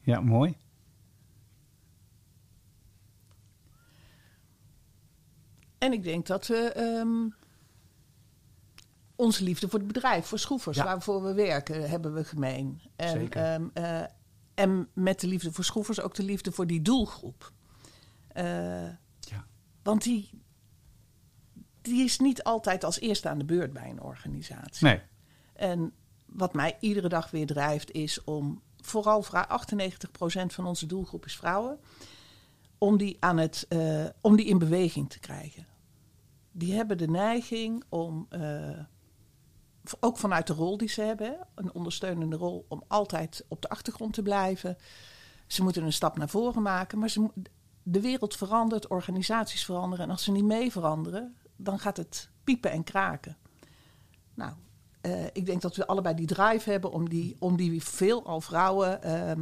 Ja, 0.00 0.20
mooi. 0.20 0.54
En 5.78 5.92
ik 5.92 6.02
denk 6.02 6.26
dat 6.26 6.46
we 6.46 6.56
ehm, 6.56 7.28
onze 9.16 9.44
liefde 9.44 9.68
voor 9.68 9.78
het 9.78 9.88
bedrijf, 9.88 10.26
voor 10.26 10.38
schroefers, 10.38 10.76
Ja. 10.76 10.84
waarvoor 10.84 11.22
we 11.22 11.34
werken, 11.34 11.88
hebben 11.90 12.14
we 12.14 12.24
gemeen. 12.24 12.80
En, 12.96 13.08
Zeker. 13.08 13.42
ehm, 13.42 13.66
eh, 13.72 14.02
en 14.54 14.88
met 14.92 15.20
de 15.20 15.26
liefde 15.26 15.52
voor 15.52 15.64
schroefers 15.64 16.00
ook 16.00 16.14
de 16.14 16.22
liefde 16.22 16.52
voor 16.52 16.66
die 16.66 16.82
doelgroep. 16.82 17.52
Eh, 18.28 18.44
Ja. 19.20 19.46
Want 19.82 20.02
die, 20.02 20.30
die 21.82 22.04
is 22.04 22.18
niet 22.18 22.42
altijd 22.42 22.84
als 22.84 23.00
eerste 23.00 23.28
aan 23.28 23.38
de 23.38 23.44
beurt 23.44 23.72
bij 23.72 23.90
een 23.90 24.02
organisatie. 24.02 24.86
Nee. 24.86 25.00
En 25.52 25.92
wat 26.26 26.54
mij 26.54 26.76
iedere 26.80 27.08
dag 27.08 27.30
weer 27.30 27.46
drijft 27.46 27.90
is 27.92 28.24
om 28.24 28.62
vooral 28.80 29.22
vrou- 29.22 29.46
98% 29.48 30.52
van 30.54 30.66
onze 30.66 30.86
doelgroep 30.86 31.24
is 31.24 31.36
vrouwen, 31.36 31.78
om 32.78 32.96
die, 32.96 33.16
aan 33.20 33.36
het, 33.36 33.66
eh, 33.68 34.04
om 34.20 34.36
die 34.36 34.46
in 34.46 34.58
beweging 34.58 35.10
te 35.10 35.18
krijgen. 35.18 35.66
Die 36.52 36.74
hebben 36.74 36.98
de 36.98 37.08
neiging 37.08 37.84
om 37.88 38.26
ook 40.00 40.18
vanuit 40.18 40.46
de 40.46 40.52
rol 40.52 40.76
die 40.76 40.88
ze 40.88 41.02
hebben, 41.02 41.38
een 41.54 41.74
ondersteunende 41.74 42.36
rol 42.36 42.64
om 42.68 42.82
altijd 42.88 43.44
op 43.48 43.62
de 43.62 43.68
achtergrond 43.68 44.12
te 44.12 44.22
blijven. 44.22 44.76
Ze 45.46 45.62
moeten 45.62 45.84
een 45.84 45.92
stap 45.92 46.16
naar 46.16 46.28
voren 46.28 46.62
maken, 46.62 46.98
maar 46.98 47.10
ze, 47.10 47.30
de 47.82 48.00
wereld 48.00 48.36
verandert, 48.36 48.86
organisaties 48.86 49.64
veranderen. 49.64 50.04
En 50.04 50.10
als 50.10 50.24
ze 50.24 50.30
niet 50.30 50.44
mee 50.44 50.72
veranderen, 50.72 51.36
dan 51.56 51.78
gaat 51.78 51.96
het 51.96 52.28
piepen 52.44 52.70
en 52.70 52.84
kraken. 52.84 53.36
Nou, 54.34 54.52
eh, 55.00 55.24
ik 55.32 55.46
denk 55.46 55.60
dat 55.62 55.76
we 55.76 55.86
allebei 55.86 56.14
die 56.14 56.26
drive 56.26 56.70
hebben 56.70 56.92
om 56.92 57.08
die, 57.08 57.36
om 57.38 57.56
die 57.56 57.82
veelal 57.82 58.40
vrouwen 58.40 59.02
eh, 59.02 59.32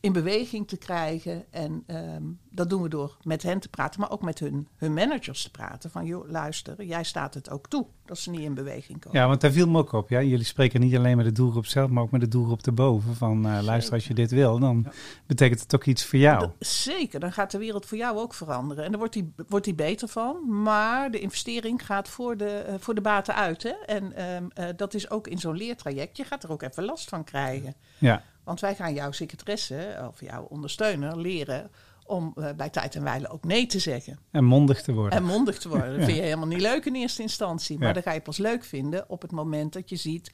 in 0.00 0.12
beweging 0.12 0.68
te 0.68 0.76
krijgen. 0.76 1.44
En 1.50 1.82
ehm, 1.86 2.22
dat 2.50 2.70
doen 2.70 2.82
we 2.82 2.88
door 2.88 3.16
met 3.22 3.42
hen 3.42 3.60
te 3.60 3.68
praten, 3.68 4.00
maar 4.00 4.10
ook 4.10 4.22
met 4.22 4.38
hun, 4.38 4.68
hun 4.76 4.94
managers 4.94 5.42
te 5.42 5.50
praten. 5.50 5.90
Van, 5.90 6.04
joh, 6.06 6.30
luister, 6.30 6.84
jij 6.84 7.04
staat 7.04 7.34
het 7.34 7.50
ook 7.50 7.68
toe 7.68 7.86
dat 8.04 8.18
ze 8.18 8.30
niet 8.30 8.40
in 8.40 8.54
beweging 8.54 9.00
komen. 9.00 9.20
Ja, 9.20 9.26
want 9.26 9.40
daar 9.40 9.50
viel 9.50 9.68
me 9.68 9.78
ook 9.78 9.92
op. 9.92 10.08
Ja? 10.08 10.22
Jullie 10.22 10.44
spreken 10.44 10.80
niet 10.80 10.96
alleen 10.96 11.16
met 11.16 11.26
de 11.26 11.32
doelgroep 11.32 11.66
zelf, 11.66 11.90
maar 11.90 12.02
ook 12.02 12.10
met 12.10 12.20
de 12.20 12.28
doelgroep 12.28 12.66
erboven. 12.66 13.14
Van 13.14 13.46
eh, 13.46 13.62
luister, 13.62 13.94
als 13.94 14.06
je 14.06 14.14
dit 14.14 14.30
wil, 14.30 14.58
dan 14.58 14.86
betekent 15.26 15.60
het 15.60 15.74
ook 15.74 15.84
iets 15.84 16.04
voor 16.04 16.18
jou. 16.18 16.38
Dat- 16.40 16.54
zeker, 16.58 17.20
dan 17.20 17.32
gaat 17.32 17.50
de 17.50 17.58
wereld 17.58 17.86
voor 17.86 17.98
jou 17.98 18.18
ook 18.18 18.34
veranderen. 18.34 18.84
En 18.84 18.90
daar 18.90 18.98
wordt 18.98 19.14
die, 19.14 19.32
wordt 19.48 19.64
die 19.64 19.74
beter 19.74 20.08
van. 20.08 20.62
Maar 20.62 21.10
de 21.10 21.20
investering 21.20 21.86
gaat 21.86 22.08
voor 22.08 22.36
de, 22.36 22.48
eh, 22.50 22.74
voor 22.78 22.94
de 22.94 23.00
baten 23.00 23.34
uit. 23.34 23.62
Hè? 23.62 23.74
En 23.86 24.12
ehm, 24.16 24.44
eh, 24.54 24.66
dat 24.76 24.94
is 24.94 25.10
ook 25.10 25.26
in 25.28 25.38
zo'n 25.38 25.56
leertraject. 25.56 26.16
Je 26.16 26.24
gaat 26.24 26.42
er 26.42 26.50
ook 26.52 26.62
even 26.62 26.84
last 26.84 27.08
van 27.08 27.24
krijgen. 27.24 27.74
Ja, 27.98 28.22
Want 28.50 28.62
wij 28.62 28.74
gaan 28.74 28.94
jouw 28.94 29.10
secretaresse 29.12 30.04
of 30.08 30.20
jouw 30.20 30.42
ondersteuner 30.42 31.18
leren 31.18 31.70
om 32.06 32.32
eh, 32.36 32.52
bij 32.56 32.70
tijd 32.70 32.94
en 32.94 33.02
wijle 33.02 33.28
ook 33.28 33.44
nee 33.44 33.66
te 33.66 33.78
zeggen. 33.78 34.18
en 34.30 34.44
mondig 34.44 34.82
te 34.82 34.92
worden. 34.92 35.18
En 35.18 35.24
mondig 35.24 35.58
te 35.58 35.68
worden. 35.68 35.88
Dat 35.90 35.98
Ja. 35.98 36.04
vind 36.04 36.16
je 36.16 36.22
helemaal 36.22 36.46
niet 36.46 36.60
leuk 36.60 36.84
in 36.86 36.94
eerste 36.94 37.22
instantie. 37.22 37.78
Maar 37.78 37.88
Ja. 37.88 37.92
dan 37.94 38.02
ga 38.02 38.12
je 38.12 38.20
pas 38.20 38.38
leuk 38.38 38.64
vinden 38.64 39.04
op 39.08 39.22
het 39.22 39.30
moment 39.32 39.72
dat 39.72 39.88
je 39.88 39.96
ziet 39.96 40.32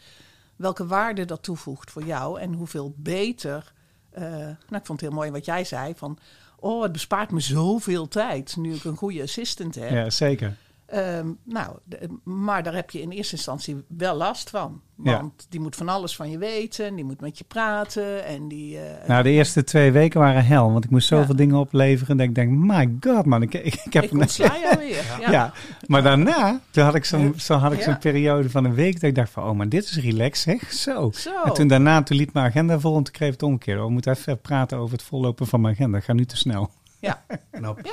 welke 0.57 0.87
waarde 0.87 1.25
dat 1.25 1.43
toevoegt 1.43 1.91
voor 1.91 2.05
jou. 2.05 2.41
En 2.41 2.53
hoeveel 2.53 2.95
beter. 2.97 3.73
eh, 4.11 4.23
nou, 4.23 4.57
ik 4.71 4.87
vond 4.87 5.01
het 5.01 5.01
heel 5.01 5.19
mooi 5.19 5.31
wat 5.31 5.45
jij 5.45 5.65
zei. 5.65 5.95
Van, 5.97 6.19
oh, 6.59 6.83
het 6.83 6.93
bespaart 6.93 7.31
me 7.31 7.41
zoveel 7.41 8.09
tijd 8.09 8.57
nu 8.57 8.75
ik 8.75 8.85
een 8.85 8.97
goede 8.97 9.23
assistant 9.23 9.75
heb. 9.75 9.91
Ja, 9.91 10.11
zeker. 10.11 10.57
Ehm, 10.87 11.27
nou, 11.45 11.77
de- 11.85 12.09
maar 12.25 12.63
daar 12.63 12.75
heb 12.75 12.91
je 12.91 13.01
in 13.01 13.11
eerste 13.11 13.35
instantie 13.37 13.85
wel 13.89 14.15
last 14.17 14.51
van. 14.51 14.81
Ja. 15.03 15.17
Want 15.21 15.47
die 15.49 15.61
moet 15.61 15.77
van 15.77 15.89
alles 15.89 16.17
van 16.17 16.31
je 16.31 16.39
weten. 16.39 16.95
Die 16.95 17.05
moet 17.05 17.21
met 17.21 17.39
je 17.39 17.45
praten. 17.45 18.25
En 18.25 18.49
die... 18.49 18.79
eh, 18.79 19.09
Nou, 19.09 19.23
de 19.23 19.31
eerste 19.31 19.65
twee 19.65 19.91
weken 19.93 20.21
waren 20.21 20.45
hel, 20.45 20.73
want 20.73 20.85
ik 20.85 20.91
moest 20.91 21.09
zoveel 21.09 21.31
Ja. 21.31 21.35
dingen 21.37 21.57
opleveren. 21.57 22.17
Dat 22.17 22.27
ik 22.27 22.35
denk, 22.35 22.51
my 22.51 22.97
god 23.01 23.25
man, 23.25 23.43
ik, 23.43 23.55
ik, 23.55 23.75
ik 23.85 23.93
heb... 23.93 24.05
ik 24.05 24.13
ontsla 24.13 24.55
je 24.55 24.71
alweer. 24.73 25.05
Ja. 25.21 25.31
Ja. 25.31 25.53
maar 25.87 26.03
daarna, 26.03 26.61
toen 26.71 26.85
had 26.85 26.95
ik 26.95 27.05
zo'n 27.05 27.35
zo 27.37 27.55
had 27.55 27.73
ik 27.73 27.79
Ja. 27.79 27.85
zo'n 27.85 27.99
periode 27.99 28.51
van 28.51 28.65
een 28.65 28.75
week 28.75 28.93
dat 28.95 29.03
ik 29.03 29.15
dacht 29.15 29.31
van, 29.31 29.45
oh, 29.49 29.57
maar 29.57 29.69
dit 29.69 29.85
is 29.85 29.97
relaxed, 30.01 30.59
zeg. 30.61 30.73
Zo. 30.73 31.11
Zo. 31.15 31.43
En 31.45 31.53
toen 31.55 31.69
daarna, 31.69 32.03
toen 32.03 32.17
liep 32.17 32.33
mijn 32.33 32.47
agenda 32.47 32.79
vol 32.81 32.97
en 32.97 33.03
toen 33.03 33.13
kreeg 33.13 33.29
ik 33.29 33.35
het 33.35 33.43
omgekeerd. 33.43 33.79
Oh, 33.79 33.85
we 33.85 33.91
moeten 33.93 34.13
even 34.13 34.41
praten 34.41 34.79
over 34.79 34.93
het 34.93 35.03
vollopen 35.07 35.47
van 35.47 35.61
mijn 35.61 35.75
agenda. 35.75 36.01
Ga 36.01 36.13
nu 36.13 36.25
te 36.25 36.37
snel. 36.37 36.71
Ja. 37.01 37.25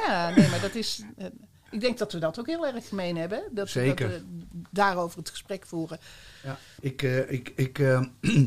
Ja, 0.07 0.29
nee, 0.35 0.49
maar 0.49 0.61
dat 0.61 0.75
is. 0.75 1.03
eh, 1.17 1.25
ik 1.73 1.81
denk 1.81 1.97
dat 1.97 2.11
we 2.11 2.19
dat 2.19 2.39
ook 2.39 2.47
heel 2.47 2.67
erg 2.67 2.87
gemeen 2.87 3.17
hebben. 3.17 3.43
Dat, 3.51 3.69
Zeker. 3.69 4.09
dat 4.09 4.19
we 4.19 4.25
daarover 4.69 5.19
het 5.19 5.29
gesprek 5.29 5.65
voeren. 5.65 5.99
Ja, 6.43 6.57
ik, 6.79 7.01
eh, 7.01 7.31
ik, 7.31 7.53
ik 7.55 7.79
eh, 7.79 8.01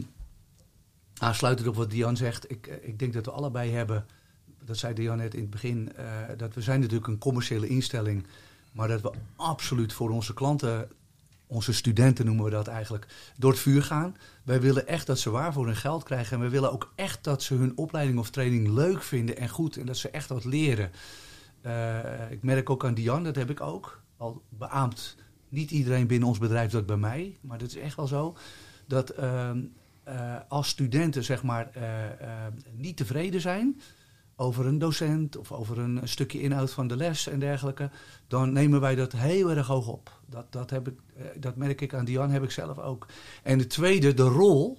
aansluitend 1.19 1.69
op 1.69 1.77
wat 1.77 1.91
Dian 1.91 2.17
zegt, 2.17 2.51
ik, 2.51 2.67
eh, 2.67 2.89
ik 2.89 2.99
denk 2.99 3.13
dat 3.13 3.25
we 3.25 3.31
allebei 3.31 3.71
hebben, 3.71 4.07
dat 4.65 4.77
zei 4.77 4.95
Dian 4.95 5.17
net 5.17 5.35
in 5.35 5.41
het 5.41 5.51
begin, 5.51 5.93
dat 6.37 6.55
we 6.55 6.61
zijn 6.61 6.81
natuurlijk 6.81 7.07
een 7.07 7.19
commerciële 7.19 7.69
instelling, 7.69 8.27
maar 8.73 8.89
dat 8.89 9.01
we 9.01 9.11
absoluut 9.37 9.93
voor 9.93 10.11
onze 10.11 10.35
klanten, 10.35 10.89
onze 11.47 11.73
studenten 11.73 12.27
noemen 12.27 12.45
we 12.45 12.51
dat 12.51 12.67
eigenlijk, 12.67 13.07
door 13.37 13.51
het 13.51 13.61
vuur 13.61 13.83
gaan. 13.83 14.17
Wij 14.43 14.61
willen 14.61 14.87
echt 14.87 15.07
dat 15.07 15.19
ze 15.19 15.31
waar 15.31 15.53
voor 15.53 15.67
hun 15.67 15.77
geld 15.77 16.03
krijgen 16.03 16.37
en 16.37 16.43
we 16.43 16.49
willen 16.49 16.73
ook 16.73 16.93
echt 16.95 17.25
dat 17.25 17.43
ze 17.43 17.55
hun 17.55 17.77
opleiding 17.77 18.19
of 18.19 18.31
training 18.31 18.69
leuk 18.69 19.03
vinden 19.03 19.37
en 19.37 19.49
goed 19.49 19.77
en 19.77 19.87
dat 19.87 19.97
ze 19.97 20.11
echt 20.11 20.29
wat 20.29 20.45
leren. 20.45 20.91
Eh, 21.67 22.31
ik 22.31 22.43
merk 22.43 22.71
ook 22.71 22.85
aan 22.85 22.95
Dian, 22.95 23.25
dat 23.25 23.37
heb 23.37 23.51
ik 23.51 23.61
ook 23.61 24.03
al 24.17 24.43
beaamd. 24.49 25.17
Niet 25.49 25.71
iedereen 25.71 26.07
binnen 26.07 26.29
ons 26.29 26.39
bedrijf 26.39 26.71
dat 26.71 26.87
bij 26.87 26.97
mij, 26.97 27.39
maar 27.41 27.59
dat 27.59 27.69
is 27.69 27.77
echt 27.77 27.97
wel 27.97 28.07
zo. 28.07 28.37
Dat 28.87 29.11
ehm, 29.11 29.65
eh, 30.05 30.37
als 30.49 30.69
studenten 30.69 31.25
zeg 31.25 31.43
maar 31.43 31.71
eh, 31.73 32.47
niet 32.73 32.97
tevreden 32.97 33.41
zijn 33.41 33.81
over 34.37 34.67
een 34.67 34.79
docent 34.79 35.37
of 35.37 35.53
over 35.53 35.79
een 35.79 36.01
stukje 36.05 36.41
inhoud 36.41 36.71
van 36.71 36.87
de 36.87 36.97
les 36.97 37.27
en 37.29 37.39
dergelijke, 37.39 37.91
dan 38.27 38.53
nemen 38.53 38.81
wij 38.81 38.95
dat 38.95 39.13
heel 39.13 39.51
erg 39.51 39.67
hoog 39.67 39.89
op. 39.89 40.21
Dat, 40.27 40.53
dat, 40.53 40.71
heb 40.71 40.89
ik, 40.89 40.99
dat 41.41 41.57
merk 41.57 41.81
ik 41.81 41.95
aan 41.95 42.05
Dian, 42.05 42.31
heb 42.31 42.43
ik 42.43 42.51
zelf 42.51 42.79
ook. 42.79 43.07
En 43.43 43.59
de 43.59 43.67
tweede, 43.67 44.15
de 44.15 44.23
rol, 44.23 44.79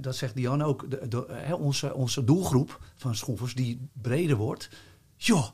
dat 0.00 0.16
zegt 0.16 0.34
Dian 0.34 0.62
ook, 0.62 0.86
onze, 1.58 1.94
onze 1.94 2.24
doelgroep 2.24 2.80
van 2.94 3.14
schroevers 3.14 3.54
die 3.54 3.88
breder 3.92 4.36
wordt. 4.36 4.68
Joh, 5.16 5.48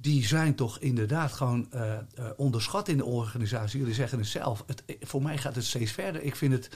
die 0.00 0.26
zijn 0.26 0.54
toch 0.54 0.78
inderdaad 0.78 1.32
gewoon 1.32 1.66
eh, 1.70 1.92
eh, 1.92 1.98
onderschat 2.36 2.88
in 2.88 2.96
de 2.96 3.04
organisatie. 3.04 3.78
Jullie 3.80 3.94
zeggen 3.94 4.18
het 4.18 4.26
zelf. 4.28 4.64
Het, 4.66 4.82
voor 5.00 5.22
mij 5.22 5.38
gaat 5.38 5.54
het 5.54 5.64
steeds 5.64 5.92
verder. 5.92 6.22
Ik 6.22 6.36
vind 6.36 6.52
het, 6.52 6.68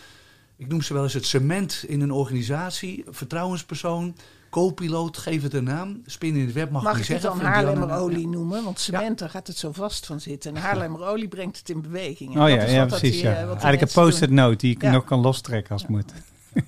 ik 0.57 0.67
noem 0.69 0.83
ze 0.83 0.95
wel 0.95 1.03
eens 1.03 1.13
het 1.13 1.27
cement 1.27 1.85
in 1.87 2.01
een 2.01 2.11
organisatie. 2.13 3.05
Vertrouwenspersoon, 3.09 4.17
co-piloot, 4.51 5.17
geef 5.19 5.43
het 5.43 5.55
een 5.55 5.65
naam. 5.65 6.03
Spin 6.07 6.35
in 6.37 6.45
het 6.45 6.53
web 6.55 6.71
mag, 6.71 6.83
Mag 6.83 6.93
ik 6.95 6.99
ik 6.99 7.05
zeggen. 7.05 7.29
dan 7.29 7.39
een 7.39 7.45
naam? 7.45 7.53
Haarlemmerolie 7.53 8.29
noemen? 8.29 8.65
Want 8.65 8.81
cement, 8.81 9.19
daar 9.19 9.31
gaat 9.31 9.47
het 9.47 9.57
zo 9.57 9.73
vast 9.73 10.07
van 10.07 10.21
zitten. 10.21 10.55
En 10.57 10.63
Haarlemmerolie 10.63 11.29
brengt 11.29 11.59
het 11.59 11.69
in 11.69 11.83
beweging. 11.83 12.35
En 12.35 12.41
Oh 12.41 12.47
dat 12.49 12.55
ja, 12.57 12.63
is 12.63 12.73
ja 12.73 12.79
wat 12.81 12.91
dat 12.91 12.99
precies. 12.99 13.17
die, 13.21 13.27
Ja. 13.31 13.37
eh, 13.37 13.49
Eigenlijk 13.49 13.81
een 13.81 14.03
post-it 14.03 14.31
note 14.31 14.57
die 14.57 14.77
je 14.79 14.87
Ja. 14.87 14.93
nog 14.93 15.05
kan 15.05 15.21
lostrekken 15.21 15.73
als 15.73 15.83
het 15.83 15.91
moet. 15.91 16.13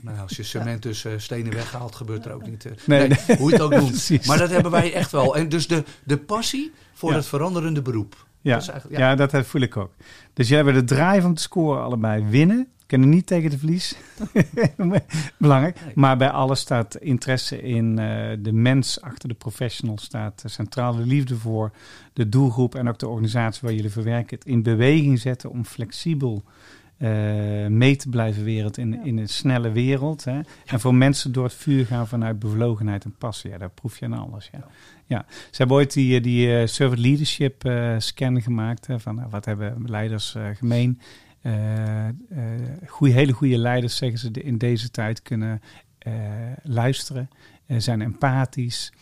Nou, 0.01 0.19
als 0.19 0.37
je 0.37 0.43
cement 0.43 0.83
dus 0.83 1.05
eh, 1.05 1.13
stenen 1.17 1.53
weghaalt, 1.53 1.95
gebeurt 1.95 2.25
er 2.25 2.33
ook 2.33 2.47
niet. 2.47 2.65
eh. 2.65 2.73
Nee, 2.87 3.09
nee, 3.09 3.37
hoe 3.39 3.51
je 3.51 3.57
het 3.57 3.65
ook 3.65 3.75
doet. 3.81 4.27
Maar 4.27 4.39
dat 4.39 4.51
hebben 4.51 4.71
wij 4.71 4.93
echt 4.93 5.13
wel. 5.13 5.37
En 5.37 5.49
dus 5.49 5.67
de, 5.67 5.85
de 6.05 6.17
passie 6.19 6.73
voor 6.93 7.11
Ja. 7.11 7.17
het 7.17 7.27
veranderende 7.27 7.83
beroep. 7.83 8.27
Ja, 8.41 8.57
Dat 8.59 8.69
eigenlijk- 8.69 9.01
ja. 9.01 9.15
dat 9.15 9.47
voel 9.47 9.61
ik 9.61 9.77
ook. 9.77 9.93
Dus 10.33 10.49
jij 10.49 10.57
hebben 10.57 10.75
de 10.75 10.85
drive 10.95 11.27
om 11.27 11.35
te 11.35 11.43
scoren 11.43 11.83
allebei 11.83 12.25
winnen. 12.25 12.69
Kunnen 12.87 13.09
niet 13.09 13.27
tegen 13.27 13.51
de 13.51 13.59
verlies. 13.59 13.97
Belangrijk. 15.39 15.81
Nee. 15.85 15.93
Maar 15.95 16.17
bij 16.17 16.31
alles 16.31 16.61
staat 16.61 16.97
interesse 16.97 17.63
in 17.63 17.99
eh, 17.99 18.37
de 18.39 18.53
mens 18.53 19.01
achter 19.01 19.29
de 19.29 19.35
professional. 19.35 19.99
Staat 19.99 20.43
centraal 20.47 20.97
de 20.97 21.07
liefde 21.07 21.37
voor 21.37 21.71
de 22.13 22.29
doelgroep 22.29 22.75
en 22.75 22.89
ook 22.89 22.99
de 22.99 23.09
organisatie 23.09 23.61
waar 23.63 23.73
jullie 23.75 23.91
verwerken. 23.91 24.37
Het 24.39 24.47
in 24.47 24.63
beweging 24.63 25.19
zetten 25.19 25.51
om 25.51 25.65
flexibel 25.65 26.45
eh, 26.97 27.67
mee 27.67 27.97
te 27.97 28.09
blijven 28.09 28.45
wereld 28.45 28.79
in, 28.79 29.05
in 29.05 29.19
een 29.19 29.29
snelle 29.29 29.71
wereld. 29.71 30.25
Hè? 30.25 30.41
En 30.67 30.81
voor 30.81 30.95
mensen 30.95 31.33
door 31.33 31.45
het 31.45 31.55
vuur 31.55 31.87
gaan 31.87 32.09
vanuit 32.09 32.39
bevlogenheid 32.39 33.05
en 33.05 33.15
passie. 33.19 33.51
Ja, 33.51 33.59
daar 33.59 33.71
proef 33.71 33.99
je 33.99 34.05
aan 34.05 34.13
alles. 34.13 34.49
Ja. 34.53 34.67
Ja, 35.09 35.25
ze 35.29 35.57
hebben 35.57 35.77
ooit 35.77 35.93
die, 35.93 36.17
eh, 36.17 36.23
die 36.23 36.59
eh, 36.59 36.67
servant 36.67 37.01
leadership 37.01 37.71
scan 37.99 38.43
gemaakt. 38.43 38.87
Hè, 38.87 39.01
van 39.01 39.15
nou, 39.15 39.29
wat 39.31 39.45
hebben 39.45 39.83
leiders 39.87 40.37
gemeen. 40.55 41.01
Goeie, 42.87 43.15
hele 43.15 43.33
goede 43.33 43.59
leiders, 43.59 43.97
zeggen 43.97 44.19
ze, 44.19 44.31
in 44.31 44.59
deze 44.59 44.91
tijd 44.91 45.23
kunnen 45.23 45.61
luisteren. 46.63 47.31
zijn 47.67 48.03
empathisch. 48.03 48.93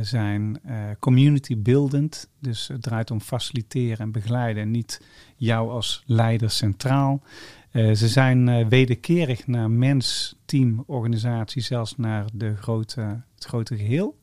zijn 0.00 0.60
community 0.98 1.58
buildend. 1.58 2.28
Dus 2.40 2.68
het 2.68 2.82
draait 2.82 3.10
om 3.10 3.20
faciliteren 3.20 3.98
en 3.98 4.12
begeleiden. 4.12 4.62
En 4.62 4.70
niet 4.70 5.00
jou 5.40 5.70
als 5.70 6.02
leider 6.06 6.50
centraal. 6.50 7.22
Eh, 7.70 7.92
ze 7.92 8.08
zijn 8.08 8.48
eh, 8.48 8.66
wederkerig 8.66 9.46
naar 9.46 9.70
mens, 9.70 10.36
team, 10.44 10.82
organisatie, 10.86 11.62
zelfs 11.62 11.96
naar 11.96 12.24
de 12.32 12.56
grote, 12.56 13.22
het 13.34 13.44
grote 13.44 13.76
geheel. 13.76 14.18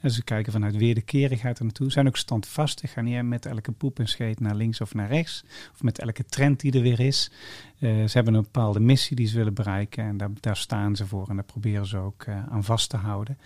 En 0.00 0.10
ze 0.10 0.24
kijken 0.24 0.52
vanuit 0.52 0.76
wederkerigheid 0.76 1.58
er 1.58 1.64
naartoe. 1.64 1.90
Zijn 1.90 2.06
ook 2.06 2.16
standvastig. 2.16 2.92
Gaan 2.92 3.04
niet 3.04 3.22
met 3.22 3.46
elke 3.46 3.72
poep 3.72 3.98
en 3.98 4.08
scheet 4.08 4.40
naar 4.40 4.54
links 4.54 4.80
of 4.80 4.94
naar 4.94 5.08
rechts. 5.08 5.44
Of 5.72 5.82
met 5.82 5.98
elke 5.98 6.24
trend 6.24 6.60
die 6.60 6.72
er 6.72 6.82
weer 6.82 7.00
is. 7.00 7.30
Eh, 7.78 7.90
ze 7.90 8.10
hebben 8.12 8.34
een 8.34 8.42
bepaalde 8.42 8.80
missie 8.80 9.16
die 9.16 9.26
ze 9.26 9.36
willen 9.36 9.54
bereiken. 9.54 10.04
En 10.04 10.16
daar, 10.16 10.30
daar 10.40 10.56
staan 10.56 10.96
ze 10.96 11.06
voor. 11.06 11.28
En 11.28 11.34
daar 11.34 11.44
proberen 11.44 11.86
ze 11.86 11.96
ook 11.96 12.22
eh, 12.22 12.46
aan 12.48 12.64
vast 12.64 12.90
te 12.90 12.96
houden. 12.96 13.38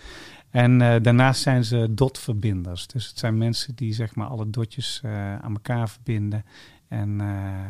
En 0.51 0.81
eh, 0.81 1.03
daarnaast 1.03 1.43
zijn 1.43 1.65
ze 1.65 1.89
dotverbinders. 1.91 2.87
Dus 2.87 3.09
het 3.09 3.19
zijn 3.19 3.39
mensen 3.39 3.75
die 3.75 3.93
zeg 3.93 4.15
maar 4.15 4.27
alle 4.27 4.51
dotjes 4.51 5.01
eh, 5.05 5.39
aan 5.39 5.53
elkaar 5.53 5.89
verbinden. 5.89 6.45
En 6.91 7.21
eh, 7.21 7.29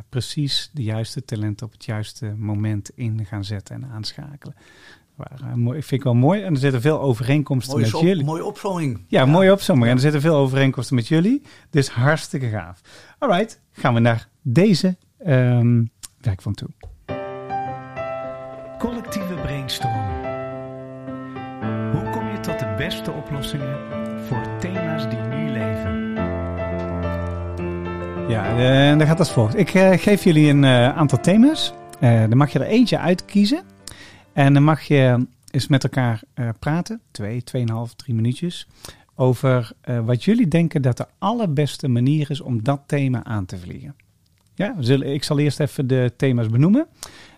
precies 0.09 0.71
de 0.73 0.83
juiste 0.83 1.25
talenten 1.25 1.67
op 1.67 1.73
het 1.73 1.85
juiste 1.85 2.35
moment 2.37 2.91
in 2.95 3.25
gaan 3.25 3.45
zetten 3.45 3.77
en 3.77 3.91
aanschakelen. 3.91 4.55
Waar, 5.15 5.41
eh, 5.41 5.55
mooi, 5.55 5.79
vind 5.83 6.01
ik 6.01 6.03
wel 6.03 6.15
mooi. 6.15 6.43
En 6.43 6.53
er 6.53 6.59
zitten 6.59 6.81
veel 6.81 7.01
overeenkomsten 7.01 7.75
Mooie, 7.75 7.87
met 7.87 7.95
op, 7.95 8.03
jullie. 8.03 8.25
mooie 8.25 8.45
opzomming. 8.45 9.05
Ja, 9.09 9.25
mooie 9.25 9.53
opzomming. 9.53 9.89
En 9.89 9.95
er 9.95 10.03
zitten 10.03 10.21
veel 10.21 10.37
overeenkomsten 10.37 10.97
met 10.97 11.09
jullie. 11.09 11.43
Dus 11.71 11.89
hartstikke 11.89 12.49
gaaf. 12.49 12.81
Alright, 13.19 13.61
gaan 13.73 13.95
we 13.95 14.01
naar 14.01 14.29
deze 14.43 14.97
ehm 15.19 15.85
werkvorm 16.21 16.55
toe. 16.55 16.69
Collectieve 18.79 19.35
brainstorm. 19.35 20.09
Hoe 21.93 22.11
kom 22.11 22.31
je 22.31 22.39
tot 22.41 22.59
de 22.59 22.75
beste 22.77 23.13
oplossingen 23.13 23.79
Ja, 28.31 28.59
en 28.59 28.99
dan 28.99 29.07
gaat 29.07 29.19
als 29.19 29.33
volgt. 29.33 29.57
Ik 29.57 29.75
eh, 29.75 29.99
geef 29.99 30.25
jullie 30.25 30.49
een 30.49 30.65
eh, 30.65 30.97
aantal 30.97 31.21
thema's. 31.21 31.73
Eh, 32.01 32.21
dan 32.21 32.37
mag 32.37 32.53
je 32.53 32.59
er 32.59 32.67
eentje 32.67 32.99
uitkiezen. 32.99 33.63
En 34.33 34.55
dan 34.55 34.63
mag 34.63 34.83
je 34.83 35.27
eens 35.51 35.69
met 35.69 35.83
elkaar 35.85 36.23
eh, 36.35 36.49
praten. 36.59 37.01
Twee, 37.11 37.43
tweeënhalf, 37.43 37.95
drie 37.95 38.15
minuutjes. 38.15 38.69
Over 39.15 39.73
eh, 39.81 40.05
wat 40.05 40.25
jullie 40.25 40.49
denken 40.49 40.83
dat 40.83 40.97
de 40.97 41.07
allerbeste 41.19 41.89
manier 41.89 42.31
is 42.31 42.41
om 42.41 42.63
dat 42.63 42.83
thema 42.87 43.25
aan 43.25 43.47
te 43.47 43.59
vliegen. 43.59 43.97
Ja, 44.55 44.77
ik 45.01 45.25
zal 45.25 45.39
eerst 45.39 45.61
even 45.61 45.87
de 45.87 46.13
thema's 46.17 46.49
benoemen. 46.49 46.87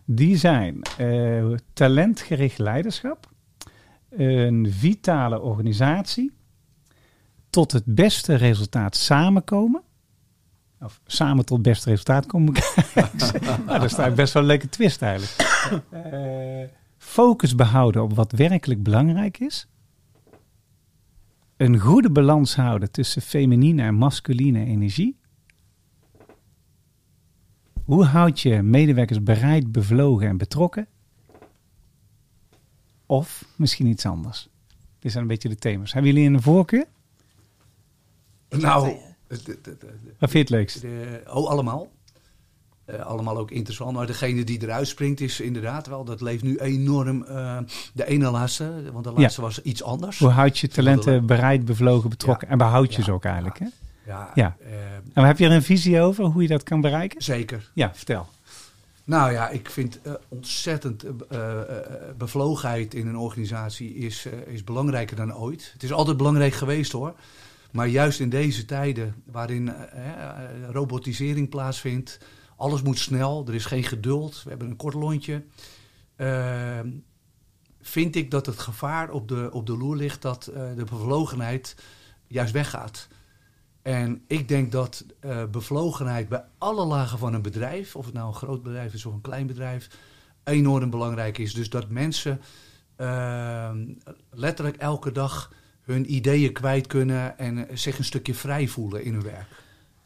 Die 0.05 0.37
zijn 0.37 0.83
eh, 0.99 1.45
talentgericht 1.73 2.59
leiderschap. 2.59 3.31
Een 4.11 4.67
vitale 4.71 5.41
organisatie. 5.41 6.33
Tot 7.51 7.73
het 7.73 7.85
beste 7.87 8.35
resultaat 8.35 8.97
samenkomen. 8.97 9.83
Of 10.83 11.01
samen 11.07 11.45
tot 11.45 11.63
beste 11.63 11.89
resultaat 11.89 12.27
komen. 12.27 12.55
nou, 13.67 13.79
daar 13.79 13.91
staat 13.91 14.15
best 14.15 14.33
wel 14.33 14.43
een 14.43 14.49
leuke 14.49 14.69
twist 14.69 15.03
eigenlijk. 15.03 15.51
Eh, 15.91 16.69
focus 16.97 17.55
behouden 17.55 18.03
op 18.03 18.15
wat 18.15 18.33
werkelijk 18.33 18.83
belangrijk 18.83 19.39
is. 19.39 19.67
Een 21.57 21.79
goede 21.79 22.11
balans 22.11 22.57
houden 22.57 22.91
tussen 22.91 23.23
feminine 23.23 23.83
en 23.83 23.95
masculine 23.95 24.65
energie. 24.65 25.17
Hoe 27.85 28.05
houd 28.05 28.41
je 28.41 28.63
medewerkers 28.63 29.23
bereid, 29.23 29.73
bevlogen 29.73 30.29
en 30.29 30.37
betrokken? 30.37 30.87
Of 33.07 33.45
misschien 33.57 33.87
iets 33.87 34.07
anders. 34.07 34.49
Dit 34.99 35.11
zijn 35.13 35.23
een 35.23 35.31
beetje 35.31 35.49
de 35.49 35.57
thema's. 35.57 35.93
Hebben 35.93 36.13
jullie 36.13 36.31
een 36.31 36.43
voorkeur? 36.43 36.87
Nou, 38.49 38.97
Wat 40.19 40.31
vind 40.31 40.33
je 40.33 40.39
het 40.39 40.51
leukst? 40.51 40.85
oh, 41.27 41.49
allemaal. 41.49 41.89
Eh, 42.85 43.01
allemaal 43.01 43.39
ook 43.39 43.51
interessant. 43.51 43.93
Maar 43.93 44.07
degene 44.07 44.45
die 44.45 44.63
eruit 44.63 44.89
springt 44.89 45.21
is 45.21 45.41
inderdaad 45.41 45.87
wel, 45.87 46.05
dat 46.05 46.21
leeft 46.21 46.43
nu 46.43 46.59
enorm. 46.59 47.25
eh, 47.25 47.59
de 47.93 48.07
ene 48.07 48.31
laatste, 48.31 48.93
want 48.93 49.05
de 49.05 49.13
laatste 49.13 49.41
was 49.41 49.63
iets 49.63 49.83
anders. 49.83 50.19
Hoe 50.19 50.29
houd 50.29 50.59
je 50.59 50.69
talenten 50.69 51.27
bereid, 51.27 51.65
bevlogen, 51.65 52.11
betrokken 52.11 52.49
en 52.49 52.59
behoud 52.59 52.93
je 52.93 52.99
Ja, 52.99 53.05
ze 53.05 53.13
ook 53.13 53.25
eigenlijk? 53.25 53.59
Hè? 53.59 53.67
Ja, 54.07 54.31
Ja. 54.35 54.57
En 55.13 55.25
heb 55.25 55.39
je 55.39 55.45
er 55.45 55.53
een 55.53 55.63
visie 55.63 56.01
over 56.01 56.25
hoe 56.25 56.43
je 56.43 56.49
dat 56.49 56.63
kan 56.63 56.81
bereiken? 56.81 57.23
zeker. 57.23 57.71
Ja, 57.75 57.91
vertel. 57.95 58.29
Nou 59.05 59.33
ja, 59.33 59.49
ik 59.49 59.71
vind 59.71 60.01
ontzettend 60.29 61.05
bevlogenheid 62.19 62.95
in 62.95 63.07
een 63.07 63.17
organisatie 63.17 63.95
is, 63.95 64.27
is 64.47 64.65
belangrijker 64.65 65.17
dan 65.17 65.37
ooit. 65.37 65.71
Het 65.73 65.83
is 65.83 65.93
altijd 65.93 66.17
belangrijk 66.17 66.55
geweest 66.55 66.93
hoor. 66.93 67.15
Maar 67.73 67.87
juist 67.87 68.21
in 68.21 68.29
deze 68.29 68.65
tijden 68.65 69.23
waarin 69.27 69.69
eh, 69.69 70.09
eh, 70.09 70.71
robotisering 70.71 71.49
plaatsvindt, 71.49 72.19
alles 72.57 72.83
moet 72.83 72.99
snel, 72.99 73.45
er 73.47 73.55
is 73.55 73.65
geen 73.65 73.85
geduld, 73.85 74.43
we 74.43 74.49
hebben 74.49 74.69
een 74.71 74.77
kort 74.77 74.95
lontje. 74.95 75.45
eh, 76.17 76.81
vind 77.81 78.17
ik 78.17 78.31
dat 78.31 78.47
het 78.47 78.59
gevaar 78.59 79.11
op 79.11 79.29
de, 79.29 79.49
op 79.53 79.67
de 79.67 79.77
loer 79.77 79.97
ligt 79.97 80.23
dat 80.23 80.47
eh, 80.47 80.63
de 80.77 80.85
bevlogenheid 80.85 81.77
juist 82.27 82.53
weggaat. 82.53 83.09
En 83.83 84.23
ik 84.27 84.49
denk 84.49 84.73
dat 84.73 85.05
eh, 85.21 85.45
bevlogenheid 85.51 86.29
bij 86.29 86.45
alle 86.59 86.85
lagen 86.85 87.19
van 87.19 87.35
een 87.35 87.43
bedrijf, 87.43 87.97
of 87.97 88.05
het 88.05 88.15
nou 88.15 88.27
een 88.29 88.35
groot 88.35 88.63
bedrijf 88.63 88.95
is 88.95 89.07
of 89.07 89.15
een 89.15 89.21
klein 89.21 89.47
bedrijf, 89.47 89.89
enorm 90.45 90.91
belangrijk 90.91 91.39
is. 91.39 91.55
Dus 91.55 91.71
dat 91.71 91.89
mensen 91.89 92.41
eh, 92.97 93.71
letterlijk 94.31 94.77
elke 94.77 95.13
dag 95.13 95.53
hun 95.93 96.15
ideeën 96.15 96.53
kwijt 96.53 96.87
kunnen 96.87 97.39
en 97.39 97.69
eh, 97.69 97.77
zich 97.77 97.99
een 97.99 98.05
stukje 98.05 98.35
vrij 98.35 98.69
voelen 98.69 99.05
in 99.05 99.13
hun 99.13 99.23
werk. 99.23 99.49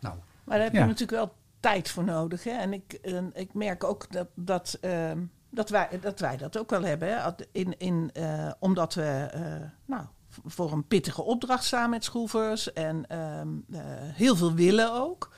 Nou, 0.01 0.17
Maar 0.45 0.57
daar 0.57 0.65
heb 0.67 0.75
Ja. 0.75 0.81
je 0.81 0.87
natuurlijk 0.87 1.19
wel 1.19 1.35
tijd 1.61 1.91
voor 1.91 2.05
nodig. 2.05 2.45
Hè? 2.45 2.51
En 2.51 2.73
ik, 2.73 2.93
en 2.93 3.31
ik 3.35 3.55
merk 3.55 3.85
ook 3.85 4.13
dat, 4.13 4.29
dat, 4.35 4.79
ehm, 4.81 5.19
dat, 5.51 5.71
wij, 5.71 5.89
dat 6.01 6.21
wij 6.21 6.37
dat 6.37 6.59
ook 6.59 6.71
wel 6.71 6.83
hebben. 6.83 7.09
Hè? 7.09 7.31
In, 7.53 7.79
in, 7.79 8.11
eh, 8.13 8.51
omdat 8.59 8.95
we 8.95 9.03
eh, 9.33 9.43
nou, 9.85 10.05
voor 10.45 10.73
een 10.73 10.87
pittige 10.87 11.23
opdracht 11.23 11.65
staan 11.65 11.91
met 11.91 12.05
schroevers. 12.05 12.73
En 12.73 13.07
ehm, 13.07 13.49
eh, 13.73 13.81
heel 14.13 14.37
veel 14.37 14.55
willen 14.55 14.93
ook. 14.93 15.35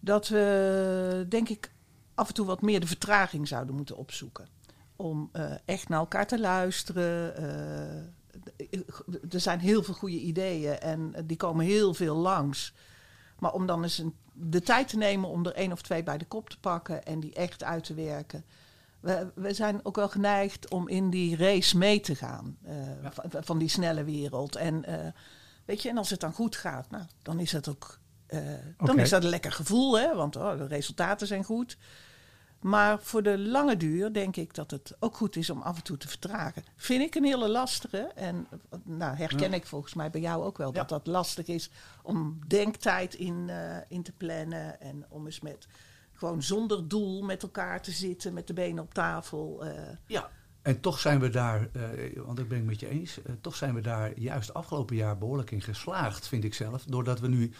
Dat 0.00 0.28
we, 0.28 1.26
denk 1.28 1.48
ik, 1.48 1.72
af 2.14 2.28
en 2.28 2.34
toe 2.34 2.46
wat 2.46 2.62
meer 2.62 2.80
de 2.80 2.86
vertraging 2.86 3.48
zouden 3.48 3.74
moeten 3.74 3.96
opzoeken. 3.96 4.48
Om 4.96 5.28
eh, 5.32 5.52
echt 5.64 5.88
naar 5.88 5.98
elkaar 5.98 6.26
te 6.26 6.40
luisteren. 6.40 7.34
Eh, 8.56 8.80
er 9.30 9.40
zijn 9.40 9.60
heel 9.60 9.82
veel 9.82 9.94
goede 9.94 10.18
ideeën 10.18 10.78
en 10.78 11.14
die 11.24 11.36
komen 11.36 11.64
heel 11.64 11.94
veel 11.94 12.16
langs. 12.16 12.74
Maar 13.38 13.52
om 13.52 13.66
dan 13.66 13.82
eens 13.82 13.98
een, 13.98 14.14
de 14.32 14.60
tijd 14.60 14.88
te 14.88 14.96
nemen 14.96 15.28
om 15.28 15.46
er 15.46 15.54
één 15.54 15.72
of 15.72 15.82
twee 15.82 16.02
bij 16.02 16.18
de 16.18 16.24
kop 16.24 16.50
te 16.50 16.58
pakken 16.58 17.04
en 17.04 17.20
die 17.20 17.34
echt 17.34 17.64
uit 17.64 17.84
te 17.84 17.94
werken. 17.94 18.44
We, 19.00 19.30
we 19.34 19.54
zijn 19.54 19.80
ook 19.82 19.96
wel 19.96 20.08
geneigd 20.08 20.70
om 20.70 20.88
in 20.88 21.10
die 21.10 21.36
race 21.36 21.78
mee 21.78 22.00
te 22.00 22.14
gaan 22.14 22.58
eh, 22.62 22.76
van, 23.02 23.42
van 23.44 23.58
die 23.58 23.68
snelle 23.68 24.04
wereld. 24.04 24.56
En, 24.56 24.84
eh, 24.84 25.12
weet 25.64 25.82
je, 25.82 25.88
en 25.88 25.98
als 25.98 26.10
het 26.10 26.20
dan 26.20 26.32
goed 26.32 26.56
gaat, 26.56 26.90
nou, 26.90 27.04
dan 27.22 27.40
is 27.40 27.52
het 27.52 27.68
ook 27.68 27.98
eh, 28.28 28.40
dan 28.76 28.98
is 28.98 29.10
dat 29.10 29.22
een 29.22 29.30
lekker 29.30 29.52
gevoel, 29.52 29.98
hè? 29.98 30.14
want 30.14 30.36
oh, 30.36 30.58
de 30.58 30.66
resultaten 30.66 31.26
zijn 31.26 31.44
goed. 31.44 31.78
Maar 32.60 33.00
voor 33.02 33.22
de 33.22 33.38
lange 33.38 33.76
duur 33.76 34.12
denk 34.12 34.36
ik 34.36 34.54
dat 34.54 34.70
het 34.70 34.96
ook 34.98 35.16
goed 35.16 35.36
is 35.36 35.50
om 35.50 35.62
af 35.62 35.76
en 35.76 35.82
toe 35.82 35.96
te 35.96 36.08
vertragen. 36.08 36.64
Vind 36.76 37.02
ik 37.02 37.14
een 37.14 37.24
hele 37.24 37.48
lastige. 37.48 37.98
En 38.14 38.46
nou, 38.84 39.16
herken 39.16 39.52
ik 39.52 39.66
volgens 39.66 39.94
mij 39.94 40.10
bij 40.10 40.20
jou 40.20 40.44
ook 40.44 40.58
wel 40.58 40.72
dat 40.72 40.88
dat 40.88 41.06
lastig 41.06 41.46
is 41.46 41.70
om 42.02 42.38
denktijd 42.46 43.14
in, 43.14 43.44
eh, 43.48 43.76
in 43.88 44.02
te 44.02 44.12
plannen. 44.12 44.80
En 44.80 45.04
om 45.08 45.26
eens 45.26 45.40
met 45.40 45.66
gewoon 46.12 46.42
zonder 46.42 46.88
doel 46.88 47.22
met 47.22 47.42
elkaar 47.42 47.82
te 47.82 47.90
zitten, 47.90 48.32
met 48.32 48.46
de 48.46 48.52
benen 48.52 48.82
op 48.82 48.94
tafel. 48.94 49.64
eh. 49.64 49.96
ja. 50.06 50.30
En 50.62 50.80
toch 50.80 50.98
zijn 50.98 51.20
we 51.20 51.28
daar, 51.30 51.68
eh, 51.72 51.82
want 52.24 52.36
dat 52.36 52.48
ben 52.48 52.58
ik 52.58 52.64
met 52.64 52.80
je 52.80 52.88
eens, 52.88 53.18
toch 53.40 53.56
zijn 53.56 53.74
we 53.74 53.80
daar 53.80 54.18
juist 54.18 54.54
afgelopen 54.54 54.96
jaar 54.96 55.18
behoorlijk 55.18 55.50
in 55.50 55.62
geslaagd, 55.62 56.28
vind 56.28 56.44
ik 56.44 56.54
zelf. 56.54 56.84
Doordat 56.84 57.20
we 57.20 57.28
nu 57.28 57.52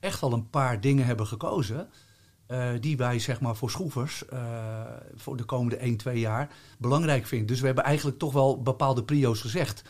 echt 0.00 0.22
al 0.22 0.32
een 0.32 0.50
paar 0.50 0.80
dingen 0.80 1.06
hebben 1.06 1.26
gekozen. 1.26 1.88
Eh, 2.46 2.68
die 2.80 2.96
wij 2.96 3.18
zeg 3.18 3.40
maar 3.40 3.56
voor 3.56 3.70
schroevers 3.70 4.26
eh, 4.26 4.38
voor 5.14 5.36
de 5.36 5.44
komende 5.44 5.76
1, 5.76 5.96
2 5.96 6.18
jaar 6.18 6.48
belangrijk 6.78 7.26
vinden. 7.26 7.46
Dus 7.46 7.60
we 7.60 7.66
hebben 7.66 7.84
eigenlijk 7.84 8.18
toch 8.18 8.32
wel 8.32 8.62
bepaalde 8.62 9.04
prio's 9.04 9.40
gezegd. 9.40 9.82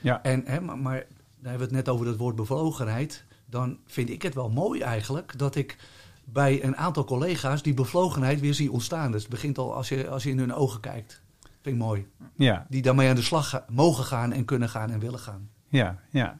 Ja. 0.00 0.22
En, 0.22 0.42
hè, 0.46 0.60
maar, 0.60 0.78
maar 0.78 0.94
daar 0.94 1.50
hebben 1.50 1.68
we 1.68 1.76
het 1.76 1.84
net 1.86 1.88
over 1.88 2.06
dat 2.06 2.16
woord 2.16 2.36
bevlogenheid. 2.36 3.24
Dan 3.46 3.78
vind 3.86 4.10
ik 4.10 4.22
het 4.22 4.34
wel 4.34 4.50
mooi 4.50 4.80
eigenlijk 4.80 5.38
dat 5.38 5.54
ik 5.54 5.76
bij 6.24 6.64
een 6.64 6.76
aantal 6.76 7.04
collega's 7.04 7.62
die 7.62 7.74
bevlogenheid 7.74 8.40
weer 8.40 8.54
zie 8.54 8.72
ontstaan. 8.72 9.12
Dus 9.12 9.22
het 9.22 9.30
begint 9.30 9.58
al 9.58 9.74
als 9.74 9.88
je, 9.88 10.08
als 10.08 10.22
je 10.22 10.30
in 10.30 10.38
hun 10.38 10.54
ogen 10.54 10.80
kijkt. 10.80 11.22
Vind 11.40 11.76
ik 11.76 11.82
mooi. 11.82 12.06
Ja, 12.36 12.66
Die 12.68 12.82
daarmee 12.82 13.08
aan 13.08 13.14
de 13.14 13.22
slag 13.22 13.64
mogen 13.68 14.04
gaan 14.04 14.32
en 14.32 14.44
kunnen 14.44 14.68
gaan 14.68 14.90
en 14.90 14.98
willen 14.98 15.18
gaan. 15.18 15.50
ja, 15.68 15.98
ja. 16.10 16.38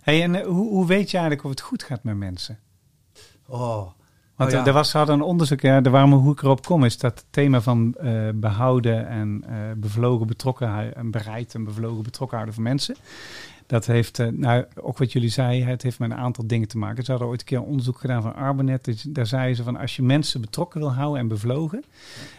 Hey, 0.00 0.22
en 0.22 0.34
eh, 0.34 0.46
hoe, 0.46 0.68
hoe 0.68 0.86
weet 0.86 1.10
je 1.10 1.16
eigenlijk 1.16 1.44
of 1.44 1.50
het 1.50 1.60
goed 1.60 1.82
gaat 1.82 2.02
met 2.04 2.16
mensen? 2.16 2.58
Oh, 3.46 3.90
Want 4.36 4.52
ja. 4.52 4.66
er 4.66 4.72
was 4.72 4.92
hadden 4.92 5.14
een 5.14 5.22
onderzoek, 5.22 5.60
ja, 5.60 5.80
de 5.80 5.90
waarom 5.90 6.12
hoe 6.12 6.32
ik 6.32 6.42
erop 6.42 6.66
kom, 6.66 6.84
is 6.84 6.98
dat 6.98 7.18
het 7.18 7.26
thema 7.30 7.60
van 7.60 7.94
eh, 7.94 8.28
behouden 8.34 9.08
en 9.08 9.44
eh, 9.46 9.54
bevlogen 9.76 10.26
betrokkenheid 10.26 10.94
en 10.94 11.10
bereid 11.10 11.54
en 11.54 11.64
bevlogen 11.64 12.02
betrokken 12.02 12.36
houden 12.36 12.54
van 12.54 12.64
mensen. 12.64 12.96
Dat 13.66 13.86
heeft, 13.86 14.18
eh, 14.18 14.28
nou, 14.28 14.64
ook 14.80 14.98
wat 14.98 15.12
jullie 15.12 15.28
zeiden, 15.28 15.68
het 15.68 15.82
heeft 15.82 15.98
met 15.98 16.10
een 16.10 16.16
aantal 16.16 16.46
dingen 16.46 16.68
te 16.68 16.78
maken. 16.78 17.04
Ze 17.04 17.10
hadden 17.10 17.28
ooit 17.28 17.40
een 17.40 17.46
keer 17.46 17.58
een 17.58 17.64
onderzoek 17.64 17.98
gedaan 17.98 18.22
van 18.22 18.34
Arbonet. 18.34 18.84
Dus 18.84 19.02
daar 19.02 19.26
zeiden 19.26 19.56
ze 19.56 19.62
van 19.62 19.76
als 19.76 19.96
je 19.96 20.02
mensen 20.02 20.40
betrokken 20.40 20.80
wil 20.80 20.92
houden 20.92 21.20
en 21.20 21.28
bevlogen, 21.28 21.84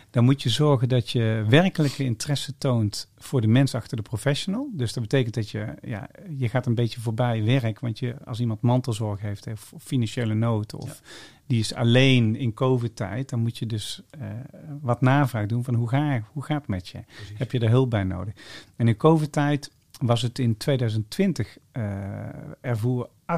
dan 0.10 0.24
moet 0.24 0.44
je 0.44 0.50
zorgen 0.50 0.90
dat 0.90 1.10
je 1.10 1.46
werkelijke 1.50 2.04
interesse 2.04 2.58
toont 2.58 3.12
voor 3.18 3.42
de 3.42 3.48
mens 3.48 3.76
achter 3.76 3.98
de 3.98 4.04
professional. 4.04 4.70
Dus 4.74 4.94
dat 4.94 5.04
betekent 5.04 5.34
dat 5.34 5.50
je, 5.50 5.74
ja, 5.82 6.10
je 6.38 6.50
gaat 6.50 6.66
een 6.66 6.76
beetje 6.76 7.00
voorbij 7.00 7.44
werk. 7.44 7.80
Want 7.80 8.00
je, 8.00 8.16
als 8.26 8.40
iemand 8.40 8.62
mantelzorg 8.62 9.22
heeft 9.22 9.48
of 9.48 9.74
financiële 9.78 10.34
nood 10.34 10.76
of 10.76 11.02
die 11.48 11.60
is 11.60 11.74
alleen 11.74 12.36
in 12.36 12.54
COVID-tijd, 12.54 13.30
dan 13.30 13.40
moet 13.40 13.58
je 13.58 13.66
dus 13.66 14.02
eh, 14.10 14.28
wat 14.82 15.02
navraag 15.02 15.46
doen 15.46 15.64
van 15.64 15.74
hoe, 15.74 15.90
ga, 15.90 16.22
hoe 16.32 16.44
gaat 16.44 16.62
het 16.62 16.68
met 16.68 16.88
je? 16.88 17.00
Heb 17.34 17.52
je 17.52 17.60
er 17.60 17.70
hulp 17.70 17.90
bij 17.90 18.04
nodig? 18.04 18.34
En 18.76 18.88
in 18.88 18.98
COVID-tijd 18.98 19.72
was 20.02 20.22
het 20.22 20.40
in 20.40 20.58
2020 20.58 21.58
eh 21.72 21.84
ervoer 22.62 23.10
68,3% 23.28 23.36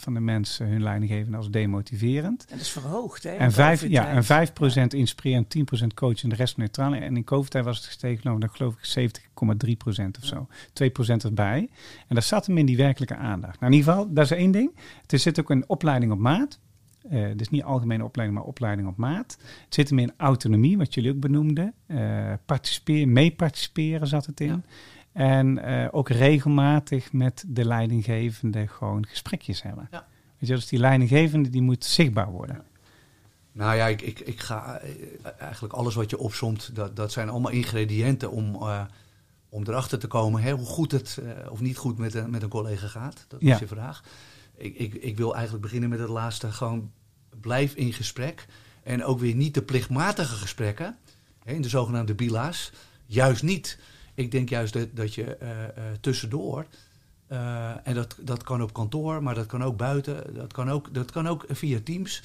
van 0.00 0.14
de 0.14 0.20
mensen 0.20 0.66
hun 0.66 0.82
leidinggevende 0.82 1.36
als 1.36 1.50
demotiverend. 1.50 2.44
En 2.44 2.56
dat 2.56 2.66
is 2.66 2.70
verhoogd, 2.70 3.22
hè? 3.22 3.30
En 3.30 3.52
5, 3.52 3.86
ja, 3.88 4.08
en 4.08 4.24
5% 4.24 4.94
inspirerend, 4.94 5.56
10% 5.82 5.86
coach 5.94 6.22
en 6.22 6.28
de 6.28 6.34
rest 6.34 6.56
neutraal. 6.56 6.94
En 6.94 7.16
in 7.16 7.24
COVID-tijd 7.24 7.64
was 7.64 7.76
het 7.76 7.86
gestegen, 7.86 8.20
nou, 8.24 8.40
dan 8.40 8.50
geloof 8.50 8.74
ik 8.74 8.84
70,3% 8.84 10.04
of 10.20 10.26
zo. 10.26 10.48
2% 10.72 11.24
erbij. 11.24 11.68
En 12.08 12.14
daar 12.14 12.22
zat 12.22 12.46
hem 12.46 12.58
in 12.58 12.66
die 12.66 12.76
werkelijke 12.76 13.16
aandacht. 13.16 13.60
Nou, 13.60 13.72
in 13.72 13.78
ieder 13.78 13.92
geval, 13.92 14.12
dat 14.12 14.24
is 14.24 14.30
één 14.30 14.50
ding. 14.50 14.76
Er 15.06 15.18
zit 15.18 15.40
ook 15.40 15.50
een 15.50 15.64
opleiding 15.66 16.12
op 16.12 16.18
maat. 16.18 16.58
Eh 17.08 17.26
dus 17.36 17.48
niet 17.48 17.62
algemene 17.62 18.04
opleiding, 18.04 18.38
maar 18.38 18.48
opleiding 18.48 18.88
op 18.88 18.96
maat. 18.96 19.36
Het 19.64 19.74
zit 19.74 19.88
hem 19.88 19.98
in 19.98 20.12
autonomie, 20.16 20.78
wat 20.78 20.94
jullie 20.94 21.10
ook 21.10 21.20
benoemden. 21.20 21.74
Eh 21.86 22.32
participeren, 22.46 23.12
mee 23.12 23.32
participeren 23.32 24.06
zat 24.06 24.26
het 24.26 24.40
in. 24.40 24.64
En 25.12 25.58
eh, 25.58 25.88
ook 25.90 26.08
regelmatig 26.08 27.12
met 27.12 27.44
de 27.48 27.64
leidinggevende 27.64 28.66
gewoon 28.66 29.06
gesprekjes 29.06 29.62
hebben. 29.62 29.88
Ja. 29.90 30.06
Weet 30.38 30.48
je, 30.48 30.54
dus 30.54 30.68
die 30.68 30.78
leidinggevende 30.78 31.48
die 31.50 31.62
moet 31.62 31.84
zichtbaar 31.84 32.30
worden. 32.30 32.62
Nou 33.52 33.76
ja, 33.76 33.86
ik, 33.86 34.02
ik, 34.02 34.20
ik 34.20 34.40
ga 34.40 34.80
eigenlijk 35.38 35.72
alles 35.72 35.94
wat 35.94 36.10
je 36.10 36.18
opsomt, 36.18 36.74
dat, 36.74 36.96
dat 36.96 37.12
zijn 37.12 37.28
allemaal 37.28 37.50
ingrediënten 37.50 38.30
om, 38.30 38.54
eh, 38.54 38.82
om 39.48 39.62
erachter 39.66 39.98
te 39.98 40.06
komen 40.06 40.42
hè, 40.42 40.52
hoe 40.52 40.66
goed 40.66 40.92
het 40.92 41.18
eh, 41.22 41.52
of 41.52 41.60
niet 41.60 41.76
goed 41.76 41.98
met, 41.98 42.14
een- 42.14 42.30
met 42.30 42.42
een 42.42 42.48
collega 42.48 42.86
gaat. 42.86 43.24
Dat 43.28 43.40
Ja. 43.40 43.54
is 43.54 43.60
je 43.60 43.66
vraag. 43.66 44.02
Ik, 44.60 44.78
ik, 44.78 44.94
ik 44.94 45.16
wil 45.16 45.34
eigenlijk 45.34 45.62
beginnen 45.62 45.88
met 45.88 45.98
het 45.98 46.08
laatste. 46.08 46.52
Gewoon 46.52 46.92
blijf 47.40 47.74
in 47.74 47.92
gesprek. 47.92 48.46
En 48.82 49.04
ook 49.04 49.18
weer 49.18 49.34
niet 49.34 49.54
de 49.54 49.62
plichtmatige 49.62 50.34
gesprekken, 50.34 50.98
hè, 51.44 51.52
in 51.52 51.62
de 51.62 51.68
zogenaamde 51.68 52.14
bila's. 52.14 52.72
Juist 53.06 53.42
niet. 53.42 53.78
Ik 54.14 54.30
denk 54.30 54.48
juist 54.48 54.72
dat, 54.72 54.88
dat 54.92 55.14
je 55.14 55.36
eh, 55.36 55.64
eh, 55.64 55.68
tussendoor, 56.00 56.66
eh, 57.26 57.86
en 57.86 57.94
dat, 57.94 58.16
dat 58.20 58.42
kan 58.42 58.62
op 58.62 58.72
kantoor, 58.72 59.22
maar 59.22 59.34
dat 59.34 59.46
kan 59.46 59.64
ook 59.64 59.76
buiten, 59.76 60.34
dat 60.34 60.52
kan 60.52 60.70
ook, 60.70 60.94
dat 60.94 61.10
kan 61.10 61.28
ook 61.28 61.44
via 61.48 61.78
Teams. 61.84 62.22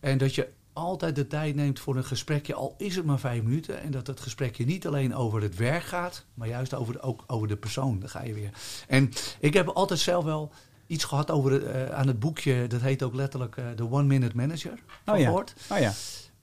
En 0.00 0.18
dat 0.18 0.34
je 0.34 0.48
altijd 0.72 1.16
de 1.16 1.26
tijd 1.26 1.54
neemt 1.54 1.80
voor 1.80 1.96
een 1.96 2.04
gesprekje, 2.04 2.54
al 2.54 2.74
is 2.78 2.96
het 2.96 3.04
maar 3.04 3.18
vijf 3.18 3.42
minuten. 3.42 3.80
En 3.80 3.90
dat 3.90 4.06
het 4.06 4.20
gesprekje 4.20 4.64
niet 4.64 4.86
alleen 4.86 5.14
over 5.14 5.42
het 5.42 5.56
werk 5.56 5.82
gaat, 5.82 6.24
maar 6.34 6.48
juist 6.48 6.74
over 6.74 6.92
de, 6.92 7.00
ook 7.00 7.24
over 7.26 7.48
de 7.48 7.56
persoon. 7.56 8.00
Daar 8.00 8.08
ga 8.08 8.22
je 8.22 8.34
weer. 8.34 8.50
En 8.88 9.10
ik 9.40 9.54
heb 9.54 9.68
altijd 9.68 10.00
zelf 10.00 10.24
wel 10.24 10.52
iets 10.92 11.04
gehad 11.04 11.30
over 11.30 11.66
eh, 11.66 11.90
aan 11.98 12.06
het 12.06 12.18
boekje, 12.20 12.66
dat 12.66 12.80
heet 12.80 13.02
ook 13.02 13.14
letterlijk 13.14 13.56
eh, 13.56 13.64
de 13.76 13.90
One 13.90 14.02
Minute 14.06 14.36
Manager. 14.36 14.78
Van 15.04 15.14
Oh 15.14 15.20
ja. 15.20 15.30
Oh 15.70 15.78
ja, 15.78 15.92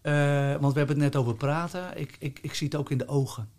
Eh, 0.02 0.62
want 0.62 0.74
we 0.74 0.80
hebben 0.80 0.96
het 1.02 1.06
net 1.14 1.16
over 1.16 1.36
praten. 1.36 1.98
Ik, 2.00 2.16
ik, 2.20 2.40
ik 2.42 2.54
zie 2.54 2.68
het 2.68 2.76
ook 2.76 2.90
in 2.92 2.98
de 2.98 3.08
ogen. 3.08 3.50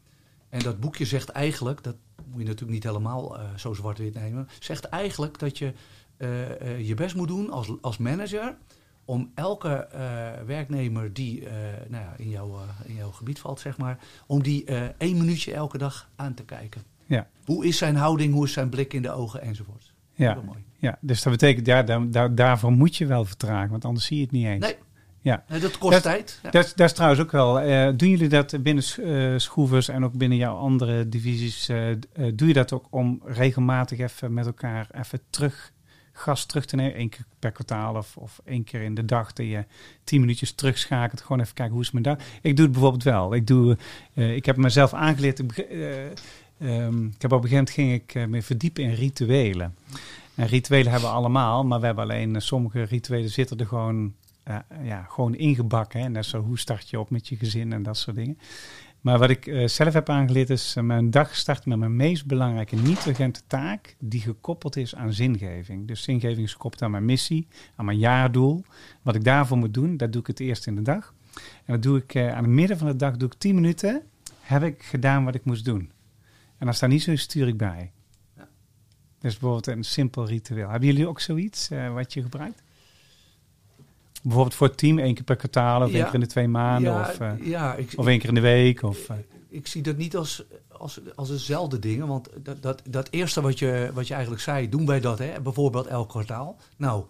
En 0.48 0.60
dat 0.62 0.80
boekje 0.80 1.04
zegt 1.04 1.28
eigenlijk, 1.28 1.82
dat 1.82 1.96
moet 2.26 2.40
je 2.40 2.44
natuurlijk 2.46 2.72
niet 2.72 2.82
helemaal 2.84 3.38
eh, 3.38 3.44
zo 3.56 3.72
zwart-wit 3.74 4.14
nemen, 4.14 4.48
zegt 4.60 4.84
eigenlijk 4.84 5.38
dat 5.38 5.58
je 5.58 5.72
eh, 6.16 6.60
eh, 6.60 6.86
je 6.88 6.94
best 6.94 7.14
moet 7.14 7.28
doen 7.28 7.50
als, 7.50 7.72
als 7.80 7.98
manager 7.98 8.56
om 9.04 9.30
elke 9.34 9.68
eh, 9.68 10.00
werknemer 10.46 11.12
die 11.12 11.46
eh, 11.46 11.52
nou 11.88 12.04
ja, 12.04 12.14
in, 12.16 12.28
jouw, 12.28 12.54
eh, 12.54 12.88
in 12.90 12.94
jouw 12.94 13.10
gebied 13.10 13.38
valt, 13.38 13.60
zeg 13.60 13.78
maar, 13.78 13.98
om 14.26 14.42
die 14.42 14.64
eh, 14.64 14.82
één 14.98 15.18
minuutje 15.18 15.54
elke 15.54 15.78
dag 15.78 16.08
aan 16.16 16.34
te 16.34 16.44
kijken. 16.44 16.82
ja, 17.06 17.28
Hoe 17.44 17.66
is 17.66 17.78
zijn 17.78 17.96
houding, 17.96 18.32
hoe 18.34 18.44
is 18.44 18.52
zijn 18.52 18.68
blik 18.68 18.92
in 18.92 19.02
de 19.02 19.10
ogen 19.10 19.40
enzovoort. 19.42 19.89
Ja. 20.20 20.32
Heel 20.32 20.42
mooi. 20.42 20.64
ja. 20.78 20.98
Dus 21.00 21.22
dat 21.22 21.32
betekent, 21.32 21.66
ja, 21.66 21.82
daar, 21.82 22.10
daar, 22.10 22.34
daarvoor 22.34 22.72
moet 22.72 22.96
je 22.96 23.06
wel 23.06 23.24
vertragen, 23.24 23.70
want 23.70 23.84
anders 23.84 24.06
zie 24.06 24.16
je 24.16 24.22
het 24.22 24.32
niet 24.32 24.46
eens. 24.46 24.64
Nee, 24.64 24.76
Ja. 25.20 25.44
nee, 25.48 25.60
dat 25.60 25.78
kost 25.78 25.92
Dat- 25.92 26.02
tijd. 26.02 26.38
Ja. 26.42 26.50
Dat, 26.50 26.64
is- 26.64 26.74
dat 26.74 26.86
is 26.88 26.92
trouwens 26.94 27.20
ook 27.22 27.30
wel. 27.32 27.60
eh, 27.60 27.92
doen 27.96 28.08
jullie 28.08 28.28
dat 28.28 28.62
binnen 28.62 28.84
eh 29.04 29.38
Schroevers 29.38 29.88
en 29.88 30.04
ook 30.04 30.12
binnen 30.12 30.38
jouw 30.38 30.56
andere 30.56 31.08
divisies? 31.08 31.68
eh, 31.68 31.86
doe 32.34 32.48
je 32.48 32.54
dat 32.54 32.72
ook 32.72 32.86
om 32.90 33.20
regelmatig 33.24 33.98
even 33.98 34.32
met 34.34 34.46
elkaar 34.46 34.86
even 34.92 35.20
terug, 35.30 35.72
gas 36.12 36.46
terug 36.46 36.64
te 36.64 36.76
nemen? 36.76 37.00
Eén 37.00 37.08
keer 37.08 37.24
per 37.38 37.50
kwartaal 37.52 37.94
of, 37.96 38.16
of 38.16 38.40
één 38.44 38.64
keer 38.64 38.82
in 38.82 38.94
de 38.94 39.04
dag 39.04 39.32
dat 39.32 39.46
je 39.46 39.64
tien 40.04 40.20
minuutjes 40.20 40.52
terugschakelt. 40.52 41.20
Gewoon 41.20 41.40
even 41.40 41.54
kijken 41.54 41.74
hoe 41.74 41.82
is 41.82 41.90
mijn 41.90 42.04
dag. 42.04 42.16
Ik 42.42 42.56
doe 42.56 42.64
het 42.64 42.72
bijvoorbeeld 42.72 43.02
wel. 43.04 43.34
Ik, 43.34 43.46
doe, 43.46 43.76
ik 44.14 44.44
heb 44.46 44.56
mezelf 44.56 44.94
aangeleerd. 44.94 45.42
Eh, 46.60 46.84
ehm, 46.84 47.06
ik 47.06 47.22
heb 47.22 47.32
op 47.32 47.42
een 47.42 47.48
gegeven 47.48 47.50
moment 47.50 47.70
ging 47.70 47.92
ik 47.92 48.14
eh, 48.14 48.24
me 48.26 48.42
verdiepen 48.42 48.82
in 48.82 48.92
rituelen. 48.92 49.74
En 50.34 50.46
rituelen 50.46 50.90
hebben 50.90 51.08
we 51.08 51.14
allemaal, 51.14 51.64
maar 51.64 51.80
we 51.80 51.86
hebben 51.86 52.04
alleen 52.04 52.34
eh, 52.34 52.40
sommige 52.40 52.82
rituelen 52.82 53.30
zitten 53.30 53.58
er 53.58 53.66
gewoon, 53.66 54.14
eh, 54.42 54.56
ja, 54.82 55.06
gewoon 55.08 55.34
ingebakken. 55.34 56.00
Hè? 56.00 56.08
Net 56.08 56.24
zo 56.24 56.40
hoe 56.40 56.58
start 56.58 56.90
je 56.90 57.00
op 57.00 57.10
met 57.10 57.28
je 57.28 57.36
gezin 57.36 57.72
en 57.72 57.82
dat 57.82 57.96
soort 57.96 58.16
dingen. 58.16 58.38
Maar 59.00 59.18
wat 59.18 59.30
ik 59.30 59.62
zelf 59.64 59.92
heb 59.92 60.08
aangeleerd 60.08 60.50
is 60.50 60.76
mijn 60.80 61.10
dag 61.10 61.34
start 61.34 61.66
met 61.66 61.78
mijn 61.78 61.96
meest 61.96 62.26
belangrijke 62.26 62.76
niet-urgente 62.76 63.40
taak 63.46 63.96
die 63.98 64.20
gekoppeld 64.20 64.76
is 64.76 64.94
aan 64.94 65.12
zingeving. 65.12 65.88
Dus 65.88 66.02
zingeving 66.02 66.46
is 66.46 66.52
gekoppeld 66.52 66.82
aan 66.82 66.90
mijn 66.90 67.04
missie, 67.04 67.46
aan 67.76 67.84
mijn 67.84 67.98
jaardoel. 67.98 68.64
Wat 69.02 69.14
ik 69.14 69.24
daarvoor 69.24 69.56
moet 69.56 69.74
doen, 69.74 69.96
dat 69.96 70.12
doe 70.12 70.20
ik 70.20 70.26
het 70.26 70.40
eerst 70.40 70.66
in 70.66 70.74
de 70.74 70.82
dag. 70.82 71.14
En 71.64 71.74
dat 71.74 71.82
doe 71.82 71.98
ik 71.98 72.16
aan 72.16 72.44
het 72.44 72.52
midden 72.52 72.78
van 72.78 72.86
de 72.86 72.96
dag, 72.96 73.16
doe 73.16 73.28
ik 73.28 73.38
10 73.38 73.54
minuten, 73.54 74.02
heb 74.40 74.62
ik 74.62 74.82
gedaan 74.82 75.24
wat 75.24 75.34
ik 75.34 75.44
moest 75.44 75.64
doen. 75.64 75.90
En 76.60 76.66
als 76.66 76.78
daar 76.78 76.88
niet 76.88 77.02
zo 77.02 77.10
is, 77.10 77.20
stuur 77.22 77.48
ik 77.48 77.56
bij. 77.56 77.92
Ja. 78.36 78.48
Is 79.20 79.38
bijvoorbeeld 79.38 79.66
een 79.66 79.84
simpel 79.84 80.26
ritueel. 80.26 80.68
Hebben 80.68 80.88
jullie 80.88 81.08
ook 81.08 81.20
zoiets 81.20 81.70
eh, 81.70 81.92
wat 81.92 82.12
je 82.12 82.22
gebruikt? 82.22 82.62
Bijvoorbeeld 84.22 84.54
voor 84.54 84.66
het 84.66 84.76
team, 84.78 84.98
één 84.98 85.14
keer 85.14 85.24
per 85.24 85.36
kwartaal 85.36 85.82
of 85.82 85.90
Ja. 85.90 85.94
één 85.94 86.04
keer 86.04 86.14
in 86.14 86.20
de 86.20 86.26
twee 86.26 86.48
maanden 86.48 86.92
ja, 86.92 87.00
of, 87.00 87.20
eh, 87.20 87.32
ja, 87.42 87.74
ik, 87.74 87.92
of 87.96 88.06
één 88.06 88.18
keer 88.18 88.28
in 88.28 88.34
de 88.34 88.40
week. 88.40 88.82
Of, 88.82 89.08
eh, 89.08 89.16
ik 89.48 89.66
zie 89.66 89.82
dat 89.82 89.96
niet 89.96 90.16
als, 90.16 90.44
als, 90.68 91.00
als 91.14 91.28
dezelfde 91.28 91.78
dingen. 91.78 92.06
Want 92.06 92.28
dat, 92.42 92.62
dat, 92.62 92.82
dat 92.88 93.08
eerste 93.10 93.40
wat 93.40 93.58
je, 93.58 93.90
wat 93.94 94.06
je 94.06 94.12
eigenlijk 94.14 94.42
zei, 94.42 94.68
doen 94.68 94.86
wij 94.86 95.00
dat, 95.00 95.18
hè? 95.18 95.40
bijvoorbeeld 95.40 95.86
elk 95.86 96.08
kwartaal. 96.08 96.56
Nou, 96.76 97.04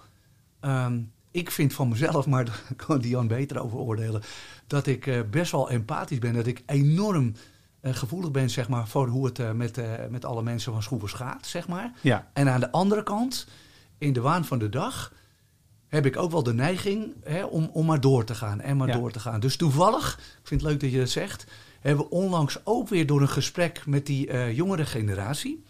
ehm, 0.60 1.00
ik 1.30 1.50
vind 1.50 1.72
van 1.72 1.88
mezelf, 1.88 2.26
maar 2.26 2.44
daar 2.50 2.62
kan 2.76 3.00
Dian 3.00 3.26
beter 3.28 3.62
over 3.62 3.78
oordelen, 3.78 4.22
dat 4.66 4.86
ik 4.86 5.30
best 5.30 5.52
wel 5.52 5.70
empathisch 5.70 6.18
ben. 6.18 6.34
Dat 6.34 6.46
ik 6.46 6.62
enorm 6.66 7.32
gevoelig 7.82 8.30
ben 8.30 8.50
zeg 8.50 8.68
maar, 8.68 8.88
voor 8.88 9.08
hoe 9.08 9.26
het 9.26 9.38
eh, 9.38 9.50
met, 9.50 9.78
eh, 9.78 9.90
met 10.10 10.24
alle 10.24 10.42
mensen 10.42 10.72
van 10.72 10.82
Schroevers 10.82 11.12
gaat. 11.12 11.46
Zeg 11.46 11.68
maar. 11.68 11.92
ja, 12.00 12.30
En 12.32 12.48
aan 12.48 12.60
de 12.60 12.70
andere 12.70 13.02
kant, 13.02 13.46
in 13.98 14.12
de 14.12 14.20
waan 14.20 14.44
van 14.44 14.58
de 14.58 14.68
dag, 14.68 15.12
heb 15.88 16.06
ik 16.06 16.16
ook 16.16 16.30
wel 16.30 16.42
de 16.42 16.54
neiging 16.54 17.14
hè, 17.24 17.44
om, 17.44 17.70
om 17.72 17.86
maar 17.86 18.00
door 18.00 18.24
te 18.24 18.34
gaan 18.34 18.60
en 18.60 18.76
maar 18.76 18.88
Ja. 18.88 18.96
door 18.98 19.12
te 19.12 19.20
gaan. 19.20 19.40
Dus 19.40 19.56
toevallig, 19.56 20.18
ik 20.18 20.46
vind 20.48 20.60
het 20.60 20.70
leuk 20.70 20.80
dat 20.80 20.90
je 20.90 20.98
dat 20.98 21.08
zegt, 21.08 21.46
hebben 21.80 22.04
we 22.04 22.10
onlangs 22.10 22.58
ook 22.64 22.88
weer 22.88 23.06
door 23.06 23.20
een 23.20 23.28
gesprek 23.28 23.86
met 23.86 24.06
die 24.06 24.28
eh, 24.28 24.56
jongere 24.56 24.86
generatie, 24.86 25.64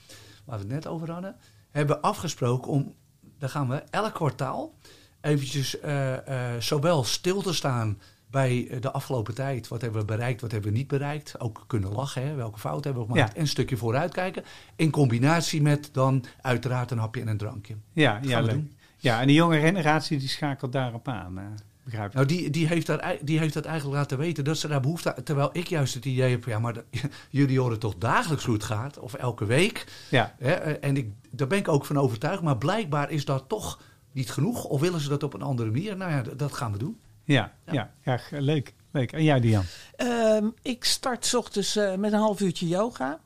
waar 0.45 0.59
we 0.59 0.65
het 0.65 0.73
net 0.73 0.87
over 0.87 1.11
hadden, 1.11 1.37
hebben 1.71 1.97
we 1.97 2.03
afgesproken 2.03 2.71
om, 2.71 2.95
daar 3.39 3.51
gaan 3.51 3.69
we 3.69 3.83
elk 3.91 4.15
kwartaal 4.15 4.75
eventjes 5.21 5.81
eh, 5.81 6.55
eh, 6.55 6.61
zowel 6.61 7.05
stil 7.05 7.43
te 7.43 7.55
staan 7.55 7.99
bij 8.31 8.69
eh, 8.71 8.81
de 8.81 8.91
afgelopen 8.93 9.35
tijd. 9.35 9.69
Wat 9.69 9.81
hebben 9.81 10.01
we 10.01 10.07
bereikt, 10.07 10.41
wat 10.41 10.51
hebben 10.51 10.71
we 10.73 10.77
niet 10.77 10.87
bereikt. 10.89 11.41
Ook 11.41 11.65
kunnen 11.67 11.93
lachen, 11.93 12.27
hè, 12.27 12.35
welke 12.35 12.59
fouten 12.59 12.85
hebben 12.85 13.03
we 13.03 13.13
gemaakt. 13.13 13.31
Ja. 13.31 13.37
En 13.37 13.43
een 13.43 13.49
stukje 13.49 13.77
vooruitkijken. 13.77 14.45
In 14.77 14.91
combinatie 14.91 15.63
met 15.63 15.89
dan 15.93 16.25
uiteraard 16.41 16.91
een 16.91 16.99
hapje 16.99 17.21
en 17.21 17.29
een 17.29 17.37
drankje. 17.37 17.77
ja, 17.93 18.19
ja, 18.23 18.39
we 18.41 18.45
leuk. 18.47 18.55
doen. 18.55 18.73
Ja, 18.97 19.21
en 19.21 19.27
de 19.27 19.33
jonge 19.33 19.61
generatie 19.61 20.19
die 20.19 20.29
schakelt 20.29 20.73
daarop 20.73 21.09
aan, 21.09 21.39
eh, 21.39 21.45
begrijp 21.85 22.07
ik. 22.09 22.15
Nou, 22.15 22.27
die, 22.27 22.51
die, 22.51 22.67
heeft 22.67 22.87
dat, 22.87 23.01
ei- 23.01 23.19
die 23.23 23.39
heeft 23.39 23.55
dat 23.55 23.65
eigenlijk 23.65 23.97
laten 23.99 24.19
weten 24.19 24.45
dat 24.45 24.59
ze 24.59 24.69
daar 24.69 24.81
behoefte 24.81 25.17
aan... 25.17 25.23
Terwijl 25.23 25.51
ik 25.53 25.67
juist 25.67 25.95
het 25.95 26.05
idee 26.05 26.31
heb, 26.31 26.45
ja, 26.45 26.59
maar 26.59 26.73
de- 26.73 26.85
jullie 27.31 27.61
horen 27.61 27.79
toch 27.79 27.95
dagelijks 27.99 28.45
hoe 28.45 28.55
het 28.55 28.65
gaat? 28.65 28.99
Of 28.99 29.15
elke 29.15 29.45
week? 29.45 29.87
Ja, 30.11 30.35
Hè? 30.39 30.53
eh, 30.53 30.89
En 30.89 30.97
ik, 30.97 31.09
daar 31.31 31.47
ben 31.47 31.59
ik 31.59 31.69
ook 31.69 31.85
van 31.85 31.97
overtuigd. 31.99 32.43
Maar 32.43 32.59
blijkbaar 32.59 33.11
is 33.11 33.25
dat 33.25 33.45
toch 33.49 33.81
niet 34.13 34.31
genoeg. 34.31 34.65
Of 34.65 34.81
willen 34.81 35.01
ze 35.01 35.09
dat 35.09 35.23
op 35.23 35.35
een 35.35 35.43
andere 35.43 35.71
manier? 35.71 35.97
Nou 35.97 36.11
ja, 36.11 36.23
dat 36.37 36.53
gaan 36.53 36.73
we 36.73 36.79
doen. 36.79 36.99
Ja, 37.33 37.53
Ja. 37.67 37.91
ja. 38.03 38.21
leuk. 38.31 38.75
leuk. 38.91 39.13
En 39.13 39.23
jij, 39.23 39.41
Dian? 39.41 39.65
Ehm, 39.97 40.49
ik 40.63 40.85
start 40.85 41.27
's 41.27 41.35
ochtends 41.35 41.77
eh, 41.77 41.95
met 41.95 42.13
een 42.13 42.19
half 42.19 42.41
uurtje 42.41 42.69
yoga. 42.69 43.21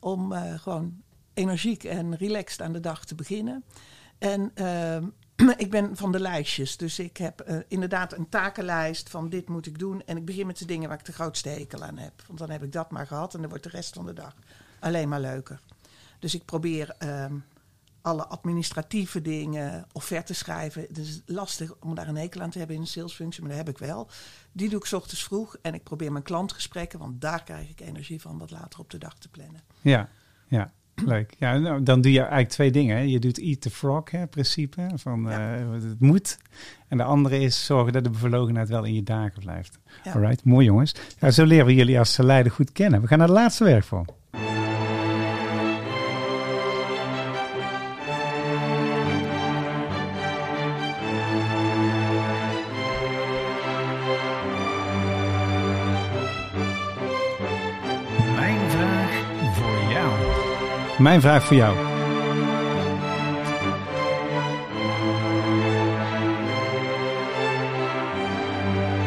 Om 0.00 0.32
eh, 0.32 0.58
gewoon 0.58 1.02
energiek 1.34 1.84
en 1.84 2.16
relaxed 2.16 2.62
aan 2.62 2.72
de 2.72 2.80
dag 2.80 3.04
te 3.04 3.14
beginnen. 3.14 3.64
En 4.18 4.50
ehm, 4.54 5.04
ik 5.64 5.70
ben 5.70 5.96
van 5.96 6.12
de 6.12 6.20
lijstjes. 6.20 6.76
Dus 6.76 6.98
ik 6.98 7.16
heb 7.16 7.40
eh, 7.40 7.56
inderdaad 7.68 8.12
een 8.12 8.28
takenlijst 8.28 9.10
van 9.10 9.28
dit 9.28 9.48
moet 9.48 9.66
ik 9.66 9.78
doen. 9.78 10.02
En 10.06 10.16
ik 10.16 10.24
begin 10.24 10.46
met 10.46 10.58
de 10.58 10.64
dingen 10.64 10.88
waar 10.88 10.98
ik 10.98 11.04
de 11.04 11.12
grootste 11.12 11.48
hekel 11.48 11.84
aan 11.84 11.98
heb. 11.98 12.12
Want 12.26 12.38
dan 12.38 12.50
heb 12.50 12.62
ik 12.62 12.72
dat 12.72 12.90
maar 12.90 13.06
gehad 13.06 13.34
en 13.34 13.40
dan 13.40 13.48
wordt 13.48 13.64
de 13.64 13.70
rest 13.70 13.94
van 13.94 14.06
de 14.06 14.12
dag 14.12 14.34
alleen 14.80 15.08
maar 15.08 15.20
leuker. 15.20 15.60
Dus 16.18 16.34
ik 16.34 16.44
probeer 16.44 16.94
ehm, 16.98 17.34
alle 18.02 18.26
administratieve 18.26 19.22
dingen, 19.22 19.86
offertes 19.92 20.38
schrijven. 20.38 20.82
Het 20.88 20.98
is 20.98 21.22
lastig 21.26 21.74
om 21.80 21.94
daar 21.94 22.08
een 22.08 22.16
hekel 22.16 22.40
aan 22.40 22.50
te 22.50 22.58
hebben 22.58 22.76
in 22.76 22.82
een 22.82 22.88
salesfunctie, 22.88 23.40
maar 23.42 23.50
dat 23.56 23.66
heb 23.66 23.68
ik 23.68 23.78
wel. 23.78 24.08
Die 24.52 24.68
doe 24.68 24.78
ik 24.78 24.84
's 24.86 24.92
ochtends 24.92 25.24
vroeg 25.24 25.56
en 25.62 25.74
ik 25.74 25.82
probeer 25.82 26.12
mijn 26.12 26.24
klantgesprekken, 26.24 26.98
want 26.98 27.20
daar 27.20 27.42
krijg 27.42 27.70
ik 27.70 27.80
energie 27.80 28.20
van 28.20 28.38
wat 28.38 28.50
later 28.50 28.80
op 28.80 28.90
de 28.90 28.98
dag 28.98 29.18
te 29.18 29.28
plannen. 29.28 29.60
Ja, 29.80 30.08
ja. 30.46 30.72
Leuk. 31.04 31.34
Ja, 31.38 31.58
nou, 31.58 31.82
dan 31.82 32.00
doe 32.00 32.12
je 32.12 32.18
eigenlijk 32.20 32.48
twee 32.48 32.70
dingen. 32.70 32.96
Hè. 32.96 33.02
Je 33.02 33.18
doet 33.18 33.38
eat 33.38 33.60
the 33.60 33.70
frog, 33.70 34.10
hè, 34.10 34.26
principe. 34.26 34.90
Van, 34.94 35.22
Ja. 35.22 35.56
eh, 35.56 35.70
het 35.72 36.00
moet. 36.00 36.38
En 36.88 36.96
de 36.96 37.02
andere 37.04 37.38
is 37.38 37.64
zorgen 37.64 37.92
dat 37.92 38.04
de 38.04 38.10
bevlogenheid 38.10 38.68
wel 38.68 38.84
in 38.84 38.94
je 38.94 39.02
dagen 39.02 39.40
blijft. 39.40 39.78
Ja. 40.04 40.12
Alright, 40.12 40.44
mooi 40.44 40.66
jongens. 40.66 40.94
Ja, 41.18 41.30
zo 41.30 41.44
leren 41.44 41.66
we 41.66 41.74
jullie 41.74 41.98
als 41.98 42.16
leider 42.16 42.52
goed 42.52 42.72
kennen. 42.72 43.00
We 43.00 43.06
gaan 43.06 43.18
naar 43.18 43.26
de 43.26 43.32
laatste 43.32 43.64
werkvorm. 43.64 44.06
Mijn 61.02 61.20
vraag 61.20 61.44
voor 61.44 61.56
jou. 61.56 61.76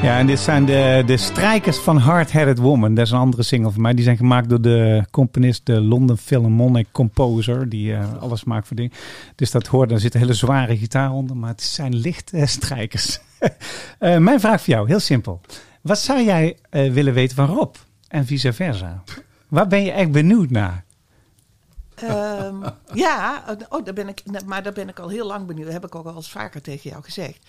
Ja, 0.04 0.18
en 0.18 0.28
dit 0.28 0.40
zijn 0.40 0.66
de, 0.66 1.04
de 1.06 1.18
strijkers 1.18 1.78
van 1.78 1.98
Hard 1.98 2.32
Headed 2.32 2.58
Woman. 2.58 2.94
Dat 2.94 3.06
is 3.06 3.12
een 3.12 3.18
andere 3.18 3.44
single 3.44 3.72
van 3.72 3.82
mij. 3.82 3.94
Die 3.94 4.04
zijn 4.04 4.18
gemaakt 4.18 4.50
door 4.50 4.62
de 4.62 5.04
componist, 5.12 5.66
de 5.66 5.82
London 5.82 6.18
Philharmonic 6.18 6.88
Composer. 6.92 7.70
Die 7.70 7.94
eh, 7.94 8.14
alles 8.20 8.44
maakt 8.44 8.68
voor 8.68 8.76
dingen. 8.76 8.92
Dus 9.36 9.52
dat 9.52 9.68
hoort, 9.68 9.90
daar 9.90 10.00
zit 10.00 10.14
een 10.14 10.20
hele 10.20 10.34
zware 10.34 10.78
gitaar 10.78 11.12
onder. 11.12 11.38
Maar 11.38 11.50
het 11.50 11.62
zijn 11.62 11.96
lichte 11.96 12.46
strijkers. 12.58 13.20
Eh, 14.00 14.18
mijn 14.18 14.40
vraag 14.40 14.62
voor 14.62 14.74
jou, 14.74 14.88
heel 14.88 15.00
simpel. 15.00 15.42
Wat 15.82 16.00
zou 16.00 16.24
jij 16.24 16.58
eh, 16.70 16.92
willen 16.92 17.14
weten 17.14 17.36
van 17.36 17.46
Rob? 17.46 17.76
En 18.08 18.26
vice 18.26 18.54
versa. 18.54 19.04
Waar 19.48 19.68
ben 19.68 19.84
je 19.84 19.92
echt 19.92 20.12
benieuwd 20.12 20.50
naar? 20.50 20.85
Ehm, 22.10 22.70
ja, 23.06 23.44
oh, 23.70 23.86
daar 23.86 23.94
ben 23.94 24.08
ik, 24.08 24.46
maar 24.46 24.64
daar 24.64 24.74
ben 24.74 24.90
ik 24.90 25.00
al 25.00 25.10
heel 25.10 25.26
lang 25.26 25.46
benieuwd. 25.48 25.66
Dat 25.66 25.74
heb 25.74 25.86
ik 25.86 25.96
ook 25.96 26.06
al 26.06 26.16
eens 26.16 26.32
vaker 26.32 26.62
tegen 26.62 26.90
jou 26.90 27.04
gezegd. 27.04 27.48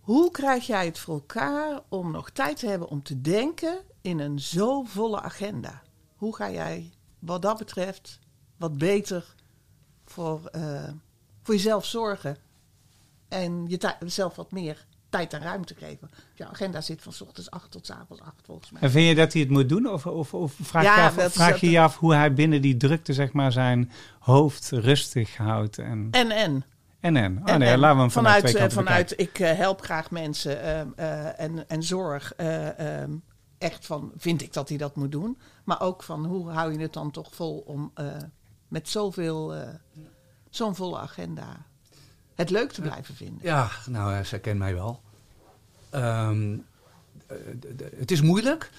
Hoe 0.00 0.30
krijg 0.30 0.66
jij 0.66 0.84
het 0.84 0.98
voor 0.98 1.14
elkaar 1.14 1.80
om 1.88 2.10
nog 2.10 2.30
tijd 2.30 2.58
te 2.58 2.66
hebben 2.66 2.88
om 2.88 3.02
te 3.02 3.20
denken 3.20 3.78
in 4.00 4.18
een 4.18 4.40
zo 4.40 4.82
volle 4.82 5.20
agenda? 5.20 5.82
Hoe 6.16 6.36
ga 6.36 6.50
jij 6.50 6.92
wat 7.18 7.42
dat 7.42 7.58
betreft 7.58 8.18
wat 8.56 8.78
beter 8.78 9.34
voor, 10.04 10.46
eh, 10.46 10.90
voor 11.42 11.54
jezelf 11.54 11.84
zorgen 11.84 12.36
en 13.28 13.66
jezelf 13.98 14.36
wat 14.36 14.52
meer 14.52 14.86
tijd 15.08 15.32
en 15.32 15.40
ruimte 15.40 15.74
geven? 15.74 16.10
Je 16.34 16.46
agenda 16.46 16.80
zit 16.80 17.02
van 17.02 17.12
's 17.12 17.20
ochtends 17.20 17.50
8 17.50 17.70
tot 17.70 17.86
's 17.86 17.90
avonds 17.90 18.22
8 18.22 18.32
volgens 18.44 18.70
mij. 18.70 18.82
En 18.82 18.90
vind 18.90 19.08
je 19.08 19.14
dat 19.14 19.32
hij 19.32 19.42
het 19.42 19.50
moet 19.50 19.68
doen? 19.68 19.88
Of, 19.90 20.06
of, 20.06 20.34
of 20.34 20.54
vraag, 20.62 20.82
Ja, 20.82 20.96
je, 20.96 21.02
af, 21.02 21.16
is 21.18 21.32
vraag 21.32 21.60
je 21.60 21.70
je 21.70 21.80
af 21.80 21.96
hoe 21.98 22.14
hij 22.14 22.32
binnen 22.34 22.62
die 22.62 22.76
drukte 22.76 23.12
zeg 23.12 23.32
maar, 23.32 23.52
zijn 23.52 23.90
hoofd 24.18 24.70
rustig 24.70 25.36
houdt? 25.36 25.78
En 25.78 26.08
En 26.10 26.30
en. 26.30 26.64
en, 27.00 27.16
en. 27.16 27.38
Oh 27.42 27.50
En- 27.52 27.58
nee, 27.58 27.68
en 27.68 27.78
laten 27.78 27.96
we 27.96 28.02
hem 28.02 28.10
vanuit, 28.10 28.36
vanuit, 28.36 28.54
twee 28.56 28.68
eh, 28.68 28.74
vanuit 28.74 29.20
ik 29.20 29.38
eh, 29.38 29.52
help 29.52 29.80
graag 29.80 30.10
mensen 30.10 30.62
ehm, 30.62 30.88
eh, 30.96 31.40
en, 31.40 31.68
en 31.68 31.82
zorg. 31.82 32.32
ehm, 32.34 33.10
echt 33.58 33.86
van, 33.86 34.12
vind 34.16 34.42
ik 34.42 34.52
dat 34.52 34.68
hij 34.68 34.78
dat 34.78 34.96
moet 34.96 35.12
doen. 35.12 35.38
Maar 35.64 35.80
ook 35.80 36.02
van, 36.02 36.24
hoe 36.26 36.50
hou 36.50 36.72
je 36.72 36.78
het 36.78 36.92
dan 36.92 37.10
toch 37.10 37.34
vol 37.34 37.58
om 37.66 37.92
met 38.68 38.88
zoveel, 38.88 39.54
zo'n 40.50 40.74
volle 40.74 40.98
agenda 40.98 41.66
het 42.36 42.50
leuk 42.50 42.72
te 42.72 42.80
blijven 42.80 43.14
vinden. 43.14 43.38
Ja, 43.42 43.68
nou, 43.86 44.14
eh, 44.14 44.24
zij 44.24 44.38
kent 44.40 44.58
mij 44.58 44.74
wel. 44.74 45.00
Ehm, 45.90 46.56
eh, 47.26 47.36
het 47.98 48.10
is 48.10 48.20
moeilijk, 48.22 48.70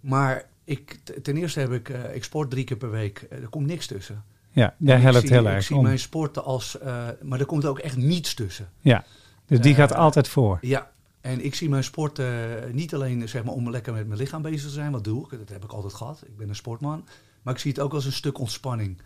maar 0.00 0.44
ik, 0.64 0.98
ten 1.22 1.36
eerste 1.36 1.60
heb 1.60 1.72
ik, 1.72 1.88
eh, 1.88 2.14
ik 2.14 2.24
sport 2.24 2.50
drie 2.50 2.64
keer 2.64 2.76
per 2.76 2.90
week. 2.90 3.18
Eh, 3.30 3.38
er 3.42 3.48
komt 3.48 3.66
niks 3.66 3.86
tussen. 3.86 4.24
Ja, 4.50 4.74
daar 4.78 4.96
ik 4.96 5.02
helpt 5.02 5.18
zie- 5.20 5.28
heel 5.30 5.40
Ik 5.46 5.46
erg 5.52 5.64
zie 5.64 5.76
om. 5.76 5.82
mijn 5.82 5.98
sporten 5.98 6.44
als, 6.44 6.78
eh, 6.78 7.06
maar 7.22 7.40
er 7.40 7.46
komt 7.46 7.64
ook 7.64 7.78
echt 7.78 7.96
niets 7.96 8.34
tussen. 8.34 8.68
Ja, 8.80 9.04
dus 9.46 9.60
die 9.60 9.72
Eh, 9.72 9.78
gaat 9.78 9.94
altijd 9.94 10.28
voor. 10.28 10.58
Ja, 10.60 10.90
en 11.20 11.44
ik 11.44 11.54
zie 11.54 11.68
mijn 11.68 11.84
sport 11.84 12.18
eh, 12.18 12.26
niet 12.72 12.94
alleen 12.94 13.28
zeg 13.28 13.44
maar, 13.44 13.54
om 13.54 13.70
lekker 13.70 13.92
met 13.92 14.06
mijn 14.06 14.20
lichaam 14.20 14.42
bezig 14.42 14.62
te 14.62 14.68
zijn, 14.74 14.92
wat 14.92 15.04
doe 15.04 15.24
ik, 15.30 15.38
dat 15.38 15.48
heb 15.48 15.64
ik 15.64 15.72
altijd 15.72 15.94
gehad. 15.94 16.22
Ik 16.26 16.36
ben 16.36 16.48
een 16.48 16.54
sportman. 16.54 17.04
Maar 17.42 17.54
ik 17.54 17.60
zie 17.60 17.70
het 17.70 17.80
ook 17.80 17.92
als 17.94 18.04
een 18.04 18.12
stuk 18.12 18.38
ontspanning. 18.38 18.98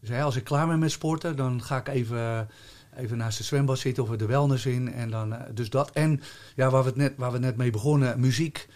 Dus 0.00 0.08
hè, 0.08 0.22
als 0.22 0.36
ik 0.36 0.44
klaar 0.44 0.66
ben 0.66 0.78
met 0.78 0.90
sporten, 0.90 1.36
dan 1.36 1.62
ga 1.62 1.76
ik 1.78 1.88
even, 1.88 2.48
even 2.96 3.16
naast 3.16 3.38
de 3.38 3.44
zwembad 3.44 3.78
zitten 3.78 4.02
of 4.02 4.16
de 4.16 4.26
wellness 4.26 4.66
in. 4.66 4.92
En 4.92 5.10
dan, 5.10 5.34
eh, 5.34 5.40
dus 5.54 5.70
dat. 5.70 5.90
En 5.90 6.20
ja, 6.56 6.70
waar 6.70 6.82
we, 6.82 6.88
het 6.88 6.96
net, 6.96 7.12
waar 7.16 7.32
we 7.32 7.38
net 7.38 7.56
mee 7.56 7.70
begonnen, 7.70 8.20
muziek. 8.20 8.68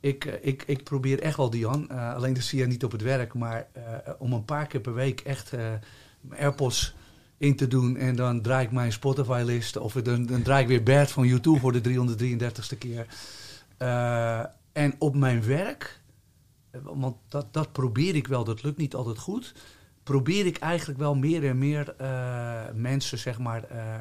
Ik, 0.00 0.24
eh, 0.24 0.34
ik, 0.42 0.62
ik 0.66 0.84
probeer 0.84 1.20
echt 1.20 1.36
wel, 1.36 1.50
Dian, 1.50 1.88
eh, 1.88 2.14
alleen 2.14 2.34
dat 2.34 2.42
zie 2.42 2.58
je 2.58 2.66
niet 2.66 2.84
op 2.84 2.92
het 2.92 3.02
werk, 3.02 3.34
maar 3.34 3.66
om 4.18 4.32
een 4.32 4.44
paar 4.44 4.66
keer 4.66 4.80
per 4.80 4.94
week 4.94 5.20
echt 5.20 5.52
mijn 6.20 6.40
AirPods 6.40 6.94
in 7.36 7.56
te 7.56 7.68
doen. 7.68 7.96
En 7.96 8.16
dan 8.16 8.42
draai 8.42 8.64
ik 8.64 8.72
mijn 8.72 8.92
Spotify-list. 8.92 9.76
Of 9.76 9.92
dan, 9.92 10.26
dan 10.26 10.42
draai 10.42 10.62
ik 10.62 10.68
weer 10.68 10.82
Bert 10.82 11.10
van 11.10 11.26
YouTube 11.26 11.58
voor 11.58 11.72
de 11.72 11.80
333ste 11.80 12.78
keer. 12.78 13.06
En 14.72 14.94
op 14.98 15.16
mijn 15.16 15.44
werk, 15.44 16.00
want 16.82 17.16
dat, 17.28 17.46
dat 17.52 17.72
probeer 17.72 18.14
ik 18.14 18.26
wel, 18.26 18.44
dat 18.44 18.62
lukt 18.62 18.76
niet 18.76 18.94
altijd 18.94 19.18
goed. 19.18 19.54
Probeer 20.10 20.46
ik 20.46 20.58
eigenlijk 20.58 20.98
wel 20.98 21.14
meer 21.14 21.46
en 21.46 21.58
meer 21.58 21.94
eh, 21.96 22.60
mensen, 22.74 23.18
zeg 23.18 23.38
maar, 23.38 23.64
eh, 23.64 23.94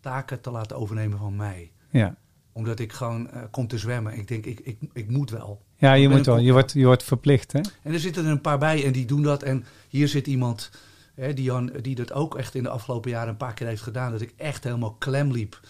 taken 0.00 0.40
te 0.40 0.50
laten 0.50 0.76
overnemen 0.76 1.18
van 1.18 1.36
mij. 1.36 1.72
Ja, 1.90 2.16
Omdat 2.52 2.78
ik 2.78 2.92
gewoon 2.92 3.30
eh, 3.30 3.42
kom 3.50 3.66
te 3.66 3.78
zwemmen. 3.78 4.18
Ik 4.18 4.28
denk, 4.28 4.46
ik, 4.46 4.60
ik, 4.60 4.78
ik 4.92 5.10
moet 5.10 5.30
wel. 5.30 5.62
ja 5.76 5.92
je, 5.92 6.08
moet 6.08 6.26
wel, 6.26 6.38
je, 6.38 6.52
wordt, 6.52 6.72
je 6.72 6.84
wordt 6.84 7.02
verplicht, 7.02 7.52
hè? 7.52 7.60
En 7.82 7.92
er 7.92 8.00
zitten 8.00 8.24
er 8.24 8.30
een 8.30 8.40
paar 8.40 8.58
bij 8.58 8.84
en 8.84 8.92
die 8.92 9.06
doen 9.06 9.22
dat. 9.22 9.42
En 9.42 9.64
hier 9.88 10.08
zit 10.08 10.26
iemand, 10.26 10.70
hè, 11.14 11.34
die, 11.34 11.44
Jan, 11.44 11.72
die 11.80 11.94
dat 11.94 12.12
ook 12.12 12.36
echt 12.36 12.54
in 12.54 12.62
de 12.62 12.68
afgelopen 12.68 13.10
jaren 13.10 13.28
een 13.28 13.36
paar 13.36 13.54
keer 13.54 13.66
heeft 13.66 13.82
gedaan. 13.82 14.10
Dat 14.10 14.20
ik 14.20 14.32
echt 14.36 14.64
helemaal 14.64 14.94
klem 14.94 15.32
liep 15.32 15.60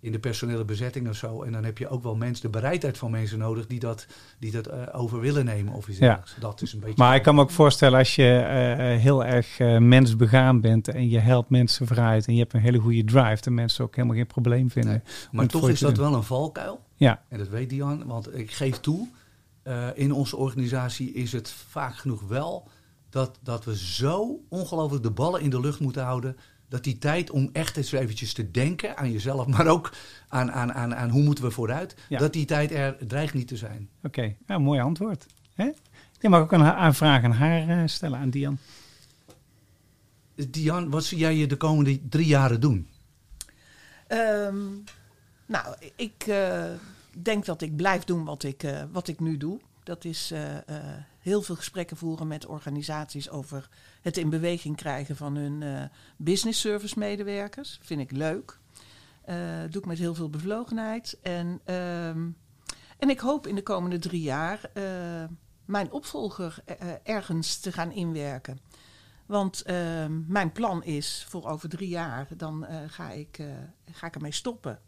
in 0.00 0.12
de 0.12 0.18
personele 0.18 0.64
bezetting 0.64 1.08
of 1.08 1.16
zo. 1.16 1.42
En 1.42 1.52
dan 1.52 1.64
heb 1.64 1.78
je 1.78 1.88
ook 1.88 2.02
wel 2.02 2.16
mensen, 2.16 2.42
de 2.42 2.58
bereidheid 2.58 2.98
van 2.98 3.10
mensen 3.10 3.38
nodig 3.38 3.66
die 3.66 3.78
dat, 3.78 4.06
die 4.38 4.50
dat 4.50 4.66
eh, 4.66 4.82
over 4.92 5.20
willen 5.20 5.44
nemen 5.44 5.72
of 5.72 5.88
iets 5.88 5.98
Ja. 5.98 6.22
Dat 6.40 6.62
is 6.62 6.72
een 6.72 6.80
beetje... 6.80 6.94
Maar 6.96 7.14
ik 7.14 7.22
kan 7.22 7.34
me 7.34 7.40
ook 7.40 7.50
voorstellen 7.50 7.98
als 7.98 8.14
je 8.14 8.22
eh, 8.22 8.92
eh, 8.94 9.00
heel 9.00 9.24
erg 9.24 9.58
eh, 9.58 9.78
mensbegaan 9.78 10.60
bent 10.60 10.88
en 10.88 11.08
je 11.08 11.18
helpt 11.18 11.50
mensen 11.50 11.86
vooruit 11.86 12.26
en 12.26 12.32
je 12.32 12.40
hebt 12.40 12.52
een 12.52 12.60
hele 12.60 12.78
goede 12.78 13.04
drive, 13.04 13.42
dat 13.42 13.52
mensen 13.52 13.84
ook 13.84 13.94
helemaal 13.96 14.16
geen 14.16 14.26
probleem 14.26 14.70
vinden. 14.70 14.92
Nee, 14.92 15.28
Maar 15.32 15.46
toch 15.46 15.68
is 15.68 15.80
dat 15.80 15.94
doen. 15.94 16.04
wel 16.04 16.14
een 16.14 16.22
valkuil. 16.22 16.80
Ja, 16.94 17.22
En 17.28 17.38
dat 17.38 17.48
weet 17.48 17.70
Dian, 17.70 18.06
want 18.06 18.36
ik 18.38 18.50
geef 18.50 18.80
toe, 18.80 19.08
in 19.94 20.12
onze 20.12 20.36
organisatie 20.36 21.12
is 21.12 21.32
het 21.32 21.50
vaak 21.50 21.96
genoeg 21.96 22.22
wel 22.28 22.68
dat, 23.10 23.38
dat 23.42 23.64
we 23.64 23.76
zo 23.76 24.40
ongelooflijk 24.48 25.02
de 25.02 25.10
ballen 25.10 25.40
in 25.40 25.50
de 25.50 25.60
lucht 25.60 25.80
moeten 25.80 26.02
houden. 26.02 26.36
Dat 26.68 26.84
die 26.84 26.98
tijd 26.98 27.30
om 27.30 27.50
echt 27.52 27.76
eens 27.76 27.92
eventjes 27.92 28.32
te 28.32 28.50
denken 28.50 28.96
aan 28.96 29.12
jezelf, 29.12 29.46
maar 29.56 29.66
ook 29.66 29.92
aan, 30.28 30.52
aan, 30.52 30.72
aan, 30.72 30.94
aan 30.94 31.10
hoe 31.10 31.22
moeten 31.22 31.44
we 31.44 31.50
vooruit. 31.50 31.96
Ja. 32.08 32.18
Dat 32.18 32.32
die 32.32 32.44
tijd 32.44 32.72
er 32.72 32.96
dreigt 33.06 33.34
niet 33.34 33.48
te 33.48 33.56
zijn. 33.56 33.88
oké. 34.02 34.34
Ja, 34.46 34.58
mooi 34.58 34.80
antwoord. 34.80 35.26
Hè? 35.54 35.70
Je 36.20 36.28
mag 36.28 36.40
ook 36.40 36.52
een, 36.52 36.84
een 36.84 36.94
vraag 36.94 37.24
aan 37.24 37.32
haar 37.32 37.68
eh, 37.68 37.82
stellen, 37.86 38.18
aan 38.18 38.30
Dian. 38.30 38.58
Dian, 40.48 40.90
wat 40.90 41.04
zie 41.04 41.18
jij 41.18 41.36
je 41.36 41.46
de 41.46 41.56
komende 41.56 42.08
drie 42.08 42.26
jaren 42.26 42.60
doen? 42.60 42.88
Ehm, 44.06 44.56
nou, 45.46 45.74
ik 45.96 46.24
eh, 46.26 46.64
denk 47.22 47.44
dat 47.44 47.62
ik 47.62 47.76
blijf 47.76 48.04
doen 48.04 48.24
wat 48.24 48.42
ik, 48.42 48.62
eh, 48.62 48.82
wat 48.92 49.08
ik 49.08 49.20
nu 49.20 49.36
doe. 49.36 49.60
Dat 49.82 50.04
is 50.04 50.30
eh, 50.30 50.56
eh, 50.56 50.84
heel 51.18 51.42
veel 51.42 51.56
gesprekken 51.56 51.96
voeren 51.96 52.26
met 52.26 52.46
organisaties 52.46 53.30
over 53.30 53.68
het 54.02 54.16
in 54.16 54.30
beweging 54.30 54.76
krijgen 54.76 55.16
van 55.16 55.36
hun 55.36 55.62
eh, 55.62 55.84
business 56.16 56.60
service 56.60 56.98
medewerkers. 56.98 57.78
Vind 57.82 58.00
ik 58.00 58.10
leuk. 58.10 58.58
Eh 59.24 59.36
doe 59.70 59.80
ik 59.80 59.86
met 59.86 59.98
heel 59.98 60.14
veel 60.14 60.30
bevlogenheid. 60.30 61.18
En, 61.22 61.60
ehm, 61.64 62.28
en 62.98 63.10
ik 63.10 63.18
hoop 63.18 63.46
in 63.46 63.54
de 63.54 63.62
komende 63.62 63.98
drie 63.98 64.22
jaar 64.22 64.70
eh, 64.72 64.84
mijn 65.64 65.92
opvolger 65.92 66.62
ergens 67.02 67.60
te 67.60 67.72
gaan 67.72 67.92
inwerken. 67.92 68.58
Want 69.26 69.62
ehm, 69.62 70.20
mijn 70.26 70.52
plan 70.52 70.84
is 70.84 71.26
voor 71.28 71.48
over 71.48 71.68
drie 71.68 71.88
jaar, 71.88 72.28
dan 72.36 72.66
ga, 72.86 73.10
ik, 73.10 73.42
ga 73.90 74.06
ik 74.06 74.14
ermee 74.14 74.32
stoppen. 74.32 74.80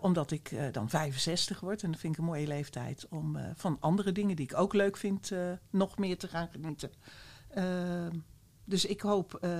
Omdat 0.00 0.30
ik 0.30 0.72
dan 0.72 0.88
65 0.88 1.60
word. 1.60 1.82
En 1.82 1.90
dat 1.90 2.00
vind 2.00 2.12
ik 2.12 2.18
een 2.18 2.26
mooie 2.26 2.46
leeftijd 2.46 3.06
om 3.10 3.38
van 3.54 3.76
andere 3.80 4.12
dingen 4.12 4.36
die 4.36 4.44
ik 4.44 4.58
ook 4.58 4.72
leuk 4.72 4.96
vind, 4.96 5.32
nog 5.70 5.98
meer 5.98 6.18
te 6.18 6.28
gaan 6.28 6.48
genieten. 6.48 6.90
Ehm, 7.54 8.16
dus 8.64 8.84
ik 8.84 9.00
hoop 9.00 9.34
eh, 9.40 9.50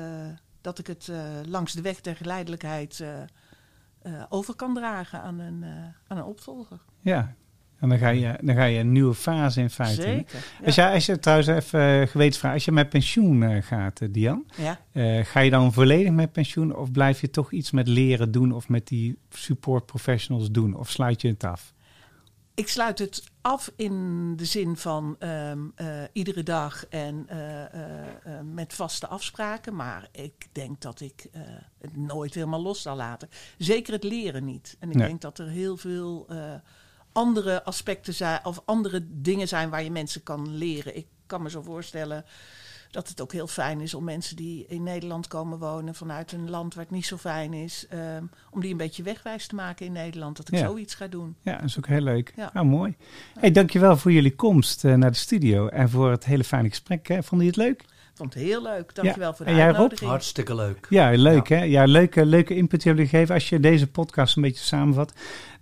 dat 0.61 0.79
ik 0.79 0.87
het 0.87 1.09
eh, 1.09 1.25
langs 1.47 1.73
de 1.73 1.83
weg 1.83 2.01
der 2.01 2.17
geleidelijkheid 2.17 3.01
eh, 3.01 4.23
over 4.29 4.55
kan 4.55 4.75
dragen 4.75 5.21
aan 5.23 5.39
een, 5.39 5.65
aan 6.07 6.17
een 6.17 6.25
opvolger. 6.25 6.81
Ja, 7.01 7.35
en 7.79 7.89
dan 7.89 7.99
ga 7.99 8.09
je, 8.09 8.39
dan 8.41 8.55
ga 8.55 8.65
je 8.65 8.79
een 8.79 8.93
nieuwe 8.93 9.15
fase 9.15 9.61
in 9.61 9.71
feite. 9.71 10.03
Zeker. 10.03 10.45
Als, 10.65 10.75
je, 10.75 10.91
als 10.91 11.07
je 11.07 11.19
trouwens 11.19 11.49
even 11.49 12.01
uh, 12.01 12.07
gewetensvraag, 12.07 12.53
als 12.53 12.65
je 12.65 12.73
met 12.73 12.89
pensioen 12.89 13.63
gaat, 13.63 14.13
Dian, 14.15 14.47
Ja. 14.57 14.79
ga 15.23 15.41
je 15.41 15.51
dan 15.51 15.73
volledig 15.73 16.13
met 16.13 16.33
pensioen 16.33 16.77
of 16.77 16.93
blijf 16.93 17.21
je 17.21 17.31
toch 17.31 17.53
iets 17.53 17.71
met 17.71 17.89
leren 17.89 18.33
doen 18.33 18.53
of 18.53 18.69
met 18.69 18.89
die 18.89 19.19
support 19.31 19.87
professionals 19.87 20.51
doen? 20.51 20.75
Of 20.75 20.91
sluit 20.91 21.21
je 21.21 21.29
het 21.29 21.45
af? 21.45 21.75
Ik 22.55 22.69
sluit 22.69 22.99
het 22.99 23.25
af 23.41 23.73
in 23.77 24.37
de 24.37 24.45
zin 24.45 24.77
van 24.77 25.17
ehm, 25.19 25.61
eh, 25.75 26.03
iedere 26.13 26.43
dag 26.43 26.87
en 26.89 27.25
eh, 27.29 27.65
eh, 27.65 28.41
met 28.45 28.75
vaste 28.75 29.07
afspraken. 29.07 29.75
Maar 29.77 30.09
ik 30.13 30.49
denk 30.53 30.81
dat 30.81 31.01
ik 31.01 31.27
het 31.79 31.97
nooit 31.97 32.35
helemaal 32.35 32.63
los 32.63 32.83
zal 32.83 32.97
laten. 32.97 33.29
Zeker 33.59 33.93
het 33.93 34.05
leren 34.05 34.45
niet. 34.45 34.77
En 34.81 34.91
ik 34.91 34.97
Nee. 34.97 35.07
denk 35.07 35.21
dat 35.21 35.39
er 35.39 35.49
heel 35.49 35.77
veel 35.77 36.27
andere 37.13 37.65
aspecten 37.65 38.15
zijn 38.15 38.45
of 38.45 38.63
andere 38.65 39.07
dingen 39.09 39.49
zijn 39.49 39.71
waar 39.71 39.83
je 39.83 39.91
mensen 39.91 40.23
kan 40.23 40.57
leren. 40.57 40.97
Ik 40.97 41.07
kan 41.27 41.43
me 41.43 41.51
zo 41.51 41.63
voorstellen 41.63 42.25
dat 42.93 43.09
het 43.09 43.21
ook 43.21 43.33
heel 43.33 43.47
fijn 43.47 43.81
is 43.81 43.95
om 43.95 44.05
mensen 44.05 44.37
die 44.37 44.65
in 44.69 44.83
Nederland 44.83 45.29
komen 45.29 45.59
wonen 45.59 45.95
vanuit 45.95 46.33
een 46.33 46.51
land 46.51 46.75
waar 46.75 46.85
het 46.85 46.93
niet 46.95 47.07
zo 47.07 47.17
fijn 47.17 47.53
is, 47.53 47.87
ehm, 47.91 48.25
om 48.51 48.61
die 48.61 48.71
een 48.71 48.77
beetje 48.77 49.03
wegwijs 49.03 49.47
te 49.47 49.55
maken 49.55 49.87
in 49.87 49.93
Nederland. 49.93 50.37
Dat 50.37 50.49
ik 50.49 50.59
Ja. 50.59 50.67
zoiets 50.67 50.95
ga 50.95 51.07
doen. 51.07 51.37
Ja, 51.43 51.53
dat 51.57 51.65
is 51.65 51.79
ook 51.79 51.87
heel 51.87 52.01
leuk. 52.01 52.33
Ja. 52.37 52.51
Nou, 52.55 52.67
mooi. 52.67 52.95
Hey, 53.41 53.51
dankjewel 53.51 53.97
voor 53.97 54.13
jullie 54.13 54.35
komst 54.35 54.85
eh, 54.85 54.95
naar 54.95 55.11
de 55.11 55.17
studio 55.17 55.67
en 55.69 55.91
voor 55.91 56.11
het 56.11 56.25
hele 56.25 56.45
fijne 56.45 56.69
gesprek. 56.69 57.09
Hè. 57.09 57.23
Vonden 57.23 57.47
jullie 57.47 57.63
het 57.63 57.71
leuk? 57.79 57.91
Ik 58.13 58.19
vond 58.19 58.35
het 58.35 58.43
heel 58.43 58.63
leuk. 58.63 58.95
Dankjewel 58.95 59.29
Ja. 59.29 59.35
voor 59.35 59.45
de 59.45 59.51
En 59.51 59.57
jij, 59.57 59.67
Rob? 59.67 59.75
uitnodiging. 59.75 60.11
Hartstikke 60.11 60.55
leuk. 60.55 60.87
Ja, 60.91 61.11
leuk 61.11 61.49
hè? 61.49 61.63
Ja, 61.63 61.85
leuke, 61.85 62.27
leuke 62.27 62.55
input 62.55 62.83
jullie 62.83 63.07
geven. 63.07 63.35
Als 63.35 63.49
je 63.49 63.61
deze 63.61 63.87
podcast 63.91 64.37
een 64.37 64.43
beetje 64.43 64.65
samenvat, 64.65 65.13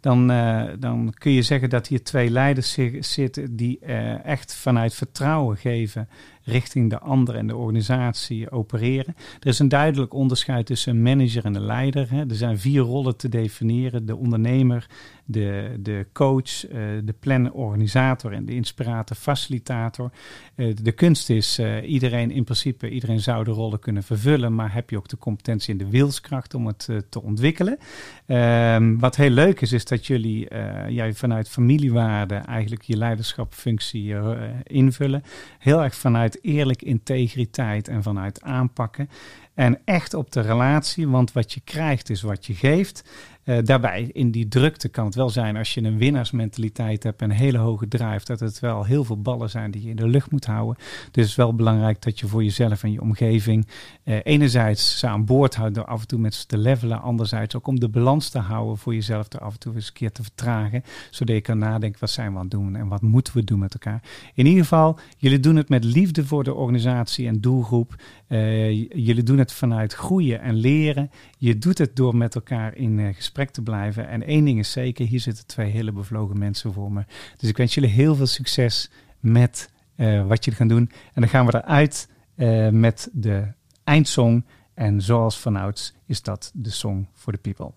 dan, 0.00 0.30
eh, 0.30 0.64
dan 0.78 1.14
kun 1.18 1.32
je 1.32 1.42
zeggen 1.42 1.70
dat 1.70 1.86
hier 1.86 2.02
twee 2.04 2.30
leiders 2.30 2.72
zi- 2.72 3.02
zitten 3.02 3.56
die 3.56 3.78
eh, 3.78 4.24
echt 4.24 4.54
vanuit 4.54 4.94
vertrouwen 4.94 5.56
geven 5.56 6.08
richting 6.50 6.90
de 6.90 6.98
ander 6.98 7.34
en 7.34 7.46
de 7.46 7.56
organisatie 7.56 8.50
opereren. 8.50 9.16
Er 9.40 9.46
is 9.48 9.58
een 9.58 9.68
duidelijk 9.68 10.14
onderscheid 10.14 10.66
tussen 10.66 10.96
een 10.96 11.02
manager 11.02 11.44
en 11.44 11.54
een 11.54 11.64
leider. 11.64 12.10
Hè. 12.10 12.20
Er 12.20 12.34
zijn 12.34 12.58
vier 12.58 12.80
rollen 12.80 13.16
te 13.16 13.28
definiëren: 13.28 14.06
de 14.06 14.16
ondernemer, 14.16 14.86
de, 15.30 15.76
de 15.80 16.06
coach, 16.12 16.66
eh, 16.66 16.80
de 17.04 17.14
planner, 17.20 17.52
organisator 17.52 18.32
en 18.32 18.44
de 18.44 18.54
inspirator, 18.54 19.16
facilitator. 19.16 20.10
Eh, 20.54 20.74
de 20.82 20.92
kunst 20.92 21.30
is, 21.30 21.58
eh, 21.58 21.90
iedereen 21.90 22.30
in 22.30 22.44
principe, 22.44 22.90
iedereen 22.90 23.20
zou 23.20 23.44
de 23.44 23.50
rollen 23.50 23.78
kunnen 23.78 24.02
vervullen, 24.02 24.54
maar 24.54 24.74
heb 24.74 24.90
je 24.90 24.96
ook 24.96 25.08
de 25.08 25.18
competentie 25.18 25.72
en 25.72 25.78
de 25.78 25.90
wilskracht 25.90 26.54
om 26.54 26.66
het 26.66 26.88
te 27.08 27.22
ontwikkelen. 27.22 27.78
Ehm, 28.26 28.98
wat 28.98 29.16
heel 29.16 29.30
leuk 29.30 29.60
is, 29.60 29.72
is 29.72 29.84
dat 29.84 30.06
jullie 30.06 30.48
jij 30.88 31.14
vanuit 31.14 31.48
familiewaarden 31.48 32.44
eigenlijk 32.44 32.82
je 32.82 32.96
leiderschapfunctie 32.96 34.14
invullen. 34.62 35.22
Heel 35.58 35.82
erg 35.82 35.94
vanuit 35.94 36.38
eerlijk 36.42 36.82
integriteit 36.82 37.88
en 37.88 38.02
vanuit 38.02 38.42
aanpakken. 38.42 39.08
En 39.54 39.78
echt 39.84 40.14
op 40.14 40.32
de 40.32 40.40
relatie, 40.40 41.08
want 41.08 41.32
wat 41.32 41.52
je 41.52 41.60
krijgt 41.64 42.10
is 42.10 42.22
wat 42.22 42.46
je 42.46 42.54
geeft. 42.54 43.04
Eh, 43.50 43.58
daarbij, 43.64 44.10
in 44.12 44.30
die 44.30 44.48
drukte 44.48 44.88
kan 44.88 45.04
het 45.04 45.14
wel 45.14 45.30
zijn 45.30 45.56
als 45.56 45.74
je 45.74 45.82
een 45.82 45.98
winnaarsmentaliteit 45.98 47.02
hebt 47.02 47.22
en 47.22 47.30
een 47.30 47.36
hele 47.36 47.58
hoge 47.58 47.88
drive, 47.88 48.24
dat 48.24 48.40
het 48.40 48.60
wel 48.60 48.84
heel 48.84 49.04
veel 49.04 49.20
ballen 49.20 49.50
zijn 49.50 49.70
die 49.70 49.82
je 49.82 49.88
in 49.88 49.96
de 49.96 50.08
lucht 50.08 50.30
moet 50.30 50.44
houden. 50.44 50.74
Dus 50.76 51.06
het 51.06 51.16
is 51.16 51.34
wel 51.34 51.54
belangrijk 51.54 52.02
dat 52.02 52.20
je 52.20 52.26
voor 52.26 52.44
jezelf 52.44 52.82
en 52.82 52.92
je 52.92 53.00
omgeving 53.00 53.66
eh, 54.04 54.18
enerzijds 54.22 54.98
ze 54.98 55.06
aan 55.06 55.24
boord 55.24 55.54
houdt 55.54 55.74
door 55.74 55.84
af 55.84 56.00
en 56.00 56.06
toe 56.06 56.18
met 56.18 56.34
ze 56.34 56.46
te 56.46 56.58
levelen, 56.58 57.02
anderzijds 57.02 57.56
ook 57.56 57.66
om 57.66 57.80
de 57.80 57.88
balans 57.88 58.28
te 58.28 58.38
houden 58.38 58.78
voor 58.78 58.94
jezelf 58.94 59.28
door 59.28 59.40
af 59.40 59.52
en 59.52 59.58
toe 59.58 59.74
eens 59.74 59.86
een 59.86 59.92
keer 59.92 60.12
te 60.12 60.22
vertragen, 60.22 60.82
zodat 61.10 61.34
je 61.34 61.42
kan 61.42 61.58
nadenken 61.58 62.00
wat 62.00 62.10
zijn 62.10 62.30
we 62.32 62.36
aan 62.36 62.42
het 62.42 62.50
doen 62.50 62.76
en 62.76 62.88
wat 62.88 63.02
moeten 63.02 63.34
we 63.34 63.44
doen 63.44 63.58
met 63.58 63.74
elkaar. 63.74 64.02
In 64.34 64.46
ieder 64.46 64.62
geval, 64.62 64.98
jullie 65.16 65.40
doen 65.40 65.56
het 65.56 65.68
met 65.68 65.84
liefde 65.84 66.26
voor 66.26 66.44
de 66.44 66.54
organisatie 66.54 67.26
en 67.26 67.40
doelgroep. 67.40 67.94
Eh, 68.26 68.70
jullie 68.80 69.22
doen 69.22 69.38
het 69.38 69.52
vanuit 69.52 69.92
groeien 69.92 70.40
en 70.40 70.54
leren. 70.54 71.10
Je 71.38 71.58
doet 71.58 71.78
het 71.78 71.96
door 71.96 72.16
met 72.16 72.34
elkaar 72.34 72.76
in 72.76 72.98
eh, 72.98 73.14
te 73.48 73.62
blijven. 73.62 74.08
En 74.08 74.22
één 74.22 74.44
ding 74.44 74.58
is 74.58 74.72
zeker, 74.72 75.06
hier 75.06 75.20
zitten 75.20 75.46
twee 75.46 75.70
hele 75.70 75.92
bevlogen 75.92 76.38
mensen 76.38 76.72
voor 76.72 76.92
me. 76.92 77.04
Dus 77.36 77.48
ik 77.48 77.56
wens 77.56 77.74
jullie 77.74 77.90
heel 77.90 78.14
veel 78.14 78.26
succes 78.26 78.90
met 79.20 79.70
eh, 79.96 80.26
wat 80.26 80.44
jullie 80.44 80.58
gaan 80.58 80.68
doen. 80.68 80.90
En 81.14 81.20
dan 81.20 81.28
gaan 81.28 81.46
we 81.46 81.54
eruit 81.54 82.08
eh, 82.34 82.68
met 82.68 83.08
de 83.12 83.52
eindsong. 83.84 84.44
En 84.74 85.00
zoals 85.00 85.38
vanouds 85.38 85.94
is 86.06 86.22
dat 86.22 86.50
de 86.54 86.70
Song 86.70 87.08
for 87.14 87.32
the 87.32 87.38
People. 87.38 87.72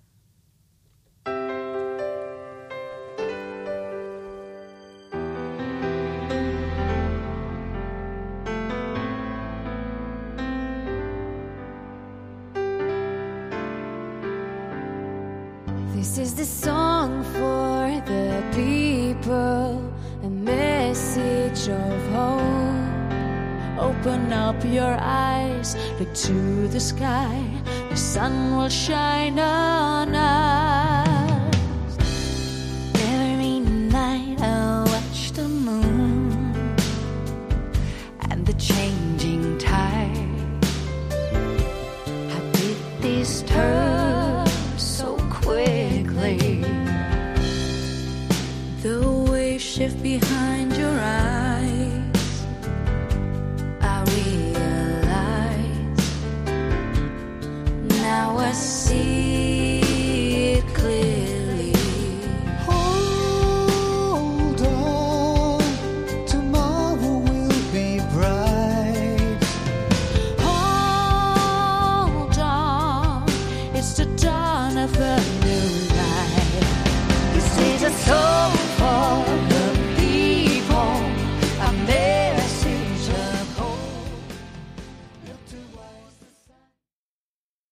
Your 24.66 24.98
eyes, 25.00 25.76
look 26.00 26.14
to 26.14 26.68
the 26.68 26.80
sky, 26.80 27.44
the 27.90 27.98
sun 27.98 28.56
will 28.58 28.70
shine 28.70 29.40
on. 29.40 30.13